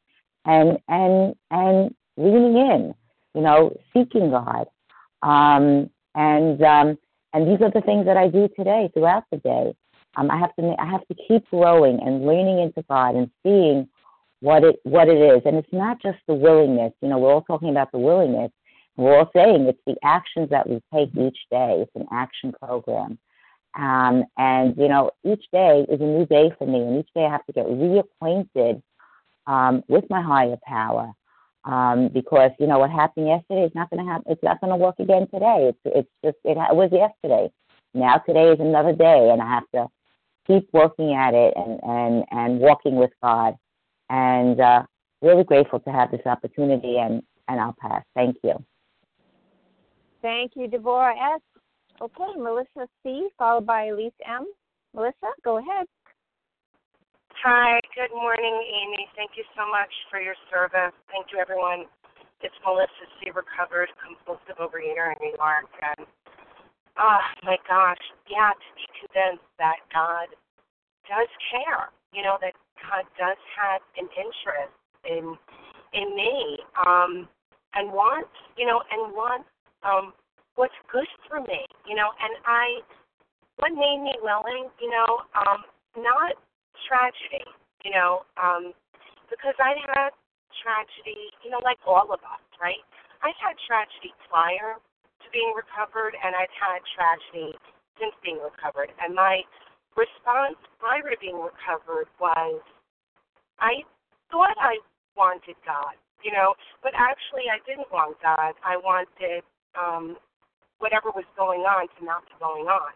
and 0.45 0.77
and 0.89 1.35
and 1.51 1.95
leaning 2.17 2.57
in, 2.57 2.93
you 3.33 3.41
know, 3.41 3.75
seeking 3.93 4.31
God, 4.31 4.67
um, 5.21 5.89
and 6.15 6.61
um, 6.61 6.97
and 7.33 7.47
these 7.47 7.61
are 7.61 7.71
the 7.71 7.81
things 7.85 8.05
that 8.05 8.17
I 8.17 8.27
do 8.27 8.49
today 8.57 8.89
throughout 8.93 9.23
the 9.31 9.37
day. 9.37 9.73
Um, 10.17 10.29
I 10.29 10.37
have 10.37 10.55
to 10.55 10.75
I 10.79 10.85
have 10.85 11.07
to 11.07 11.15
keep 11.27 11.49
growing 11.49 11.99
and 12.01 12.25
leaning 12.27 12.59
into 12.59 12.83
God 12.89 13.15
and 13.15 13.29
seeing 13.43 13.87
what 14.41 14.63
it 14.63 14.79
what 14.83 15.07
it 15.07 15.17
is, 15.17 15.41
and 15.45 15.55
it's 15.55 15.71
not 15.71 16.01
just 16.01 16.17
the 16.27 16.33
willingness. 16.33 16.93
You 17.01 17.09
know, 17.09 17.19
we're 17.19 17.33
all 17.33 17.43
talking 17.43 17.69
about 17.69 17.91
the 17.91 17.99
willingness. 17.99 18.51
We're 18.97 19.17
all 19.17 19.31
saying 19.33 19.67
it's 19.67 19.79
the 19.87 19.95
actions 20.03 20.49
that 20.49 20.67
we 20.69 20.81
take 20.93 21.09
each 21.15 21.37
day. 21.49 21.83
It's 21.83 21.95
an 21.95 22.07
action 22.11 22.53
program. 22.61 23.17
Um, 23.77 24.25
and, 24.37 24.75
you 24.77 24.89
know, 24.89 25.11
each 25.23 25.45
day 25.51 25.85
is 25.89 26.01
a 26.01 26.03
new 26.03 26.25
day 26.25 26.51
for 26.57 26.67
me, 26.67 26.79
and 26.79 26.99
each 26.99 27.09
day 27.15 27.25
I 27.25 27.31
have 27.31 27.45
to 27.45 27.53
get 27.53 27.65
reacquainted 27.67 28.81
um, 29.47 29.83
with 29.87 30.03
my 30.09 30.21
higher 30.21 30.57
power. 30.65 31.13
Um, 31.63 32.07
because 32.07 32.49
you 32.59 32.65
know 32.65 32.79
what 32.79 32.89
happened 32.89 33.27
yesterday 33.27 33.65
is 33.65 33.71
not 33.75 33.91
going 33.91 34.03
to 34.03 34.11
happen. 34.11 34.31
It's 34.31 34.41
not 34.41 34.59
going 34.61 34.71
to 34.71 34.77
work 34.77 34.95
again 34.97 35.27
today. 35.31 35.69
It's 35.69 35.79
it's 35.85 36.09
just 36.25 36.37
it, 36.43 36.57
it 36.57 36.75
was 36.75 36.89
yesterday. 36.91 37.51
Now 37.93 38.17
today 38.17 38.49
is 38.49 38.59
another 38.59 38.93
day, 38.93 39.29
and 39.29 39.39
I 39.39 39.47
have 39.47 39.69
to 39.75 39.87
keep 40.51 40.69
working 40.73 41.13
at 41.13 41.33
it 41.33 41.53
and 41.55 41.79
and 41.83 42.25
and 42.31 42.59
walking 42.59 42.95
with 42.95 43.11
God. 43.21 43.55
And 44.09 44.59
uh, 44.59 44.83
really 45.21 45.43
grateful 45.43 45.79
to 45.81 45.91
have 45.91 46.11
this 46.11 46.25
opportunity. 46.25 46.97
And 46.97 47.23
and 47.47 47.59
I'll 47.59 47.75
pass. 47.79 48.03
Thank 48.15 48.37
you. 48.43 48.53
Thank 50.21 50.51
you, 50.55 50.67
Deborah 50.67 51.15
S. 51.35 51.41
Okay, 52.01 52.33
Melissa 52.37 52.89
C. 53.03 53.29
followed 53.37 53.65
by 53.65 53.85
Elise 53.85 54.13
M. 54.25 54.45
Melissa, 54.93 55.31
go 55.43 55.57
ahead. 55.57 55.85
Hi, 57.43 57.79
good 57.95 58.13
morning, 58.13 58.53
Amy. 58.53 59.07
Thank 59.15 59.31
you 59.37 59.43
so 59.57 59.65
much 59.69 59.89
for 60.09 60.19
your 60.19 60.35
service. 60.51 60.93
Thank 61.09 61.33
you, 61.33 61.39
everyone. 61.39 61.85
It's 62.41 62.53
Melissa 62.65 63.05
C., 63.17 63.29
recovered 63.29 63.89
compulsive 64.01 64.57
overeater 64.57 65.13
in 65.13 65.17
New 65.21 65.33
York. 65.37 65.69
And, 65.81 66.05
oh, 66.97 67.23
my 67.41 67.57
gosh, 67.69 68.01
yeah, 68.29 68.53
to 68.53 68.69
be 68.77 68.85
convinced 68.97 69.45
that 69.57 69.81
God 69.93 70.29
does 71.07 71.29
care, 71.49 71.89
you 72.13 72.21
know, 72.21 72.37
that 72.41 72.53
God 72.81 73.05
does 73.17 73.39
have 73.55 73.81
an 73.97 74.07
interest 74.17 74.73
in 75.05 75.37
in 75.93 76.15
me 76.15 76.59
um, 76.87 77.27
and 77.75 77.91
wants, 77.91 78.31
you 78.57 78.65
know, 78.65 78.79
and 78.91 79.11
wants 79.11 79.47
um, 79.83 80.13
what's 80.55 80.75
good 80.91 81.07
for 81.27 81.39
me, 81.41 81.67
you 81.87 81.95
know, 81.95 82.11
and 82.19 82.33
I, 82.47 82.79
what 83.57 83.71
made 83.75 83.99
me 84.03 84.15
willing, 84.23 84.71
you 84.79 84.89
know, 84.89 85.25
um, 85.35 85.63
not 85.99 86.35
tragedy, 86.87 87.43
you 87.83 87.91
know, 87.91 88.23
um, 88.39 88.71
because 89.27 89.55
I 89.59 89.75
had 89.95 90.11
tragedy, 90.63 91.31
you 91.43 91.51
know, 91.51 91.59
like 91.63 91.79
all 91.87 92.07
of 92.11 92.19
us, 92.23 92.43
right? 92.59 92.79
I've 93.23 93.37
had 93.39 93.55
tragedy 93.67 94.15
prior 94.27 94.79
to 94.79 95.27
being 95.31 95.53
recovered, 95.55 96.17
and 96.17 96.35
I've 96.35 96.51
had 96.55 96.81
tragedy 96.95 97.55
since 97.99 98.13
being 98.23 98.41
recovered. 98.41 98.91
And 98.99 99.13
my 99.13 99.43
response 99.97 100.57
prior 100.79 101.03
to 101.03 101.17
being 101.19 101.37
recovered 101.37 102.07
was, 102.19 102.61
I 103.59 103.83
thought 104.31 104.55
I 104.59 104.79
wanted 105.17 105.55
God, 105.65 105.95
you 106.23 106.31
know, 106.31 106.55
but 106.81 106.93
actually 106.95 107.51
I 107.51 107.59
didn't 107.67 107.91
want 107.91 108.17
God. 108.21 108.53
I 108.63 108.77
wanted 108.77 109.43
um, 109.77 110.17
whatever 110.79 111.11
was 111.13 111.27
going 111.37 111.61
on 111.67 111.87
to 111.99 112.05
not 112.05 112.25
be 112.25 112.33
going 112.39 112.67
on. 112.67 112.93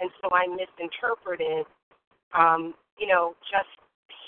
And 0.00 0.10
so 0.20 0.28
I 0.34 0.46
misinterpreted 0.50 1.66
um, 2.34 2.74
you 2.98 3.06
know, 3.06 3.38
just 3.46 3.70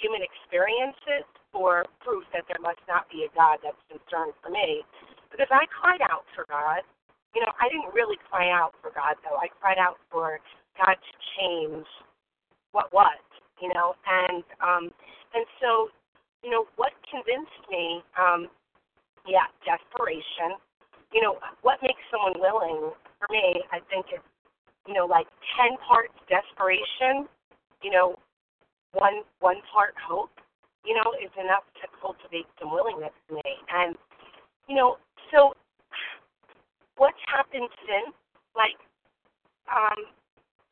human 0.01 0.23
experiences 0.23 1.27
for 1.51 1.85
proof 2.01 2.23
that 2.33 2.47
there 2.47 2.63
must 2.63 2.81
not 2.87 3.11
be 3.11 3.27
a 3.27 3.31
God 3.35 3.59
that's 3.61 3.81
concerned 3.91 4.33
for 4.41 4.49
me. 4.49 4.87
Because 5.33 5.51
I 5.51 5.67
cried 5.69 6.01
out 6.07 6.25
for 6.33 6.47
God. 6.49 6.87
You 7.35 7.43
know, 7.45 7.53
I 7.61 7.69
didn't 7.69 7.93
really 7.93 8.17
cry 8.31 8.49
out 8.49 8.73
for 8.81 8.95
God 8.95 9.19
though. 9.27 9.37
I 9.37 9.51
cried 9.61 9.77
out 9.77 9.99
for 10.09 10.41
God 10.79 10.97
to 10.97 11.13
change 11.39 11.87
what 12.73 12.93
was, 12.93 13.21
you 13.61 13.73
know, 13.73 13.95
and 14.07 14.45
um 14.61 14.91
and 15.35 15.45
so, 15.61 15.89
you 16.43 16.51
know, 16.51 16.67
what 16.77 16.93
convinced 17.11 17.65
me, 17.71 18.03
um, 18.17 18.49
yeah, 19.27 19.49
desperation. 19.65 20.57
You 21.13 21.23
know, 21.23 21.39
what 21.63 21.79
makes 21.83 22.03
someone 22.11 22.35
willing 22.41 22.93
for 23.19 23.29
me, 23.31 23.63
I 23.73 23.81
think 23.91 24.07
it's 24.13 24.25
you 24.87 24.95
know, 24.95 25.07
like 25.07 25.27
ten 25.59 25.77
parts 25.83 26.15
desperation, 26.31 27.27
you 27.83 27.91
know, 27.91 28.17
one 28.93 29.23
one 29.41 29.61
part 29.73 29.95
hope, 29.99 30.31
you 30.85 30.95
know, 30.95 31.17
is 31.19 31.31
enough 31.41 31.67
to 31.83 31.89
cultivate 32.01 32.47
some 32.61 32.71
willingness 32.73 33.15
in 33.29 33.37
me. 33.37 33.53
And 33.73 33.97
you 34.69 34.77
know, 34.77 34.97
so 35.33 35.53
what's 36.97 37.21
happened 37.27 37.69
since? 37.85 38.15
Like, 38.55 38.79
um, 39.69 40.09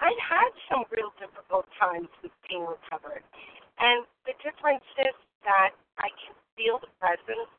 I've 0.00 0.22
had 0.22 0.50
some 0.70 0.84
real 0.90 1.14
difficult 1.18 1.66
times 1.78 2.10
with 2.22 2.32
being 2.48 2.66
recovered, 2.66 3.22
and 3.78 4.04
the 4.26 4.34
difference 4.42 4.84
is 5.00 5.14
that 5.44 5.76
I 5.98 6.10
can 6.18 6.34
feel 6.56 6.78
the 6.82 6.90
presence 6.98 7.50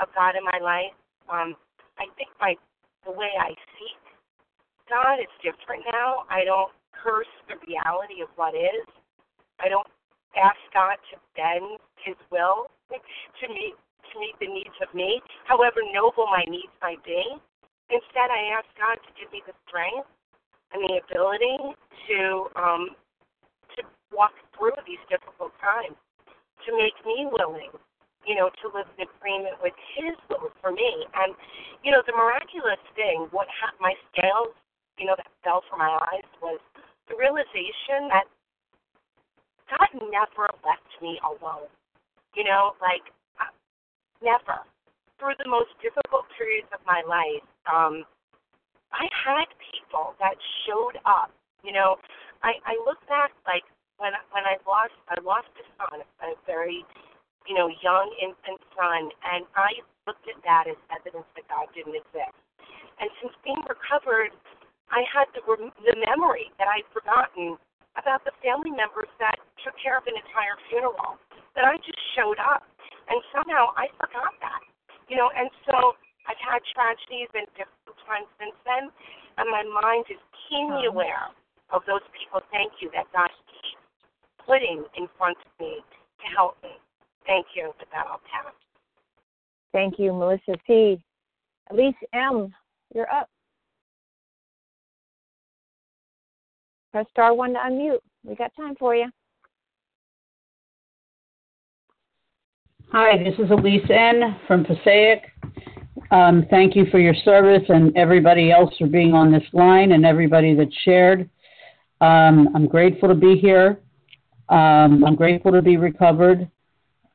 of 0.00 0.08
God 0.14 0.36
in 0.36 0.44
my 0.44 0.58
life. 0.60 0.96
Um, 1.28 1.56
I 1.98 2.08
think 2.16 2.30
my 2.40 2.56
the 3.04 3.12
way 3.12 3.30
I 3.38 3.54
seek 3.78 4.00
God 4.88 5.18
is 5.18 5.30
different 5.42 5.82
now. 5.90 6.26
I 6.30 6.46
don't 6.46 6.70
curse 6.94 7.30
the 7.50 7.58
reality 7.66 8.22
of 8.22 8.30
what 8.38 8.54
is. 8.54 8.86
I 9.58 9.68
don't 9.68 9.86
ask 10.38 10.58
God 10.70 10.98
to 11.10 11.18
bend 11.34 11.78
His 12.02 12.18
will 12.30 12.70
to 12.90 13.46
meet 13.50 13.74
to 14.14 14.14
meet 14.22 14.38
the 14.38 14.46
needs 14.46 14.78
of 14.78 14.94
me, 14.94 15.18
however 15.50 15.82
noble 15.90 16.30
my 16.30 16.46
needs 16.46 16.70
might 16.78 17.02
be. 17.02 17.18
Instead, 17.90 18.30
I 18.30 18.54
ask 18.54 18.66
God 18.78 18.94
to 19.02 19.10
give 19.18 19.30
me 19.34 19.42
the 19.42 19.54
strength 19.66 20.06
and 20.72 20.82
the 20.84 21.00
ability 21.04 21.56
to 22.08 22.18
um, 22.56 22.90
to 23.76 23.82
walk 24.12 24.32
through 24.56 24.76
these 24.86 25.02
difficult 25.10 25.52
times, 25.60 25.96
to 26.66 26.72
make 26.76 26.94
me 27.06 27.28
willing, 27.30 27.70
you 28.26 28.34
know, 28.34 28.50
to 28.62 28.66
live 28.74 28.86
in 28.98 29.06
agreement 29.06 29.56
with 29.62 29.74
His 29.96 30.16
will 30.30 30.50
for 30.60 30.72
me. 30.72 31.06
And 31.14 31.34
you 31.84 31.92
know, 31.92 32.02
the 32.06 32.12
miraculous 32.16 32.80
thing, 32.96 33.28
what 33.30 33.46
ha- 33.50 33.76
my 33.80 33.94
scales, 34.12 34.54
you 34.98 35.06
know, 35.06 35.14
that 35.16 35.28
fell 35.44 35.62
from 35.70 35.80
my 35.80 35.98
eyes 36.12 36.26
was 36.42 36.60
the 37.08 37.16
realization 37.16 38.08
that 38.10 38.26
God 39.70 39.90
never 40.10 40.50
left 40.66 40.90
me 41.02 41.20
alone. 41.22 41.70
You 42.34 42.44
know, 42.44 42.74
like 42.82 43.02
uh, 43.40 43.50
never. 44.22 44.60
through 45.18 45.34
the 45.38 45.48
most 45.48 45.72
difficult 45.80 46.26
periods 46.36 46.68
of 46.74 46.80
my 46.86 47.02
life, 47.08 47.44
um, 47.64 48.04
I 48.96 49.06
had 49.12 49.48
people 49.60 50.16
that 50.18 50.40
showed 50.64 50.96
up. 51.04 51.28
You 51.60 51.76
know, 51.76 52.00
I 52.40 52.56
I 52.64 52.74
look 52.88 53.00
back 53.08 53.36
like 53.44 53.64
when 54.00 54.16
when 54.32 54.44
I 54.48 54.56
lost 54.64 54.96
I 55.12 55.20
lost 55.20 55.52
a 55.60 55.64
son, 55.76 56.00
a 56.24 56.32
very 56.48 56.80
you 57.44 57.54
know 57.54 57.68
young 57.84 58.08
infant 58.20 58.60
son, 58.72 59.12
and 59.28 59.44
I 59.52 59.84
looked 60.08 60.24
at 60.32 60.40
that 60.48 60.64
as 60.64 60.80
evidence 60.88 61.28
that 61.36 61.44
God 61.52 61.68
didn't 61.76 61.96
exist. 61.96 62.36
And 62.96 63.12
since 63.20 63.36
being 63.44 63.60
recovered, 63.68 64.32
I 64.88 65.04
had 65.12 65.28
the 65.36 65.44
the 65.44 65.96
memory 66.08 66.48
that 66.56 66.68
I'd 66.72 66.88
forgotten 66.88 67.60
about 68.00 68.24
the 68.24 68.32
family 68.40 68.72
members 68.72 69.08
that 69.20 69.36
took 69.60 69.76
care 69.76 70.00
of 70.00 70.08
an 70.08 70.16
entire 70.16 70.56
funeral. 70.72 71.20
That 71.56 71.64
I 71.64 71.80
just 71.80 72.00
showed 72.12 72.36
up, 72.36 72.68
and 73.08 73.16
somehow 73.32 73.72
I 73.76 73.88
forgot 73.96 74.36
that. 74.44 74.60
You 75.08 75.16
know, 75.16 75.32
and 75.32 75.48
so 75.64 75.96
I've 76.28 76.40
had 76.42 76.60
tragedies 76.76 77.32
and 77.32 77.48
difficult 78.06 78.18
times 78.18 78.28
since 78.38 78.56
then, 78.64 78.90
and 79.38 79.50
my 79.50 79.62
mind 79.82 80.04
is 80.10 80.18
keenly 80.48 80.86
oh. 80.86 80.90
aware 80.90 81.28
of 81.70 81.82
those 81.86 82.00
people. 82.18 82.40
Thank 82.52 82.72
you 82.80 82.90
that 82.94 83.06
God 83.12 83.28
keeps 83.50 83.82
putting 84.46 84.84
in 84.96 85.08
front 85.18 85.36
of 85.38 85.60
me 85.60 85.80
to 86.20 86.26
help 86.36 86.56
me. 86.62 86.70
Thank 87.26 87.46
you. 87.54 87.72
With 87.78 87.88
that, 87.92 88.06
I'll 88.06 88.20
pass. 88.30 88.52
Thank 89.72 89.98
you, 89.98 90.12
Melissa 90.12 90.54
C. 90.66 91.02
Elise 91.70 91.94
M., 92.14 92.54
you're 92.94 93.10
up. 93.10 93.28
Press 96.92 97.06
star 97.10 97.34
one 97.34 97.52
to 97.52 97.58
unmute. 97.58 97.98
We 98.24 98.36
got 98.36 98.52
time 98.56 98.74
for 98.78 98.94
you. 98.94 99.10
Hi, 102.92 103.18
this 103.22 103.34
is 103.38 103.50
Elise 103.50 103.90
N. 103.90 104.36
from 104.46 104.64
Passaic. 104.64 105.24
Um, 106.10 106.46
thank 106.50 106.76
you 106.76 106.86
for 106.90 106.98
your 106.98 107.14
service 107.14 107.64
and 107.68 107.96
everybody 107.96 108.52
else 108.52 108.72
for 108.78 108.86
being 108.86 109.12
on 109.12 109.32
this 109.32 109.42
line 109.52 109.92
and 109.92 110.06
everybody 110.06 110.54
that 110.54 110.68
shared. 110.84 111.28
Um, 112.00 112.48
I'm 112.54 112.66
grateful 112.66 113.08
to 113.08 113.14
be 113.14 113.36
here. 113.36 113.80
Um, 114.48 115.04
I'm 115.04 115.16
grateful 115.16 115.50
to 115.52 115.62
be 115.62 115.76
recovered. 115.76 116.48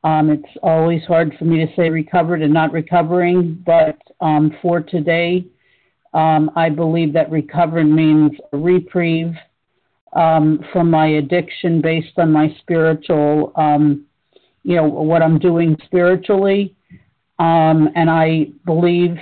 Um, 0.04 0.30
it's 0.32 0.58
always 0.62 1.04
hard 1.04 1.34
for 1.38 1.46
me 1.46 1.66
to 1.66 1.74
say 1.76 1.90
recovered 1.90 2.42
and 2.42 2.54
not 2.54 2.74
recovering, 2.74 3.64
but 3.66 3.98
um, 4.20 4.58
for 4.62 4.82
today, 4.82 5.46
um, 6.14 6.52
I 6.56 6.70
believe 6.70 7.14
that 7.14 7.32
recovered 7.32 7.86
means 7.86 8.32
a 8.52 8.58
reprieve 8.58 9.34
from 10.12 10.90
my 10.90 11.08
addiction 11.08 11.80
based 11.82 12.18
on 12.18 12.34
my 12.34 12.54
spiritual, 12.60 13.54
you 14.64 14.76
know, 14.76 14.84
what 14.84 15.22
I'm 15.22 15.40
doing 15.40 15.78
spiritually. 15.86 16.76
Um, 17.42 17.90
and 17.96 18.10
I 18.10 18.48
believe 18.66 19.18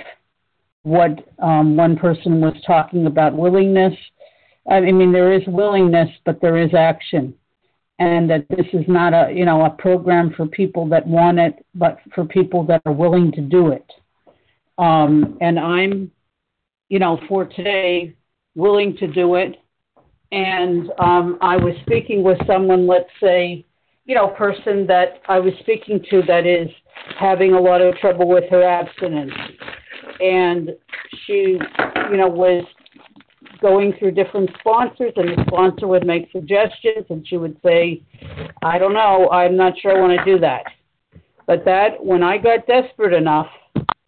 what 0.82 1.28
um, 1.38 1.76
one 1.76 1.96
person 1.96 2.40
was 2.40 2.54
talking 2.66 3.06
about 3.06 3.36
willingness. 3.36 3.94
I 4.70 4.80
mean, 4.80 5.12
there 5.12 5.32
is 5.32 5.42
willingness, 5.46 6.08
but 6.24 6.40
there 6.40 6.58
is 6.58 6.74
action. 6.74 7.34
And 7.98 8.30
that 8.30 8.46
this 8.48 8.66
is 8.72 8.84
not 8.88 9.12
a, 9.12 9.32
you 9.32 9.44
know, 9.44 9.64
a 9.64 9.70
program 9.70 10.32
for 10.34 10.46
people 10.46 10.88
that 10.88 11.06
want 11.06 11.38
it, 11.38 11.64
but 11.74 11.98
for 12.14 12.24
people 12.24 12.64
that 12.66 12.80
are 12.86 12.92
willing 12.92 13.30
to 13.32 13.40
do 13.40 13.72
it. 13.72 13.84
Um, 14.78 15.36
and 15.40 15.58
I'm, 15.58 16.10
you 16.88 16.98
know, 16.98 17.20
for 17.28 17.44
today, 17.44 18.14
willing 18.54 18.96
to 18.96 19.06
do 19.06 19.34
it 19.36 19.56
and 20.32 20.92
um, 20.98 21.38
I 21.40 21.56
was 21.56 21.74
speaking 21.82 22.22
with 22.22 22.38
someone, 22.46 22.86
let's 22.86 23.10
say, 23.20 23.64
you 24.04 24.14
know, 24.14 24.28
person 24.28 24.86
that 24.86 25.20
I 25.28 25.38
was 25.38 25.52
speaking 25.60 26.04
to 26.10 26.22
that 26.26 26.46
is 26.46 26.68
having 27.18 27.52
a 27.52 27.60
lot 27.60 27.80
of 27.80 27.94
trouble 27.96 28.28
with 28.28 28.44
her 28.50 28.62
abstinence, 28.62 29.32
and 30.20 30.70
she, 31.26 31.58
you 32.10 32.16
know, 32.16 32.28
was 32.28 32.64
going 33.60 33.92
through 33.98 34.12
different 34.12 34.50
sponsors, 34.58 35.12
and 35.16 35.28
the 35.28 35.44
sponsor 35.46 35.86
would 35.86 36.06
make 36.06 36.30
suggestions, 36.32 37.06
and 37.10 37.26
she 37.26 37.36
would 37.36 37.56
say, 37.64 38.02
I 38.62 38.78
don't 38.78 38.94
know, 38.94 39.28
I'm 39.30 39.56
not 39.56 39.74
sure 39.78 39.96
I 39.96 40.00
want 40.00 40.18
to 40.18 40.24
do 40.24 40.38
that. 40.40 40.64
But 41.46 41.64
that, 41.64 42.04
when 42.04 42.22
I 42.22 42.38
got 42.38 42.66
desperate 42.66 43.12
enough 43.12 43.48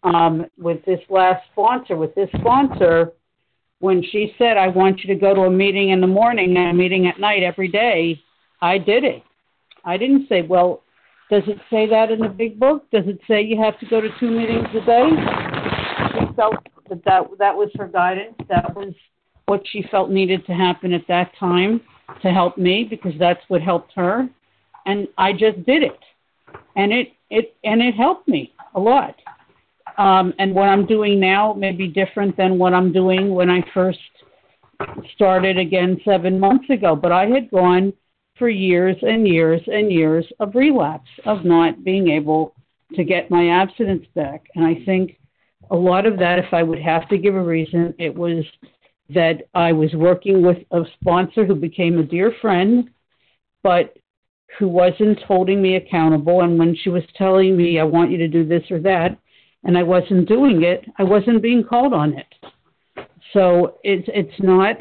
um, 0.03 0.45
with 0.57 0.83
this 0.85 0.99
last 1.09 1.45
sponsor, 1.51 1.95
with 1.95 2.15
this 2.15 2.29
sponsor, 2.39 3.11
when 3.79 4.01
she 4.01 4.33
said, 4.37 4.57
I 4.57 4.69
want 4.69 5.03
you 5.03 5.13
to 5.13 5.19
go 5.19 5.35
to 5.35 5.41
a 5.41 5.51
meeting 5.51 5.89
in 5.89 6.01
the 6.01 6.07
morning 6.07 6.55
and 6.55 6.69
a 6.69 6.73
meeting 6.73 7.07
at 7.07 7.19
night 7.19 7.43
every 7.43 7.67
day, 7.67 8.19
I 8.61 8.77
did 8.77 9.03
it. 9.03 9.23
I 9.83 9.97
didn't 9.97 10.27
say, 10.29 10.41
well, 10.41 10.83
does 11.29 11.43
it 11.47 11.57
say 11.69 11.87
that 11.89 12.11
in 12.11 12.19
the 12.19 12.29
big 12.29 12.59
book? 12.59 12.89
Does 12.91 13.05
it 13.07 13.19
say 13.27 13.41
you 13.41 13.61
have 13.61 13.79
to 13.79 13.85
go 13.85 14.01
to 14.01 14.09
two 14.19 14.29
meetings 14.29 14.67
a 14.75 14.85
day? 14.85 15.09
She 16.13 16.35
felt 16.35 16.55
that 16.89 17.03
that, 17.05 17.23
that 17.39 17.55
was 17.55 17.69
her 17.75 17.87
guidance. 17.87 18.35
That 18.49 18.75
was 18.75 18.93
what 19.45 19.61
she 19.71 19.83
felt 19.89 20.09
needed 20.09 20.45
to 20.45 20.53
happen 20.53 20.93
at 20.93 21.07
that 21.07 21.31
time 21.39 21.81
to 22.21 22.29
help 22.29 22.57
me 22.57 22.83
because 22.83 23.13
that's 23.19 23.41
what 23.47 23.61
helped 23.61 23.93
her. 23.95 24.27
And 24.85 25.07
I 25.17 25.31
just 25.31 25.63
did 25.65 25.83
it. 25.83 25.99
And 26.75 26.91
it, 26.91 27.13
it, 27.29 27.55
and 27.63 27.81
it 27.81 27.95
helped 27.95 28.27
me 28.27 28.53
a 28.75 28.79
lot. 28.79 29.15
Um, 29.97 30.33
and 30.39 30.53
what 30.53 30.69
I'm 30.69 30.85
doing 30.85 31.19
now 31.19 31.53
may 31.53 31.71
be 31.71 31.87
different 31.87 32.35
than 32.35 32.57
what 32.57 32.73
I'm 32.73 32.91
doing 32.91 33.33
when 33.33 33.49
I 33.49 33.63
first 33.73 33.99
started 35.15 35.57
again 35.57 35.99
seven 36.03 36.39
months 36.39 36.69
ago. 36.69 36.95
But 36.95 37.11
I 37.11 37.25
had 37.27 37.49
gone 37.51 37.93
for 38.37 38.49
years 38.49 38.95
and 39.01 39.27
years 39.27 39.61
and 39.67 39.91
years 39.91 40.25
of 40.39 40.55
relapse, 40.55 41.09
of 41.25 41.45
not 41.45 41.83
being 41.83 42.09
able 42.09 42.55
to 42.95 43.03
get 43.03 43.31
my 43.31 43.49
abstinence 43.49 44.05
back. 44.15 44.45
And 44.55 44.65
I 44.65 44.83
think 44.85 45.17
a 45.71 45.75
lot 45.75 46.05
of 46.05 46.17
that, 46.19 46.39
if 46.39 46.53
I 46.53 46.63
would 46.63 46.79
have 46.79 47.07
to 47.09 47.17
give 47.17 47.35
a 47.35 47.43
reason, 47.43 47.93
it 47.97 48.13
was 48.13 48.43
that 49.09 49.43
I 49.53 49.71
was 49.71 49.93
working 49.93 50.41
with 50.45 50.57
a 50.71 50.81
sponsor 50.99 51.45
who 51.45 51.55
became 51.55 51.99
a 51.99 52.03
dear 52.03 52.33
friend, 52.41 52.89
but 53.61 53.95
who 54.57 54.67
wasn't 54.67 55.21
holding 55.23 55.61
me 55.61 55.75
accountable. 55.75 56.41
And 56.41 56.57
when 56.59 56.75
she 56.75 56.89
was 56.89 57.03
telling 57.15 57.57
me, 57.57 57.79
I 57.79 57.83
want 57.83 58.11
you 58.11 58.17
to 58.17 58.27
do 58.27 58.47
this 58.47 58.63
or 58.69 58.79
that, 58.81 59.17
and 59.63 59.77
I 59.77 59.83
wasn't 59.83 60.27
doing 60.27 60.63
it, 60.63 60.85
I 60.97 61.03
wasn't 61.03 61.41
being 61.41 61.63
called 61.63 61.93
on 61.93 62.13
it. 62.13 62.27
So 63.33 63.79
it's 63.83 64.07
it's 64.13 64.39
not 64.39 64.77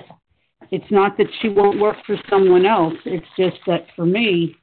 it's 0.72 0.90
not 0.90 1.18
that 1.18 1.26
she 1.40 1.50
won't 1.50 1.78
work 1.78 1.96
for 2.06 2.16
someone 2.30 2.64
else. 2.64 2.94
It's 3.04 3.26
just 3.36 3.58
that 3.66 3.86
for 3.94 4.06
me, 4.06 4.56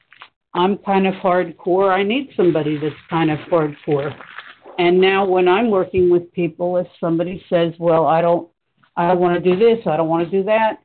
I'm 0.55 0.79
kind 0.79 1.05
of 1.05 1.13
hardcore. 1.13 1.93
I 1.93 2.01
need 2.01 2.31
somebody 2.35 2.79
that's 2.79 2.95
kind 3.11 3.29
of 3.29 3.37
hardcore. 3.51 4.13
And 4.79 4.99
now 4.99 5.25
when 5.25 5.47
I'm 5.47 5.69
working 5.69 6.09
with 6.09 6.31
people, 6.33 6.77
if 6.77 6.87
somebody 6.99 7.45
says, 7.47 7.73
"Well, 7.77 8.07
I 8.07 8.21
don't 8.21 8.49
I 8.97 9.07
don't 9.07 9.19
want 9.19 9.41
to 9.41 9.49
do 9.49 9.57
this, 9.57 9.85
I 9.85 9.97
don't 9.97 10.09
want 10.09 10.29
to 10.29 10.37
do 10.37 10.43
that," 10.45 10.79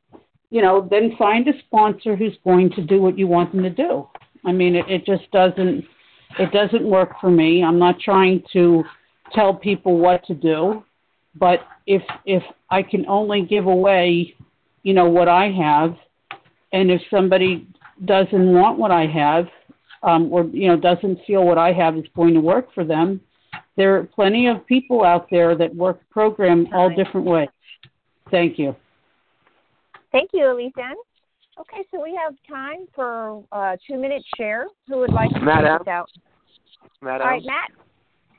you 0.51 0.61
know, 0.61 0.87
then 0.91 1.17
find 1.17 1.49
a 1.49 1.59
sponsor 1.67 2.17
who's 2.17 2.37
going 2.45 2.71
to 2.73 2.83
do 2.83 3.01
what 3.01 3.19
you 3.19 3.27
want 3.27 3.53
them 3.53 3.63
to 3.63 3.71
do. 3.71 4.07
I 4.45 4.53
mean, 4.53 4.77
it, 4.77 4.85
it 4.89 5.07
just 5.07 5.31
doesn't 5.31 5.85
it 6.39 6.53
doesn't 6.53 6.85
work 6.85 7.13
for 7.19 7.31
me. 7.31 7.65
I'm 7.65 7.79
not 7.79 7.99
trying 7.99 8.43
to 8.53 8.85
tell 9.33 9.55
people 9.55 9.97
what 9.97 10.23
to 10.27 10.35
do. 10.35 10.85
But 11.37 11.61
if 11.87 12.03
if 12.27 12.43
I 12.71 12.83
can 12.83 13.07
only 13.07 13.43
give 13.43 13.67
away, 13.67 14.35
you 14.85 14.95
know, 14.95 15.09
what 15.09 15.29
I 15.29 15.51
have, 15.51 15.97
and 16.73 16.91
if 16.91 17.03
somebody 17.11 17.67
doesn't 18.05 18.53
want 18.53 18.79
what 18.79 18.93
I 18.93 19.07
have, 19.07 19.47
um, 20.05 20.33
or 20.33 20.45
you 20.45 20.69
know 20.69 20.77
doesn't 20.77 21.19
feel 21.27 21.45
what 21.45 21.59
I 21.59 21.73
have 21.73 21.97
is 21.97 22.05
going 22.15 22.35
to 22.35 22.41
work 22.41 22.73
for 22.75 22.85
them, 22.85 23.21
there 23.77 23.97
are 23.97 24.05
plenty 24.05 24.47
of 24.47 24.65
people 24.67 25.03
out 25.03 25.27
there 25.31 25.57
that 25.57 25.75
work 25.75 25.99
program 26.11 26.69
all 26.73 26.95
different 26.95 27.27
ways. 27.27 27.49
Thank 28.31 28.59
you. 28.59 28.77
Thank 30.13 30.31
you, 30.33 30.53
Elise 30.53 30.73
Okay, 31.59 31.85
so 31.91 32.03
we 32.03 32.19
have 32.23 32.35
time 32.49 32.87
for 32.95 33.45
a 33.53 33.79
two 33.89 33.97
minute 33.97 34.23
share. 34.37 34.67
Who 34.89 34.99
would 34.99 35.13
like 35.13 35.31
to 35.31 35.41
Matt 35.41 35.63
take 35.63 35.81
us 35.81 35.89
out? 35.89 36.11
Matt 37.01 37.21
All 37.21 37.29
right, 37.29 37.43
Matt. 37.45 37.71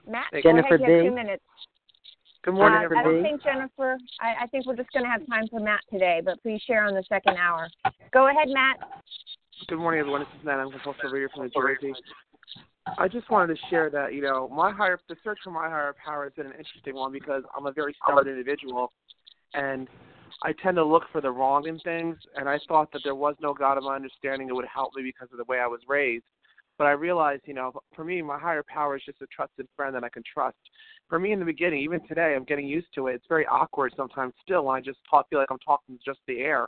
Matt, 0.07 0.43
Jennifer 0.43 0.77
go 0.77 0.83
ahead. 0.83 0.89
You 0.89 0.95
have 0.95 1.05
two 1.05 1.15
minutes. 1.15 1.43
Good 2.45 2.53
morning, 2.53 2.77
uh, 2.77 2.81
I 2.81 2.83
everybody. 2.83 3.15
don't 3.15 3.23
think 3.23 3.43
Jennifer. 3.43 3.97
I, 4.21 4.43
I 4.43 4.47
think 4.47 4.67
we're 4.67 4.75
just 4.75 4.91
going 4.91 5.03
to 5.03 5.09
have 5.09 5.25
time 5.27 5.47
for 5.49 5.59
Matt 5.59 5.79
today, 5.91 6.21
but 6.23 6.39
please 6.43 6.61
share 6.67 6.85
on 6.85 6.93
the 6.93 7.03
second 7.09 7.37
hour. 7.37 7.67
Go 8.13 8.29
ahead, 8.29 8.49
Matt. 8.49 8.77
Good 9.67 9.79
morning, 9.79 9.99
everyone. 9.99 10.21
This 10.21 10.29
is 10.39 10.45
Matt. 10.45 10.59
I'm 10.59 10.69
compulsive 10.69 11.11
reader 11.11 11.27
from 11.33 11.45
New 11.45 11.49
Jersey. 11.49 11.95
I 12.99 13.07
just 13.07 13.31
wanted 13.31 13.55
to 13.55 13.59
share 13.71 13.89
that 13.89 14.13
you 14.13 14.21
know 14.21 14.47
my 14.49 14.71
higher 14.71 14.99
the 15.09 15.15
search 15.23 15.39
for 15.43 15.49
my 15.49 15.67
higher 15.67 15.95
power 16.05 16.25
has 16.25 16.33
been 16.33 16.45
an 16.45 16.51
interesting 16.51 16.93
one 16.93 17.11
because 17.11 17.41
I'm 17.57 17.65
a 17.65 17.71
very 17.71 17.95
stubborn 18.03 18.27
individual, 18.27 18.91
and 19.55 19.87
I 20.43 20.53
tend 20.61 20.75
to 20.75 20.85
look 20.85 21.05
for 21.11 21.21
the 21.21 21.31
wrong 21.31 21.67
in 21.67 21.79
things. 21.79 22.15
And 22.35 22.47
I 22.47 22.59
thought 22.67 22.91
that 22.93 23.01
there 23.03 23.15
was 23.15 23.33
no 23.41 23.55
God 23.55 23.79
of 23.79 23.85
my 23.85 23.95
understanding 23.95 24.49
that 24.49 24.55
would 24.55 24.67
help 24.71 24.91
me 24.95 25.01
because 25.01 25.29
of 25.31 25.39
the 25.39 25.45
way 25.45 25.57
I 25.57 25.65
was 25.65 25.79
raised. 25.87 26.25
But 26.77 26.87
I 26.87 26.91
realized, 26.91 27.43
you 27.45 27.53
know, 27.53 27.71
for 27.95 28.03
me, 28.03 28.21
my 28.21 28.37
higher 28.37 28.63
power 28.67 28.97
is 28.97 29.03
just 29.05 29.21
a 29.21 29.27
trusted 29.27 29.67
friend 29.75 29.95
that 29.95 30.03
I 30.03 30.09
can 30.09 30.23
trust. 30.31 30.57
For 31.07 31.19
me, 31.19 31.31
in 31.31 31.39
the 31.39 31.45
beginning, 31.45 31.81
even 31.81 32.05
today, 32.07 32.33
I'm 32.35 32.43
getting 32.43 32.67
used 32.67 32.87
to 32.95 33.07
it. 33.07 33.15
It's 33.15 33.25
very 33.29 33.45
awkward 33.45 33.93
sometimes 33.95 34.33
still. 34.41 34.69
I 34.69 34.81
just 34.81 34.99
talk, 35.09 35.29
feel 35.29 35.39
like 35.39 35.51
I'm 35.51 35.59
talking 35.59 35.97
just 36.03 36.19
the 36.27 36.39
air, 36.39 36.67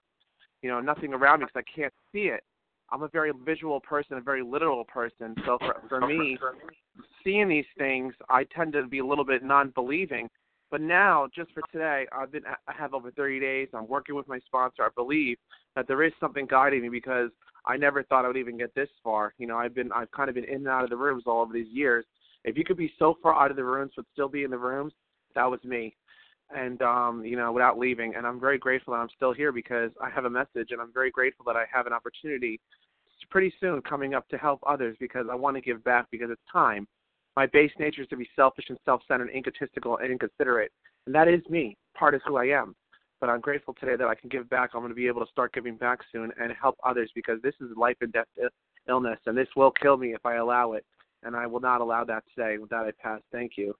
you 0.61 0.69
know, 0.69 0.79
nothing 0.79 1.13
around 1.13 1.39
me 1.39 1.45
because 1.45 1.63
I 1.67 1.79
can't 1.79 1.93
see 2.11 2.27
it. 2.27 2.43
I'm 2.89 3.03
a 3.03 3.09
very 3.09 3.31
visual 3.45 3.81
person, 3.81 4.17
a 4.17 4.21
very 4.21 4.43
literal 4.43 4.85
person. 4.85 5.35
So 5.45 5.57
for 5.59 5.81
for 5.89 6.07
me, 6.07 6.37
seeing 7.23 7.49
these 7.49 7.65
things, 7.77 8.13
I 8.29 8.45
tend 8.55 8.73
to 8.73 8.87
be 8.87 8.99
a 8.99 9.05
little 9.05 9.25
bit 9.25 9.43
non-believing. 9.43 10.29
But 10.71 10.81
now, 10.81 11.27
just 11.35 11.51
for 11.53 11.63
today, 11.71 12.05
I've 12.11 12.31
been 12.31 12.43
I 12.45 12.73
have 12.73 12.93
over 12.93 13.11
30 13.11 13.39
days. 13.39 13.67
I'm 13.73 13.87
working 13.87 14.15
with 14.15 14.27
my 14.27 14.39
sponsor. 14.39 14.83
I 14.83 14.89
believe 14.95 15.37
that 15.75 15.87
there 15.87 16.03
is 16.03 16.13
something 16.19 16.45
guiding 16.45 16.81
me 16.81 16.89
because 16.89 17.29
I 17.67 17.77
never 17.77 18.03
thought 18.03 18.25
I 18.25 18.27
would 18.27 18.37
even 18.37 18.57
get 18.57 18.73
this 18.75 18.89
far. 19.03 19.33
You 19.37 19.47
know, 19.47 19.57
I've 19.57 19.75
been 19.75 19.91
I've 19.91 20.11
kind 20.11 20.29
of 20.29 20.35
been 20.35 20.45
in 20.45 20.55
and 20.55 20.67
out 20.67 20.83
of 20.83 20.89
the 20.89 20.97
rooms 20.97 21.23
all 21.25 21.41
over 21.41 21.53
these 21.53 21.71
years. 21.71 22.05
If 22.43 22.57
you 22.57 22.63
could 22.63 22.77
be 22.77 22.93
so 22.97 23.17
far 23.21 23.35
out 23.35 23.51
of 23.51 23.57
the 23.57 23.63
rooms 23.63 23.91
but 23.95 24.05
still 24.13 24.29
be 24.29 24.43
in 24.43 24.51
the 24.51 24.57
rooms, 24.57 24.93
that 25.35 25.45
was 25.45 25.59
me. 25.63 25.95
And 26.55 26.81
um, 26.81 27.25
you 27.25 27.35
know, 27.35 27.51
without 27.51 27.77
leaving. 27.77 28.15
And 28.15 28.25
I'm 28.25 28.39
very 28.39 28.57
grateful 28.57 28.93
that 28.93 28.99
I'm 28.99 29.09
still 29.15 29.33
here 29.33 29.51
because 29.51 29.91
I 30.01 30.09
have 30.09 30.25
a 30.25 30.29
message 30.29 30.69
and 30.71 30.79
I'm 30.81 30.93
very 30.93 31.11
grateful 31.11 31.43
that 31.45 31.57
I 31.57 31.65
have 31.71 31.87
an 31.87 31.93
opportunity 31.93 32.59
pretty 33.29 33.53
soon 33.59 33.81
coming 33.81 34.13
up 34.13 34.27
to 34.29 34.37
help 34.37 34.61
others 34.65 34.95
because 34.99 35.25
I 35.29 35.35
want 35.35 35.57
to 35.57 35.61
give 35.61 35.83
back 35.83 36.07
because 36.11 36.29
it's 36.31 36.41
time. 36.51 36.87
My 37.35 37.45
base 37.45 37.71
nature 37.77 38.01
is 38.01 38.07
to 38.07 38.17
be 38.17 38.27
selfish 38.35 38.65
and 38.69 38.77
self-centered, 38.85 39.29
egotistical 39.35 39.97
and 39.97 40.11
inconsiderate, 40.11 40.71
and 41.05 41.13
that 41.13 41.27
is 41.27 41.41
me. 41.49 41.77
Part 41.95 42.15
is 42.15 42.21
who 42.25 42.37
I 42.37 42.45
am. 42.45 42.75
But 43.19 43.29
I'm 43.29 43.41
grateful 43.41 43.73
today 43.79 43.95
that 43.95 44.07
I 44.07 44.15
can 44.15 44.29
give 44.29 44.49
back. 44.49 44.71
I'm 44.73 44.81
going 44.81 44.91
to 44.91 44.95
be 44.95 45.07
able 45.07 45.25
to 45.25 45.31
start 45.31 45.53
giving 45.53 45.75
back 45.75 45.99
soon 46.11 46.31
and 46.39 46.53
help 46.59 46.77
others 46.85 47.11
because 47.15 47.41
this 47.41 47.55
is 47.61 47.75
life 47.75 47.97
and 48.01 48.13
death 48.13 48.27
uh, 48.43 48.49
illness, 48.87 49.19
and 49.25 49.35
this 49.35 49.47
will 49.55 49.71
kill 49.71 49.97
me 49.97 50.13
if 50.13 50.25
I 50.25 50.35
allow 50.35 50.73
it. 50.73 50.85
And 51.23 51.35
I 51.35 51.47
will 51.47 51.59
not 51.59 51.81
allow 51.81 52.03
that 52.05 52.23
today. 52.35 52.57
With 52.59 52.69
that, 52.69 52.85
I 52.85 52.91
pass. 53.01 53.21
Thank 53.31 53.53
you. 53.57 53.73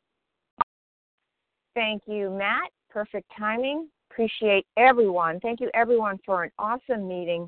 Thank 1.76 2.02
you, 2.08 2.32
Matt. 2.32 2.72
Perfect 2.90 3.32
timing. 3.38 3.88
Appreciate 4.10 4.66
everyone. 4.78 5.40
Thank 5.42 5.60
you, 5.60 5.70
everyone, 5.76 6.18
for 6.26 6.44
an 6.44 6.52
awesome 6.58 7.08
meeting. 7.08 7.48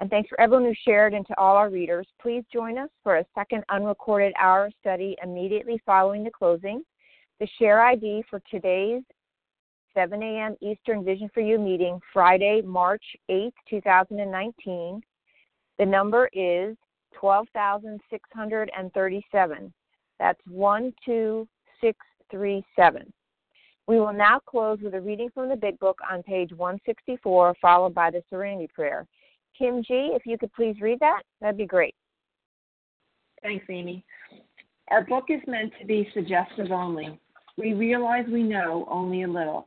And 0.00 0.08
thanks 0.08 0.28
for 0.28 0.40
everyone 0.40 0.64
who 0.64 0.74
shared 0.84 1.12
and 1.12 1.26
to 1.26 1.36
all 1.38 1.56
our 1.56 1.70
readers. 1.70 2.06
Please 2.22 2.44
join 2.52 2.78
us 2.78 2.88
for 3.02 3.16
a 3.16 3.24
second 3.34 3.64
unrecorded 3.68 4.32
hour 4.38 4.70
study 4.80 5.16
immediately 5.24 5.82
following 5.84 6.22
the 6.22 6.30
closing. 6.30 6.82
The 7.40 7.48
share 7.58 7.82
ID 7.82 8.24
for 8.30 8.40
today's 8.48 9.02
7 9.94 10.22
a.m. 10.22 10.54
Eastern 10.60 11.02
Vision 11.04 11.30
for 11.32 11.40
You 11.40 11.58
meeting, 11.58 11.98
Friday, 12.12 12.60
March 12.64 13.04
8, 13.28 13.52
2019. 13.68 15.00
The 15.78 15.86
number 15.86 16.28
is 16.32 16.76
12,637. 17.14 19.72
That's 20.18 20.40
12637. 20.46 23.12
We 23.86 23.98
will 23.98 24.12
now 24.12 24.38
close 24.44 24.78
with 24.82 24.94
a 24.94 25.00
reading 25.00 25.30
from 25.32 25.48
the 25.48 25.56
Big 25.56 25.78
Book 25.78 25.98
on 26.10 26.22
page 26.22 26.52
164, 26.52 27.54
followed 27.60 27.94
by 27.94 28.10
the 28.10 28.22
Serenity 28.28 28.68
Prayer. 28.74 29.06
Kim 29.56 29.82
G., 29.82 30.10
if 30.14 30.26
you 30.26 30.36
could 30.36 30.52
please 30.52 30.78
read 30.80 31.00
that, 31.00 31.22
that'd 31.40 31.56
be 31.56 31.66
great. 31.66 31.94
Thanks, 33.42 33.64
Amy. 33.70 34.04
Our 34.90 35.04
book 35.04 35.26
is 35.28 35.40
meant 35.46 35.72
to 35.80 35.86
be 35.86 36.06
suggestive 36.12 36.70
only. 36.70 37.18
We 37.56 37.72
realize 37.72 38.26
we 38.30 38.42
know 38.42 38.86
only 38.90 39.22
a 39.22 39.28
little. 39.28 39.66